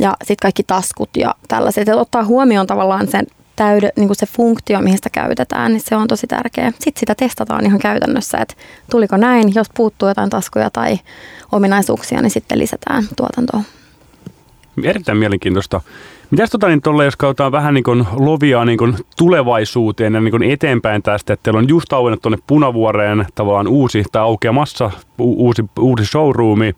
ja 0.00 0.16
sitten 0.20 0.42
kaikki 0.42 0.62
taskut 0.62 1.10
ja 1.16 1.34
tällaiset. 1.48 1.88
Että 1.88 2.00
ottaa 2.00 2.24
huomioon 2.24 2.66
tavallaan 2.66 3.08
sen 3.08 3.26
täyde, 3.56 3.92
niin 3.96 4.08
kuin 4.08 4.16
se 4.16 4.26
funktio, 4.26 4.80
mihin 4.80 4.98
sitä 4.98 5.10
käytetään, 5.10 5.72
niin 5.72 5.82
se 5.86 5.96
on 5.96 6.08
tosi 6.08 6.26
tärkeä. 6.26 6.70
Sitten 6.70 7.00
sitä 7.00 7.14
testataan 7.14 7.66
ihan 7.66 7.78
käytännössä, 7.78 8.38
että 8.38 8.54
tuliko 8.90 9.16
näin, 9.16 9.54
jos 9.54 9.66
puuttuu 9.76 10.08
jotain 10.08 10.30
taskuja 10.30 10.70
tai 10.70 10.98
ominaisuuksia, 11.52 12.22
niin 12.22 12.30
sitten 12.30 12.58
lisätään 12.58 13.04
tuotantoa. 13.16 13.62
Erittäin 14.84 15.18
mielenkiintoista. 15.18 15.80
Mitäs 16.30 16.50
tota, 16.50 16.68
niin 16.68 16.80
tolle, 16.80 17.04
jos 17.04 17.16
katsotaan 17.16 17.52
vähän 17.52 17.74
niin 17.74 17.84
kuin 17.84 18.06
lovia 18.18 18.64
niin 18.64 18.78
kuin 18.78 18.96
tulevaisuuteen 19.16 20.14
ja 20.14 20.20
niin 20.20 20.30
kuin 20.30 20.42
eteenpäin 20.42 21.02
tästä, 21.02 21.32
että 21.32 21.42
teillä 21.42 21.58
on 21.58 21.68
just 21.68 21.92
auennut 21.92 22.22
tuonne 22.22 22.38
Punavuoreen 22.46 23.26
tavallaan 23.34 23.68
uusi 23.68 24.04
tai 24.12 24.22
aukeamassa 24.22 24.90
uusi, 25.18 25.64
uusi 25.78 26.06
showroomi, 26.06 26.76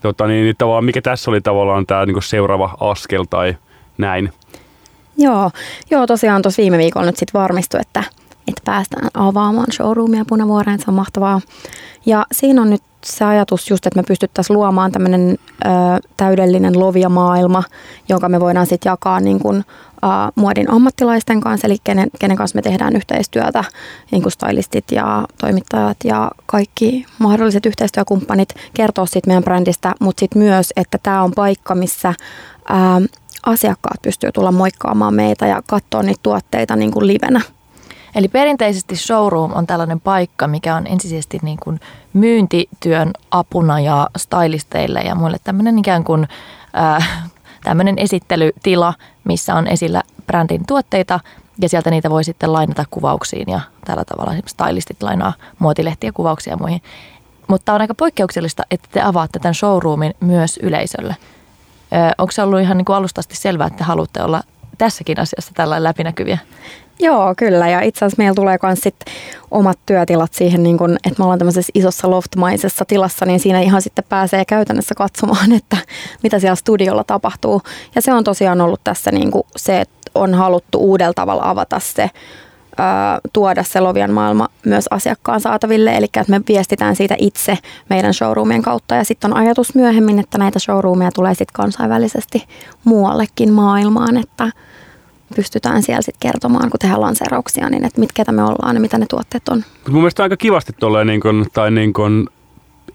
tota, 0.00 0.26
niin, 0.26 0.44
niin 0.44 0.56
tavallaan, 0.58 0.84
mikä 0.84 1.02
tässä 1.02 1.30
oli 1.30 1.40
tavallaan 1.40 1.86
tämä 1.86 2.06
niin 2.06 2.14
kuin 2.14 2.22
seuraava 2.22 2.76
askel 2.80 3.24
tai 3.30 3.56
näin? 3.98 4.32
Joo, 5.16 5.50
joo 5.90 6.06
tosiaan 6.06 6.42
tuossa 6.42 6.62
viime 6.62 6.78
viikolla 6.78 7.06
nyt 7.06 7.16
sitten 7.16 7.40
varmistui, 7.40 7.80
että, 7.80 8.04
että 8.48 8.62
päästään 8.64 9.08
avaamaan 9.14 9.72
showroomia 9.72 10.24
Punavuoreen, 10.28 10.78
se 10.78 10.84
on 10.88 10.94
mahtavaa. 10.94 11.40
Ja 12.06 12.26
siinä 12.32 12.62
on 12.62 12.70
nyt 12.70 12.82
se 13.04 13.24
ajatus 13.24 13.70
just, 13.70 13.86
että 13.86 14.00
me 14.00 14.04
pystyttäisiin 14.08 14.56
luomaan 14.56 14.92
tämmöinen 14.92 15.38
täydellinen 16.16 16.80
lovia-maailma, 16.80 17.62
jonka 18.08 18.28
me 18.28 18.40
voidaan 18.40 18.66
sitten 18.66 18.90
jakaa 18.90 19.20
niin 19.20 19.38
kuin, 19.38 19.56
ö, 19.56 20.06
muodin 20.34 20.70
ammattilaisten 20.70 21.40
kanssa, 21.40 21.66
eli 21.66 21.76
kenen, 21.84 22.08
kenen 22.18 22.36
kanssa 22.36 22.56
me 22.56 22.62
tehdään 22.62 22.96
yhteistyötä, 22.96 23.64
niin 24.10 24.22
kuin 24.22 24.32
stylistit 24.32 24.84
ja 24.92 25.24
toimittajat 25.40 25.96
ja 26.04 26.30
kaikki 26.46 27.06
mahdolliset 27.18 27.66
yhteistyökumppanit 27.66 28.48
kertoo 28.74 29.06
sitten 29.06 29.30
meidän 29.30 29.44
brändistä, 29.44 29.94
mutta 30.00 30.20
sitten 30.20 30.42
myös, 30.42 30.72
että 30.76 30.98
tämä 31.02 31.22
on 31.22 31.32
paikka, 31.32 31.74
missä 31.74 32.08
ö, 32.70 33.08
asiakkaat 33.46 34.02
pystyy 34.02 34.32
tulla 34.32 34.52
moikkaamaan 34.52 35.14
meitä 35.14 35.46
ja 35.46 35.62
katsoa 35.66 36.02
niitä 36.02 36.20
tuotteita 36.22 36.76
niin 36.76 36.90
kuin 36.90 37.06
livenä. 37.06 37.40
Eli 38.14 38.28
perinteisesti 38.28 38.96
showroom 38.96 39.52
on 39.54 39.66
tällainen 39.66 40.00
paikka, 40.00 40.46
mikä 40.46 40.76
on 40.76 40.86
ensisijaisesti 40.86 41.38
niin 41.42 41.58
kuin 41.62 41.80
myyntityön 42.12 43.10
apuna 43.30 43.80
ja 43.80 44.08
stylisteille 44.16 45.00
ja 45.00 45.14
muille 45.14 45.36
tämmöinen 45.44 45.78
ikään 45.78 46.04
kuin 46.04 46.28
äh, 46.76 47.30
tämmöinen 47.64 47.98
esittelytila, 47.98 48.94
missä 49.24 49.54
on 49.54 49.66
esillä 49.66 50.02
brändin 50.26 50.66
tuotteita 50.66 51.20
ja 51.60 51.68
sieltä 51.68 51.90
niitä 51.90 52.10
voi 52.10 52.24
sitten 52.24 52.52
lainata 52.52 52.84
kuvauksiin 52.90 53.50
ja 53.50 53.60
tällä 53.84 54.04
tavalla 54.04 54.32
stylistit 54.46 55.02
lainaa 55.02 55.32
muotilehtiä, 55.58 56.12
kuvauksia 56.12 56.52
ja 56.52 56.56
muihin. 56.56 56.82
Mutta 57.46 57.74
on 57.74 57.80
aika 57.80 57.94
poikkeuksellista, 57.94 58.62
että 58.70 58.88
te 58.92 59.02
avaatte 59.02 59.38
tämän 59.38 59.54
showroomin 59.54 60.14
myös 60.20 60.58
yleisölle. 60.62 61.16
Onko 62.18 62.32
se 62.32 62.42
ollut 62.42 62.60
ihan 62.60 62.76
niin 62.76 62.84
kuin 62.84 62.96
alusta 62.96 63.18
asti 63.18 63.36
selvää, 63.36 63.66
että 63.66 63.84
haluatte 63.84 64.22
olla 64.22 64.42
tässäkin 64.78 65.20
asiassa 65.20 65.52
tällainen 65.54 65.84
läpinäkyviä? 65.84 66.38
Joo, 66.98 67.34
kyllä. 67.36 67.68
Ja 67.68 67.80
itse 67.80 67.98
asiassa 68.04 68.22
meillä 68.22 68.34
tulee 68.34 68.58
myös 68.62 68.78
sit 68.80 68.96
omat 69.50 69.78
työtilat 69.86 70.34
siihen, 70.34 70.62
niin 70.62 70.78
kun, 70.78 70.96
että 70.96 71.14
me 71.18 71.24
ollaan 71.24 71.38
tämmöisessä 71.38 71.70
isossa 71.74 72.10
loftmaisessa 72.10 72.84
tilassa, 72.84 73.26
niin 73.26 73.40
siinä 73.40 73.60
ihan 73.60 73.82
sitten 73.82 74.04
pääsee 74.08 74.44
käytännössä 74.44 74.94
katsomaan, 74.94 75.52
että 75.58 75.76
mitä 76.22 76.38
siellä 76.38 76.54
studiolla 76.54 77.04
tapahtuu. 77.04 77.62
Ja 77.94 78.02
se 78.02 78.12
on 78.12 78.24
tosiaan 78.24 78.60
ollut 78.60 78.80
tässä 78.84 79.10
niin 79.10 79.30
se, 79.56 79.80
että 79.80 79.94
on 80.14 80.34
haluttu 80.34 80.78
uudella 80.78 81.14
tavalla 81.14 81.42
avata 81.50 81.80
se 81.80 82.10
tuoda 83.32 83.62
se 83.62 83.80
Lovian 83.80 84.10
maailma 84.10 84.48
myös 84.66 84.84
asiakkaan 84.90 85.40
saataville. 85.40 85.96
Eli 85.96 86.04
että 86.04 86.24
me 86.28 86.40
viestitään 86.48 86.96
siitä 86.96 87.16
itse 87.18 87.58
meidän 87.90 88.14
showroomien 88.14 88.62
kautta. 88.62 88.94
Ja 88.94 89.04
sitten 89.04 89.32
on 89.32 89.38
ajatus 89.38 89.74
myöhemmin, 89.74 90.18
että 90.18 90.38
näitä 90.38 90.58
showroomia 90.58 91.10
tulee 91.14 91.34
sitten 91.34 91.52
kansainvälisesti 91.52 92.44
muuallekin 92.84 93.52
maailmaan, 93.52 94.16
että 94.16 94.50
pystytään 95.36 95.82
siellä 95.82 96.02
sitten 96.02 96.30
kertomaan, 96.30 96.70
kun 96.70 96.78
tehdään 96.80 97.00
lanseerauksia, 97.00 97.70
niin 97.70 97.84
että 97.84 98.00
mitkä 98.00 98.24
me 98.32 98.42
ollaan 98.42 98.76
ja 98.76 98.80
mitä 98.80 98.98
ne 98.98 99.06
tuotteet 99.10 99.48
on. 99.48 99.64
Mun 99.88 100.00
mielestä 100.00 100.22
aika 100.22 100.36
kivasti 100.36 100.72
tuolla 100.80 101.04
niin 101.04 101.20
kun, 101.20 101.46
tai 101.52 101.70
niin 101.70 101.92
kun 101.92 102.28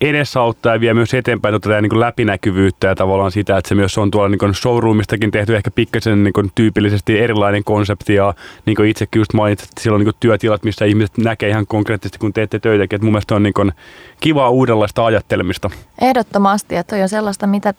edesauttaa 0.02 0.74
ja 0.74 0.80
vie 0.80 0.94
myös 0.94 1.14
eteenpäin 1.14 1.62
tätä 1.62 1.82
niin 1.82 1.90
kuin 1.90 2.00
läpinäkyvyyttä 2.00 2.88
ja 2.88 2.96
tavallaan 2.96 3.32
sitä, 3.32 3.58
että 3.58 3.70
se 3.70 3.76
myös 3.76 3.98
on 3.98 4.12
tuolla 4.12 4.30
niin 4.30 4.40
kuin 4.40 4.56
showroomistakin 4.56 5.32
tehty 5.32 5.56
ehkä 5.56 5.72
pikkasen 5.72 6.24
niin 6.24 6.34
kuin 6.34 6.52
tyypillisesti 6.56 7.20
erilainen 7.20 7.64
konsepti 7.64 8.16
ja 8.16 8.34
niin 8.66 8.76
kuin 8.76 8.90
itsekin 8.90 9.20
just 9.20 9.34
mainitsit, 9.34 9.70
että 9.70 9.82
siellä 9.82 9.96
on 9.96 10.00
niin 10.00 10.14
kuin 10.14 10.20
työtilat, 10.20 10.64
missä 10.64 10.86
ihmiset 10.86 11.18
näkee 11.18 11.50
ihan 11.50 11.68
konkreettisesti, 11.68 12.20
kun 12.20 12.34
teette 12.34 12.60
töitäkin, 12.60 12.98
että 12.98 13.06
mun 13.06 13.14
mielestä 13.14 13.36
on 13.36 13.44
niin 13.44 13.54
kuin 13.54 13.72
kivaa 14.20 14.50
uudenlaista 14.50 15.06
ajattelemista. 15.06 15.70
Ehdottomasti, 16.02 16.76
että 16.76 16.96
toi 16.96 17.02
on 17.02 17.10
sellaista, 17.10 17.48
mitä 17.48 17.74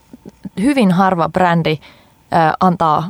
hyvin 0.63 0.93
harva 0.93 1.29
brändi 1.29 1.79
antaa 2.61 3.09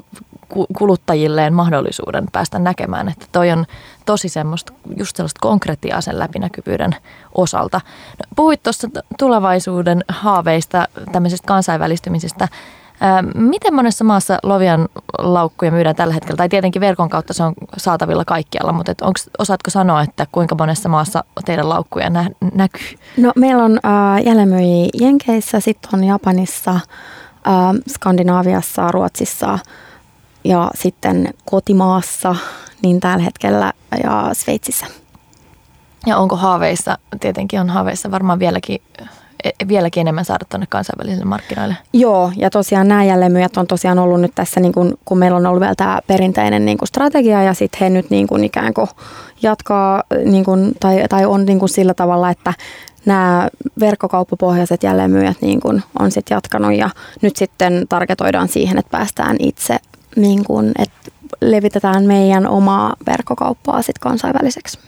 kuluttajilleen 0.78 1.54
mahdollisuuden 1.54 2.26
päästä 2.32 2.58
näkemään, 2.58 3.08
että 3.08 3.26
toi 3.32 3.50
on 3.50 3.66
tosi 4.06 4.28
semmoista, 4.28 4.72
just 4.96 5.16
sellaista 5.16 5.38
konkretiaa 5.40 6.00
sen 6.00 6.18
läpinäkyvyyden 6.18 6.96
osalta. 7.34 7.80
No, 8.18 8.34
puhuit 8.36 8.62
tuossa 8.62 8.88
tulevaisuuden 9.18 10.04
haaveista, 10.08 10.88
tämmöisestä 11.12 11.46
kansainvälistymisestä. 11.46 12.48
Miten 13.34 13.74
monessa 13.74 14.04
maassa 14.04 14.38
Lovian 14.42 14.88
laukkuja 15.18 15.70
myydään 15.70 15.96
tällä 15.96 16.14
hetkellä? 16.14 16.36
Tai 16.36 16.48
tietenkin 16.48 16.80
verkon 16.80 17.08
kautta 17.08 17.32
se 17.32 17.42
on 17.42 17.52
saatavilla 17.76 18.24
kaikkialla, 18.24 18.72
mutta 18.72 18.92
et 18.92 19.00
onks, 19.00 19.30
osaatko 19.38 19.70
sanoa, 19.70 20.02
että 20.02 20.26
kuinka 20.32 20.54
monessa 20.58 20.88
maassa 20.88 21.24
teidän 21.44 21.68
laukkuja 21.68 22.10
nä- 22.10 22.30
näkyy? 22.54 22.98
No 23.16 23.32
meillä 23.36 23.64
on 23.64 23.80
äh, 23.84 24.26
jälleenmyyjiä 24.26 24.88
Jenkeissä, 25.00 25.60
sitten 25.60 25.90
on 25.92 26.04
Japanissa, 26.04 26.70
äh, 26.70 26.80
Skandinaaviassa, 27.88 28.90
Ruotsissa– 28.90 29.58
ja 30.44 30.70
sitten 30.74 31.34
kotimaassa 31.44 32.36
niin 32.82 33.00
tällä 33.00 33.24
hetkellä 33.24 33.72
ja 34.04 34.30
Sveitsissä. 34.32 34.86
Ja 36.06 36.16
onko 36.16 36.36
haaveissa, 36.36 36.98
tietenkin 37.20 37.60
on 37.60 37.70
haaveissa 37.70 38.10
varmaan 38.10 38.38
vieläkin 38.38 38.82
e, 39.44 39.50
vieläkin 39.68 40.00
enemmän 40.00 40.24
saada 40.24 40.44
tuonne 40.48 40.66
kansainvälisille 40.66 41.24
markkinoille. 41.24 41.76
Joo, 41.92 42.32
ja 42.36 42.50
tosiaan 42.50 42.88
nämä 42.88 43.04
jälleenmyyjät 43.04 43.56
on 43.56 43.66
tosiaan 43.66 43.98
ollut 43.98 44.20
nyt 44.20 44.34
tässä, 44.34 44.60
niin 44.60 44.72
kun, 44.72 44.98
kun 45.04 45.18
meillä 45.18 45.36
on 45.36 45.46
ollut 45.46 45.60
vielä 45.60 45.74
tämä 45.74 46.00
perinteinen 46.06 46.64
niin 46.64 46.78
strategia, 46.84 47.42
ja 47.42 47.54
sitten 47.54 47.80
he 47.80 47.90
nyt 47.90 48.10
niin 48.10 48.26
kuin 48.26 48.44
ikään 48.44 48.74
kuin 48.74 48.88
jatkaa, 49.42 50.02
niin 50.24 50.44
kuin, 50.44 50.72
tai, 50.80 51.04
tai 51.08 51.24
on 51.24 51.46
niin 51.46 51.58
kuin 51.58 51.68
sillä 51.68 51.94
tavalla, 51.94 52.30
että 52.30 52.54
nämä 53.06 53.48
verkkokauppapohjaiset 53.80 54.82
jälleenmyyjät 54.82 55.42
niin 55.42 55.60
kuin 55.60 55.82
on 55.98 56.10
sitten 56.10 56.34
jatkanut, 56.34 56.78
ja 56.78 56.90
nyt 57.22 57.36
sitten 57.36 57.86
targetoidaan 57.88 58.48
siihen, 58.48 58.78
että 58.78 58.90
päästään 58.90 59.36
itse 59.38 59.76
niin 60.16 60.44
kuin, 60.44 60.72
että 60.78 61.10
levitetään 61.40 62.04
meidän 62.04 62.46
omaa 62.46 62.96
verkkokauppaa 63.06 63.82
sit 63.82 63.98
kansainväliseksi. 63.98 64.78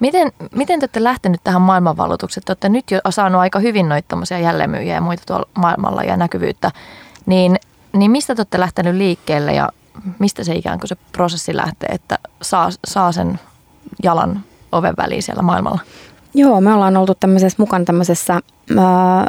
Miten, 0.00 0.32
miten 0.54 0.80
te 0.80 0.84
olette 0.84 1.04
lähtenyt 1.04 1.40
tähän 1.44 1.62
maailmanvalloitukseen? 1.62 2.44
Te 2.44 2.50
olette 2.50 2.68
nyt 2.68 2.90
jo 2.90 3.00
saanut 3.10 3.40
aika 3.40 3.58
hyvin 3.58 3.88
noita 3.88 4.16
jälleenmyyjiä 4.42 4.94
ja 4.94 5.00
muita 5.00 5.22
tuolla 5.26 5.48
maailmalla 5.58 6.02
ja 6.02 6.16
näkyvyyttä. 6.16 6.70
Niin, 7.26 7.56
niin 7.92 8.10
mistä 8.10 8.34
te 8.34 8.40
olette 8.40 8.60
lähtenyt 8.60 8.94
liikkeelle 8.94 9.52
ja 9.52 9.68
mistä 10.18 10.44
se 10.44 10.54
ikään 10.54 10.78
kuin 10.78 10.88
se 10.88 10.96
prosessi 11.12 11.56
lähtee, 11.56 11.88
että 11.92 12.18
saa, 12.42 12.68
saa 12.84 13.12
sen 13.12 13.40
jalan 14.02 14.44
oven 14.72 14.94
väliin 14.96 15.22
siellä 15.22 15.42
maailmalla? 15.42 15.80
Joo, 16.38 16.60
me 16.60 16.74
ollaan 16.74 16.96
oltu 16.96 17.14
tämmöisessä 17.14 17.56
mukana 17.58 17.84
tämmöisessä 17.84 18.40
ää, 18.78 19.26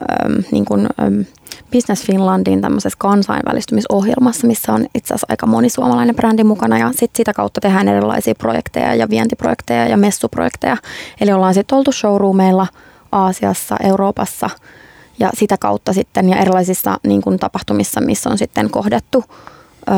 niin 0.51 0.66
kuin, 0.66 0.88
Business 1.72 2.05
Finlandin 2.05 2.62
tämmöisessä 2.62 2.97
kansainvälistymisohjelmassa, 2.97 4.47
missä 4.47 4.74
on 4.74 4.86
itse 4.95 5.14
asiassa 5.14 5.28
aika 5.30 5.45
moni 5.45 5.70
suomalainen 5.70 6.16
brändi 6.16 6.43
mukana 6.43 6.78
ja 6.78 6.89
sitten 6.91 7.18
sitä 7.18 7.34
kautta 7.34 7.62
tehdään 7.62 7.88
erilaisia 7.88 8.36
projekteja 8.36 8.95
ja 8.95 9.10
vientiprojekteja 9.10 9.88
ja 9.88 9.97
messuprojekteja. 9.97 10.78
Eli 11.22 11.34
ollaan 11.34 11.53
sitten 11.53 11.78
oltu 11.78 11.91
showroomeilla 11.91 12.68
Aasiassa, 13.12 13.76
Euroopassa 13.84 14.49
ja 15.20 15.30
sitä 15.34 15.58
kautta 15.58 15.93
sitten 15.93 16.30
ja 16.30 16.38
erilaisissa 16.38 16.99
niin 17.08 17.22
kuin, 17.22 17.39
tapahtumissa, 17.39 18.01
missä 18.01 18.30
on 18.30 18.38
sitten 18.38 18.70
kohdattu 18.70 19.24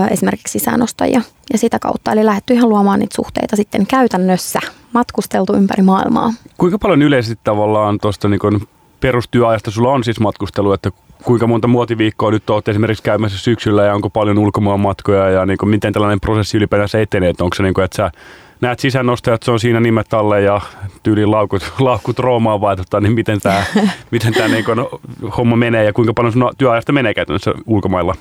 esimerkiksi 0.09 0.59
sisäänostajia 0.59 1.21
ja 1.53 1.57
sitä 1.57 1.79
kautta. 1.79 2.11
Eli 2.11 2.25
lähdetty 2.25 2.53
ihan 2.53 2.69
luomaan 2.69 2.99
niitä 2.99 3.15
suhteita 3.15 3.55
sitten 3.55 3.87
käytännössä, 3.87 4.59
matkusteltu 4.93 5.53
ympäri 5.53 5.83
maailmaa. 5.83 6.33
Kuinka 6.57 6.77
paljon 6.79 7.01
yleisesti 7.01 7.39
tavallaan 7.43 7.99
tuosta 8.01 8.27
niin 8.27 8.67
perustyöajasta 8.99 9.71
sulla 9.71 9.91
on 9.91 10.03
siis 10.03 10.19
matkustelu, 10.19 10.73
että 10.73 10.91
kuinka 11.23 11.47
monta 11.47 11.67
muotiviikkoa 11.67 12.31
nyt 12.31 12.49
olet 12.49 12.67
esimerkiksi 12.67 13.03
käymässä 13.03 13.37
syksyllä 13.37 13.83
ja 13.83 13.93
onko 13.93 14.09
paljon 14.09 14.37
ulkomaan 14.37 14.79
matkoja 14.79 15.29
ja 15.29 15.45
niin 15.45 15.57
kuin, 15.57 15.69
miten 15.69 15.93
tällainen 15.93 16.19
prosessi 16.19 16.57
ylipäänsä 16.57 17.01
etenee, 17.01 17.29
että 17.29 17.43
onko 17.43 17.55
se 17.55 17.63
niin 17.63 17.73
kuin, 17.73 17.85
että 17.85 17.95
sä 17.95 18.11
näet 18.61 18.79
sisäännostajat, 18.79 19.43
se 19.43 19.51
on 19.51 19.59
siinä 19.59 19.79
nimet 19.79 20.13
alle 20.13 20.41
ja 20.41 20.61
tyyliin 21.03 21.31
laukut, 21.31 21.73
laukut 21.79 22.19
roomaan 22.19 22.61
vai 22.61 22.77
tota, 22.77 23.01
niin 23.01 23.13
miten 23.13 23.41
tämä 23.41 23.63
miten 24.11 24.33
tää, 24.33 24.47
niin 24.47 24.65
kuin, 24.65 24.79
homma 25.37 25.55
menee 25.55 25.83
ja 25.83 25.93
kuinka 25.93 26.13
paljon 26.13 26.33
sun 26.33 26.49
työajasta 26.57 26.91
menee 26.91 27.13
käytännössä 27.13 27.53
ulkomailla? 27.65 28.15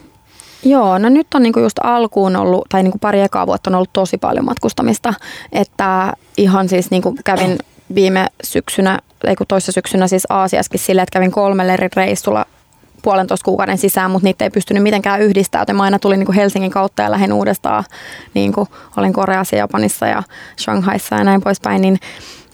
Joo, 0.64 0.98
no 0.98 1.08
nyt 1.08 1.34
on 1.34 1.42
niinku 1.42 1.60
just 1.60 1.76
alkuun 1.82 2.36
ollut, 2.36 2.64
tai 2.68 2.82
niinku 2.82 2.98
pari 2.98 3.20
ekaa 3.20 3.46
vuotta 3.46 3.70
on 3.70 3.74
ollut 3.74 3.92
tosi 3.92 4.18
paljon 4.18 4.44
matkustamista. 4.44 5.14
Että 5.52 6.12
ihan 6.36 6.68
siis 6.68 6.90
niinku 6.90 7.16
kävin 7.24 7.58
viime 7.94 8.26
syksynä, 8.44 8.98
ei 9.24 9.36
kun 9.36 9.46
toissa 9.46 9.72
syksynä 9.72 10.08
siis 10.08 10.26
Aasiaskin 10.28 10.80
silleen, 10.80 11.02
että 11.02 11.18
kävin 11.18 11.30
kolmelle 11.30 11.72
eri 11.72 11.88
reissulla 11.96 12.46
puolentoista 13.02 13.44
kuukauden 13.44 13.78
sisään, 13.78 14.10
mutta 14.10 14.24
niitä 14.24 14.44
ei 14.44 14.50
pystynyt 14.50 14.82
mitenkään 14.82 15.20
yhdistää, 15.20 15.62
joten 15.62 15.76
mä 15.76 15.82
aina 15.82 15.98
tulin 15.98 16.18
niin 16.18 16.32
Helsingin 16.32 16.70
kautta 16.70 17.02
ja 17.02 17.10
lähdin 17.10 17.32
uudestaan, 17.32 17.84
niin 18.34 18.52
kuin 18.52 18.68
olin 18.96 19.12
Koreassa, 19.12 19.56
Japanissa 19.56 20.06
ja 20.06 20.22
Shanghaissa 20.60 21.16
ja 21.16 21.24
näin 21.24 21.40
poispäin, 21.40 21.82
niin 21.82 21.98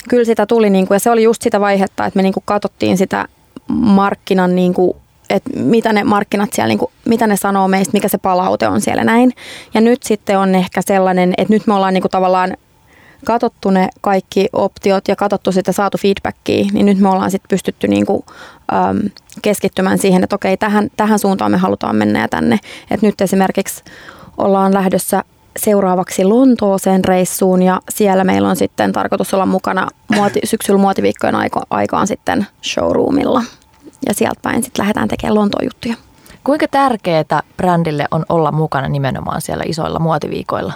kyllä 0.09 0.25
sitä 0.25 0.47
tuli, 0.47 0.71
niin 0.71 0.87
kuin, 0.87 0.97
ja 0.97 1.01
se 1.01 1.11
oli 1.11 1.23
just 1.23 1.43
sitä 1.43 1.61
vaihetta, 1.61 2.07
että 2.07 2.17
me 2.17 2.23
niin 2.23 2.33
kuin 2.33 2.45
katsottiin 2.47 2.99
sitä 2.99 3.29
markkinan 3.69 4.57
niin 4.57 4.75
kuin 4.75 4.97
että 5.31 5.51
mitä 5.57 5.93
ne 5.93 6.05
markkinat 6.05 6.53
siellä, 6.53 6.69
niin 6.69 6.79
kuin, 6.79 6.91
mitä 7.05 7.27
ne 7.27 7.37
sanoo 7.37 7.69
meistä, 7.69 7.93
mikä 7.93 8.09
se 8.09 8.19
palaute 8.19 8.69
on 8.69 8.81
siellä 8.81 9.05
näin. 9.05 9.33
Ja 9.75 9.81
nyt 9.81 10.03
sitten 10.03 10.39
on 10.39 10.55
ehkä 10.55 10.83
sellainen, 10.83 11.35
että 11.39 11.55
nyt 11.55 11.67
me 11.67 11.75
ollaan 11.75 11.95
niin 11.95 12.03
kuin 12.03 12.11
tavallaan 12.11 12.57
katsottu 13.25 13.71
ne 13.71 13.89
kaikki 14.01 14.49
optiot 14.53 15.09
ja 15.09 15.17
katsottu 15.17 15.53
sitä 15.53 15.73
saatu 15.73 15.99
feedbackia, 15.99 16.65
niin 16.73 16.87
nyt 16.87 16.99
me 16.99 17.09
ollaan 17.09 17.31
sitten 17.31 17.49
pystytty 17.49 17.89
niinku, 17.89 18.25
äm, 18.73 19.11
keskittymään 19.43 19.99
siihen, 19.99 20.25
että 20.25 20.37
okei, 20.37 20.57
tähän, 20.57 20.89
tähän 20.97 21.19
suuntaan 21.19 21.51
me 21.51 21.57
halutaan 21.57 21.97
mennä 21.97 22.21
ja 22.21 22.29
tänne. 22.29 22.59
Et 22.91 23.03
nyt 23.03 23.21
esimerkiksi 23.21 23.85
ollaan 24.39 24.75
lähdössä 24.75 25.25
seuraavaksi 25.59 26.25
Lontooseen 26.25 27.05
reissuun 27.05 27.63
ja 27.63 27.81
siellä 27.89 28.25
meillä 28.25 28.49
on 28.49 28.57
sitten 28.57 28.93
tarkoitus 28.93 29.35
olla 29.35 29.47
mukana 29.47 29.89
muoti, 30.15 30.41
syksyllä 30.45 30.79
muotiviikkojen 30.79 31.35
aiko, 31.35 31.61
aikaan 31.71 32.07
sitten 32.07 32.47
showroomilla. 32.65 33.43
Ja 34.09 34.15
sieltä 34.15 34.41
päin 34.43 34.63
sitten 34.63 34.83
lähdetään 34.83 35.09
tekemään 35.09 35.35
Lontoon 35.35 35.65
juttuja. 35.65 35.95
Kuinka 36.45 36.69
tärkeää 36.69 37.43
brändille 37.57 38.07
on 38.11 38.25
olla 38.29 38.53
mukana 38.53 38.89
nimenomaan 38.89 39.41
siellä 39.41 39.65
isoilla 39.67 39.99
muotiviikoilla? 39.99 40.73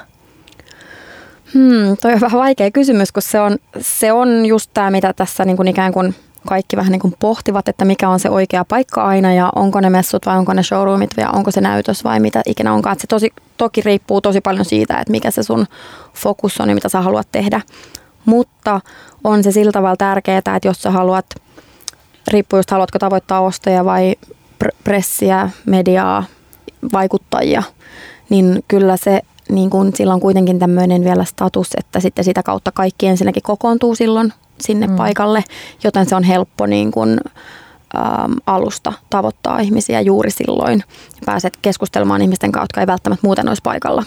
Hmm, 1.54 1.96
toi 2.02 2.12
on 2.12 2.20
vähän 2.20 2.40
vaikea 2.40 2.70
kysymys, 2.70 3.12
kun 3.12 3.22
se 3.22 3.40
on, 3.40 3.56
se 3.80 4.12
on 4.12 4.46
just 4.46 4.70
tämä, 4.74 4.90
mitä 4.90 5.12
tässä 5.12 5.44
niin 5.44 5.56
kuin 5.56 5.68
ikään 5.68 5.92
kuin 5.92 6.14
kaikki 6.46 6.76
vähän 6.76 6.92
niin 6.92 7.00
kuin 7.00 7.14
pohtivat, 7.18 7.68
että 7.68 7.84
mikä 7.84 8.08
on 8.08 8.20
se 8.20 8.30
oikea 8.30 8.64
paikka 8.64 9.04
aina 9.04 9.34
ja 9.34 9.52
onko 9.54 9.80
ne 9.80 9.90
messut 9.90 10.26
vai 10.26 10.38
onko 10.38 10.52
ne 10.52 10.62
showroomit 10.62 11.16
vai 11.16 11.26
onko 11.32 11.50
se 11.50 11.60
näytös 11.60 12.04
vai 12.04 12.20
mitä 12.20 12.42
ikinä 12.46 12.72
onkaan. 12.72 12.92
Että 12.92 13.02
se 13.02 13.06
tosi, 13.06 13.32
toki 13.56 13.80
riippuu 13.80 14.20
tosi 14.20 14.40
paljon 14.40 14.64
siitä, 14.64 14.98
että 14.98 15.10
mikä 15.10 15.30
se 15.30 15.42
sun 15.42 15.66
fokus 16.14 16.60
on 16.60 16.68
ja 16.68 16.74
mitä 16.74 16.88
sä 16.88 17.00
haluat 17.00 17.28
tehdä. 17.32 17.60
Mutta 18.24 18.80
on 19.24 19.42
se 19.42 19.52
sillä 19.52 19.72
tavalla 19.72 19.96
tärkeää, 19.96 20.38
että 20.38 20.60
jos 20.64 20.82
sä 20.82 20.90
haluat, 20.90 21.26
riippuu 22.28 22.58
just 22.58 22.70
haluatko 22.70 22.98
tavoittaa 22.98 23.40
ostoja 23.40 23.84
vai 23.84 24.14
pressiä, 24.84 25.50
mediaa, 25.66 26.24
vaikuttajia, 26.92 27.62
niin 28.30 28.64
kyllä 28.68 28.96
se 28.96 29.22
niin 29.48 29.70
kun 29.70 29.92
sillä 29.94 30.14
on 30.14 30.20
kuitenkin 30.20 30.58
tämmöinen 30.58 31.04
vielä 31.04 31.24
status, 31.24 31.68
että 31.76 32.00
sitten 32.00 32.24
sitä 32.24 32.42
kautta 32.42 32.72
kaikki 32.72 33.06
ensinnäkin 33.06 33.42
kokoontuu 33.42 33.94
silloin 33.94 34.32
sinne 34.60 34.86
mm. 34.86 34.96
paikalle, 34.96 35.44
joten 35.84 36.06
se 36.06 36.16
on 36.16 36.22
helppo 36.22 36.66
niin 36.66 36.90
kun, 36.90 37.20
äm, 37.96 38.34
alusta 38.46 38.92
tavoittaa 39.10 39.58
ihmisiä 39.58 40.00
juuri 40.00 40.30
silloin. 40.30 40.84
Pääset 41.26 41.56
keskustelemaan 41.62 42.22
ihmisten 42.22 42.52
kanssa, 42.52 42.64
jotka 42.64 42.80
ei 42.80 42.86
välttämättä 42.86 43.26
muuten 43.26 43.48
olisi 43.48 43.62
paikalla. 43.62 44.04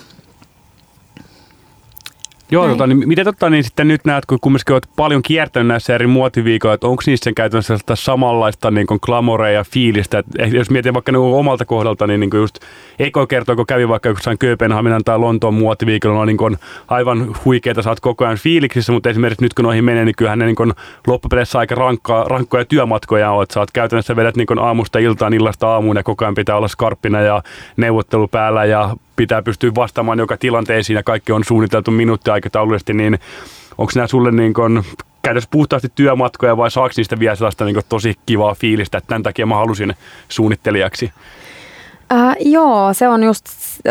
Joo, 2.51 2.67
tota, 2.67 2.87
niin 2.87 3.07
miten 3.07 3.25
totta, 3.25 3.49
niin 3.49 3.63
sitten 3.63 3.87
nyt 3.87 4.05
näet, 4.05 4.25
kun 4.25 4.39
kumminkin 4.41 4.73
olet 4.73 4.89
paljon 4.95 5.21
kiertänyt 5.21 5.67
näissä 5.67 5.95
eri 5.95 6.07
muotiviikoilla, 6.07 6.73
että 6.73 6.87
onko 6.87 7.03
niissä 7.05 7.31
käytännössä 7.35 7.77
samanlaista 7.93 8.71
niin 8.71 8.87
kuin 8.87 8.99
glamorea 9.01 9.51
ja 9.51 9.63
fiilistä, 9.63 10.19
että 10.19 10.57
jos 10.57 10.69
mietin 10.69 10.93
vaikka 10.93 11.11
niin 11.11 11.19
omalta 11.19 11.65
kohdalta, 11.65 12.07
niin, 12.07 12.19
niin 12.19 12.29
kuin 12.29 12.41
just 12.41 12.59
Eko 12.99 13.27
kertoo, 13.27 13.55
kun 13.55 13.67
kävi 13.67 13.87
vaikka 13.87 14.09
jossain 14.09 14.37
Kööpenhaminan 14.37 15.03
tai 15.03 15.19
Lontoon 15.19 15.53
muotiviikolla, 15.53 16.19
on 16.19 16.27
niin 16.27 16.37
kuin 16.37 16.57
aivan 16.87 17.35
huikeita, 17.45 17.81
saat 17.81 17.99
koko 17.99 18.25
ajan 18.25 18.37
fiiliksissä, 18.37 18.91
mutta 18.91 19.09
esimerkiksi 19.09 19.45
nyt 19.45 19.53
kun 19.53 19.65
noihin 19.65 19.83
menee, 19.83 20.05
niin 20.05 20.15
kyllähän 20.17 20.39
ne 20.39 20.45
niin 20.45 20.55
kuin 20.55 20.73
loppupeleissä 21.07 21.59
aika 21.59 21.75
rankkaa, 21.75 22.23
rankkoja 22.23 22.65
työmatkoja 22.65 23.31
on, 23.31 23.43
että 23.43 23.53
saat 23.53 23.71
käytännössä 23.71 24.15
vedät 24.15 24.35
niin 24.35 24.47
kuin 24.47 24.59
aamusta 24.59 24.99
iltaan, 24.99 25.33
illasta 25.33 25.67
aamuun 25.67 25.95
ja 25.95 26.03
koko 26.03 26.25
ajan 26.25 26.35
pitää 26.35 26.55
olla 26.55 26.67
skarppina 26.67 27.21
ja 27.21 27.43
neuvottelu 27.77 28.27
päällä 28.27 28.65
ja 28.65 28.95
pitää 29.15 29.41
pystyä 29.41 29.71
vastaamaan 29.75 30.19
joka 30.19 30.37
tilanteeseen 30.37 30.95
ja 30.95 31.03
kaikki 31.03 31.31
on 31.31 31.43
suunniteltu 31.43 31.91
minuuttiaikataulullisesti, 31.91 32.93
niin 32.93 33.19
onko 33.77 33.91
nämä 33.95 34.07
sulle 34.07 34.31
niin 34.31 34.53
kuin 34.53 34.83
käydä 35.21 35.41
puhtaasti 35.51 35.91
työmatkoja 35.95 36.57
vai 36.57 36.71
saako 36.71 36.93
niistä 36.97 37.19
vielä 37.19 37.35
sellaista 37.35 37.65
niin 37.65 37.81
tosi 37.89 38.15
kivaa 38.25 38.55
fiilistä, 38.55 38.97
että 38.97 39.07
tämän 39.07 39.23
takia 39.23 39.45
mä 39.45 39.55
halusin 39.55 39.93
suunnittelijaksi? 40.29 41.11
Äh, 42.11 42.35
joo, 42.39 42.93
se 42.93 43.07
on 43.07 43.23
just, 43.23 43.45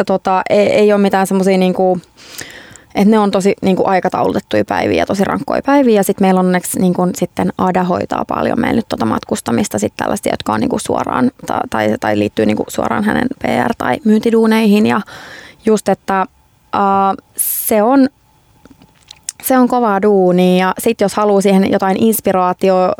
tota, 0.06 0.42
ei, 0.50 0.66
ei 0.66 0.92
ole 0.92 1.00
mitään 1.02 1.26
semmoisia 1.26 1.58
niinku, 1.58 2.00
että 2.94 3.10
ne 3.10 3.18
on 3.18 3.30
tosi 3.30 3.54
niin 3.62 3.76
kuin 3.76 3.88
aikataulutettuja 3.88 4.64
päiviä 4.64 4.98
ja 4.98 5.06
tosi 5.06 5.24
rankkoja 5.24 5.62
päiviä. 5.66 5.94
Ja 5.94 6.04
sitten 6.04 6.26
meillä 6.26 6.40
on 6.40 6.46
onneksi 6.46 6.80
niin 6.80 6.94
kuin, 6.94 7.10
sitten 7.14 7.52
Ada 7.58 7.84
hoitaa 7.84 8.24
paljon 8.24 8.60
meillä 8.60 8.76
nyt 8.76 8.88
tuota 8.88 9.06
matkustamista 9.06 9.78
sitten 9.78 10.04
tällaista, 10.04 10.28
jotka 10.28 10.52
on 10.52 10.60
niin 10.60 10.70
kuin 10.70 10.80
suoraan 10.80 11.30
tai, 11.70 11.94
tai 12.00 12.18
liittyy 12.18 12.46
niin 12.46 12.56
kuin 12.56 12.66
suoraan 12.68 13.04
hänen 13.04 13.28
PR- 13.44 13.74
tai 13.78 13.98
myyntiduuneihin. 14.04 14.86
Ja 14.86 15.00
just, 15.66 15.88
että 15.88 16.26
uh, 16.76 17.24
se 17.36 17.82
on 17.82 18.08
se 19.42 19.58
on 19.58 19.68
kovaa 19.68 20.02
duunia 20.02 20.66
ja 20.66 20.74
sitten 20.78 21.04
jos 21.04 21.14
haluaa 21.14 21.40
siihen 21.40 21.70
jotain 21.70 21.96
inspiraatio- 21.96 22.94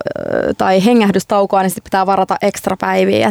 tai 0.58 0.84
hengähdystaukoa, 0.84 1.62
niin 1.62 1.70
sitten 1.70 1.84
pitää 1.84 2.06
varata 2.06 2.36
ekstra 2.42 2.76
päiviä. 2.80 3.30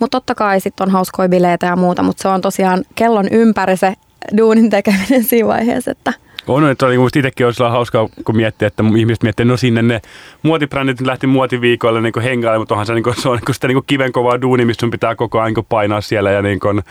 Mutta 0.00 0.16
totta 0.16 0.34
kai 0.34 0.60
sitten 0.60 0.88
on 0.88 0.92
hauskoja 0.92 1.28
bileitä 1.28 1.66
ja 1.66 1.76
muuta, 1.76 2.02
mutta 2.02 2.22
se 2.22 2.28
on 2.28 2.40
tosiaan 2.40 2.84
kellon 2.94 3.28
ympäri 3.30 3.76
se 3.76 3.94
duunin 4.36 4.70
tekeminen 4.70 5.24
siinä 5.24 5.48
vaiheessa. 5.48 5.90
Että. 5.90 6.12
On, 6.46 6.70
että 6.70 6.86
oli 6.86 6.98
musta 6.98 7.18
itsekin 7.18 7.46
olisi 7.46 7.62
hauskaa, 7.62 8.08
kun 8.24 8.36
miettii, 8.36 8.66
että 8.66 8.84
ihmiset 8.98 9.22
miettii, 9.22 9.46
no 9.46 9.56
sinne 9.56 9.82
ne 9.82 10.00
muotibrändit 10.42 11.00
lähti 11.00 11.26
muotiviikoille 11.26 12.00
niin 12.00 12.22
hengailemaan, 12.22 12.60
mutta 12.60 12.74
onhan 12.74 12.86
se, 12.86 12.94
niin 12.94 13.02
kuin, 13.02 13.16
se 13.22 13.28
on 13.28 13.38
niin 13.46 13.54
sitä 13.54 13.68
niin 13.68 13.82
kivenkovaa 13.86 14.40
duuni, 14.40 14.64
missä 14.64 14.80
sun 14.80 14.90
pitää 14.90 15.14
koko 15.14 15.40
ajan 15.40 15.54
niin 15.54 15.66
painaa 15.68 16.00
siellä 16.00 16.30
ja 16.30 16.42
niin 16.42 16.60
kuin, 16.60 16.82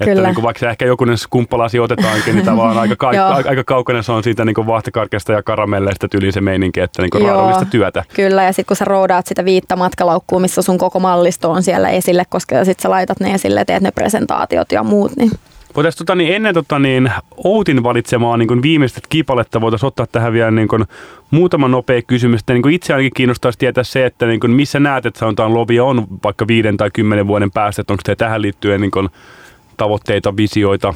että 0.00 0.04
Kyllä. 0.04 0.28
Niin 0.28 0.34
kuin 0.34 0.42
vaikka 0.42 0.70
ehkä 0.70 0.84
jokunen 0.84 1.18
skumppalasi 1.18 1.80
otetaankin, 1.80 2.34
niin 2.34 2.44
tavallaan 2.44 2.78
aika, 2.78 2.96
ka- 2.96 3.34
aika 3.50 3.64
kaukana 3.64 4.02
se 4.02 4.12
on 4.12 4.22
siitä 4.22 4.44
niin 4.44 4.66
vaahtokarkeasta 4.66 5.32
ja 5.32 5.42
karamelleista 5.42 6.08
tyyliin 6.08 6.32
se 6.32 6.40
meininki, 6.40 6.80
että 6.80 7.02
niin 7.02 7.26
raadollista 7.26 7.64
työtä. 7.64 8.04
Kyllä, 8.14 8.42
ja 8.42 8.52
sitten 8.52 8.66
kun 8.66 8.76
sä 8.76 8.84
roodaat 8.84 9.26
sitä 9.26 9.44
viittä 9.44 9.76
matkalaukkua, 9.76 10.40
missä 10.40 10.62
sun 10.62 10.78
koko 10.78 11.00
mallisto 11.00 11.50
on 11.50 11.62
siellä 11.62 11.88
esille, 11.88 12.22
koska 12.28 12.64
sitten 12.64 12.82
sä 12.82 12.90
laitat 12.90 13.20
ne 13.20 13.34
esille, 13.34 13.64
teet 13.64 13.82
ne 13.82 13.90
presentaatiot 13.90 14.72
ja 14.72 14.82
muut, 14.82 15.16
niin 15.16 15.30
Voitaisiin 15.76 15.98
tota, 15.98 16.14
niin 16.14 16.34
ennen 16.34 16.54
tota, 16.54 16.78
niin, 16.78 17.12
Outin 17.44 17.82
valitsemaa 17.82 18.36
niin 18.36 18.62
viimeistä 18.62 19.00
kipaletta 19.08 19.60
voitaisiin 19.60 19.88
ottaa 19.88 20.06
tähän 20.06 20.32
vielä 20.32 20.50
niin 20.50 20.68
kuin, 20.68 20.84
muutama 21.30 21.68
nopea 21.68 22.02
kysymys. 22.02 22.40
Niin 22.48 22.62
kuin 22.62 22.74
itse 22.74 22.92
ainakin 22.92 23.12
kiinnostaisi 23.14 23.58
tietää 23.58 23.84
se, 23.84 24.06
että 24.06 24.26
niin 24.26 24.40
kuin, 24.40 24.50
missä 24.50 24.80
näet, 24.80 25.06
että 25.06 25.20
sanotaan 25.20 25.54
Lovia 25.54 25.84
on 25.84 26.06
vaikka 26.24 26.46
viiden 26.46 26.76
tai 26.76 26.90
kymmenen 26.90 27.26
vuoden 27.26 27.50
päästä, 27.50 27.80
että 27.80 27.92
onko 27.92 28.02
se 28.06 28.16
tähän 28.16 28.42
liittyen 28.42 28.80
niin 28.80 28.90
kuin, 28.90 29.08
tavoitteita, 29.76 30.36
visioita? 30.36 30.94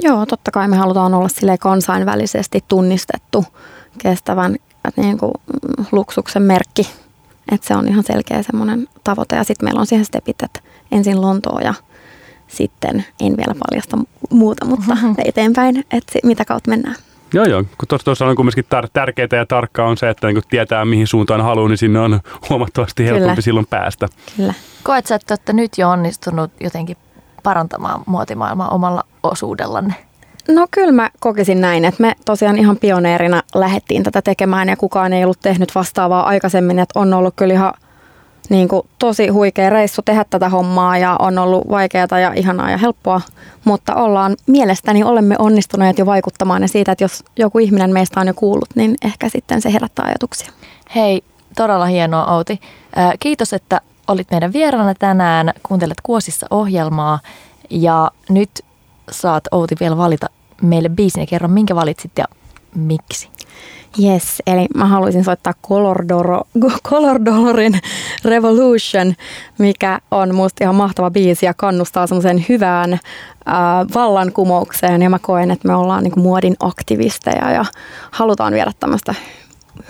Joo, 0.00 0.26
totta 0.26 0.50
kai 0.50 0.68
me 0.68 0.76
halutaan 0.76 1.14
olla 1.14 1.28
sille 1.28 1.58
kansainvälisesti 1.58 2.64
tunnistettu 2.68 3.44
kestävän 3.98 4.56
niin 4.96 5.18
kuin, 5.18 5.32
luksuksen 5.92 6.42
merkki. 6.42 6.90
Että 7.52 7.66
se 7.66 7.76
on 7.76 7.88
ihan 7.88 8.04
selkeä 8.04 8.42
semmoinen 8.42 8.88
tavoite. 9.04 9.36
Ja 9.36 9.44
sitten 9.44 9.66
meillä 9.66 9.80
on 9.80 9.86
siihen 9.86 10.06
stepit, 10.06 10.42
että 10.42 10.60
ensin 10.92 11.20
Lontoa 11.20 11.60
ja 11.60 11.74
sitten 12.50 13.04
en 13.20 13.36
vielä 13.36 13.54
paljasta 13.68 13.98
muuta, 14.30 14.64
mutta 14.64 14.96
eteenpäin, 15.24 15.84
että 15.90 16.18
mitä 16.22 16.44
kautta 16.44 16.70
mennään. 16.70 16.96
Joo, 17.34 17.44
joo. 17.44 17.64
Kun 17.78 17.98
tuossa 18.04 18.26
on 18.26 18.36
kuitenkin 18.36 18.64
tar- 18.64 18.90
tärkeää 18.92 19.28
ja 19.32 19.46
tarkkaa 19.46 19.86
on 19.86 19.96
se, 19.96 20.08
että 20.10 20.26
niin 20.26 20.42
tietää 20.50 20.84
mihin 20.84 21.06
suuntaan 21.06 21.40
haluaa, 21.40 21.68
niin 21.68 21.78
sinne 21.78 22.00
on 22.00 22.20
huomattavasti 22.48 23.04
helpompi 23.04 23.28
Kyllä. 23.28 23.40
silloin 23.40 23.66
päästä. 23.70 24.08
Kyllä. 24.36 24.54
Koet 24.82 25.06
sä, 25.06 25.14
että 25.14 25.32
olette 25.34 25.52
nyt 25.52 25.78
jo 25.78 25.90
onnistunut 25.90 26.50
jotenkin 26.60 26.96
parantamaan 27.42 28.02
muotimaailmaa 28.06 28.68
omalla 28.68 29.04
osuudellanne? 29.22 29.94
No 30.48 30.66
kyllä 30.70 30.92
mä 30.92 31.10
kokisin 31.20 31.60
näin, 31.60 31.84
että 31.84 32.02
me 32.02 32.14
tosiaan 32.24 32.58
ihan 32.58 32.76
pioneerina 32.76 33.42
lähdettiin 33.54 34.02
tätä 34.02 34.22
tekemään 34.22 34.68
ja 34.68 34.76
kukaan 34.76 35.12
ei 35.12 35.24
ollut 35.24 35.40
tehnyt 35.40 35.74
vastaavaa 35.74 36.26
aikaisemmin, 36.26 36.78
että 36.78 36.98
on 36.98 37.14
ollut 37.14 37.34
kyllä 37.36 37.54
ihan 37.54 37.74
niin 38.50 38.68
kuin 38.68 38.82
tosi 38.98 39.28
huikea 39.28 39.70
reissu 39.70 40.02
tehdä 40.02 40.24
tätä 40.30 40.48
hommaa 40.48 40.98
ja 40.98 41.16
on 41.18 41.38
ollut 41.38 41.70
vaikeaa 41.70 42.18
ja 42.22 42.32
ihanaa 42.36 42.70
ja 42.70 42.78
helppoa, 42.78 43.20
mutta 43.64 43.94
ollaan 43.94 44.36
mielestäni 44.46 45.04
olemme 45.04 45.34
onnistuneet 45.38 45.98
jo 45.98 46.06
vaikuttamaan 46.06 46.62
ja 46.62 46.68
siitä, 46.68 46.92
että 46.92 47.04
jos 47.04 47.24
joku 47.36 47.58
ihminen 47.58 47.92
meistä 47.92 48.20
on 48.20 48.26
jo 48.26 48.34
kuullut, 48.34 48.68
niin 48.74 48.94
ehkä 49.04 49.28
sitten 49.28 49.62
se 49.62 49.72
herättää 49.72 50.04
ajatuksia. 50.04 50.52
Hei, 50.94 51.22
todella 51.56 51.86
hienoa 51.86 52.36
Outi. 52.36 52.60
Kiitos, 53.20 53.52
että 53.52 53.80
olit 54.08 54.30
meidän 54.30 54.52
vieraana 54.52 54.94
tänään, 54.94 55.52
kuuntelet 55.62 55.98
Kuosissa 56.02 56.46
ohjelmaa 56.50 57.18
ja 57.70 58.10
nyt 58.28 58.50
saat 59.10 59.44
Outi 59.52 59.74
vielä 59.80 59.96
valita 59.96 60.26
meille 60.62 60.88
biisin 60.88 61.20
ja 61.20 61.26
kerro, 61.26 61.48
minkä 61.48 61.74
valitsit 61.74 62.12
ja 62.18 62.24
miksi. 62.74 63.28
Yes, 63.98 64.42
eli 64.46 64.66
mä 64.74 64.86
haluaisin 64.86 65.24
soittaa 65.24 65.54
Color, 65.68 66.08
Doro, 66.08 66.40
Color 66.88 67.24
Dolorin 67.24 67.80
Revolution, 68.24 69.14
mikä 69.58 69.98
on 70.10 70.34
musta 70.34 70.64
ihan 70.64 70.74
mahtava 70.74 71.10
biisi 71.10 71.46
ja 71.46 71.54
kannustaa 71.54 72.06
semmoiseen 72.06 72.44
hyvään 72.48 72.92
äh, 72.92 73.00
vallankumoukseen. 73.94 75.02
Ja 75.02 75.10
mä 75.10 75.18
koen, 75.18 75.50
että 75.50 75.68
me 75.68 75.74
ollaan 75.74 76.04
niin 76.04 76.20
muodin 76.20 76.56
aktivisteja 76.60 77.50
ja 77.50 77.64
halutaan 78.10 78.52
viedä 78.52 78.72
tämmöistä 78.80 79.14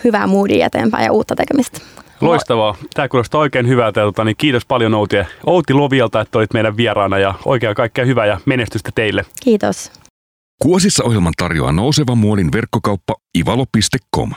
hyvää 0.04 0.26
moodia 0.26 0.66
eteenpäin 0.66 1.04
ja 1.04 1.12
uutta 1.12 1.36
tekemistä. 1.36 1.80
Loistavaa. 2.20 2.74
Tämä 2.94 3.08
kuulostaa 3.08 3.40
oikein 3.40 3.68
hyvältä. 3.68 4.00
Tota, 4.00 4.24
niin 4.24 4.36
kiitos 4.36 4.66
paljon 4.66 4.94
Outi, 4.94 5.16
Outi 5.46 5.74
Lovialta, 5.74 6.20
että 6.20 6.38
olit 6.38 6.52
meidän 6.52 6.76
vieraana 6.76 7.18
ja 7.18 7.34
oikein 7.44 7.74
kaikkea 7.74 8.04
hyvää 8.04 8.26
ja 8.26 8.40
menestystä 8.44 8.90
teille. 8.94 9.24
Kiitos. 9.42 9.99
Kuosissa 10.62 11.04
ohjelman 11.04 11.32
tarjoaa 11.38 11.72
nouseva 11.72 12.14
muodin 12.14 12.52
verkkokauppa 12.52 13.14
ivalo.com. 13.34 14.30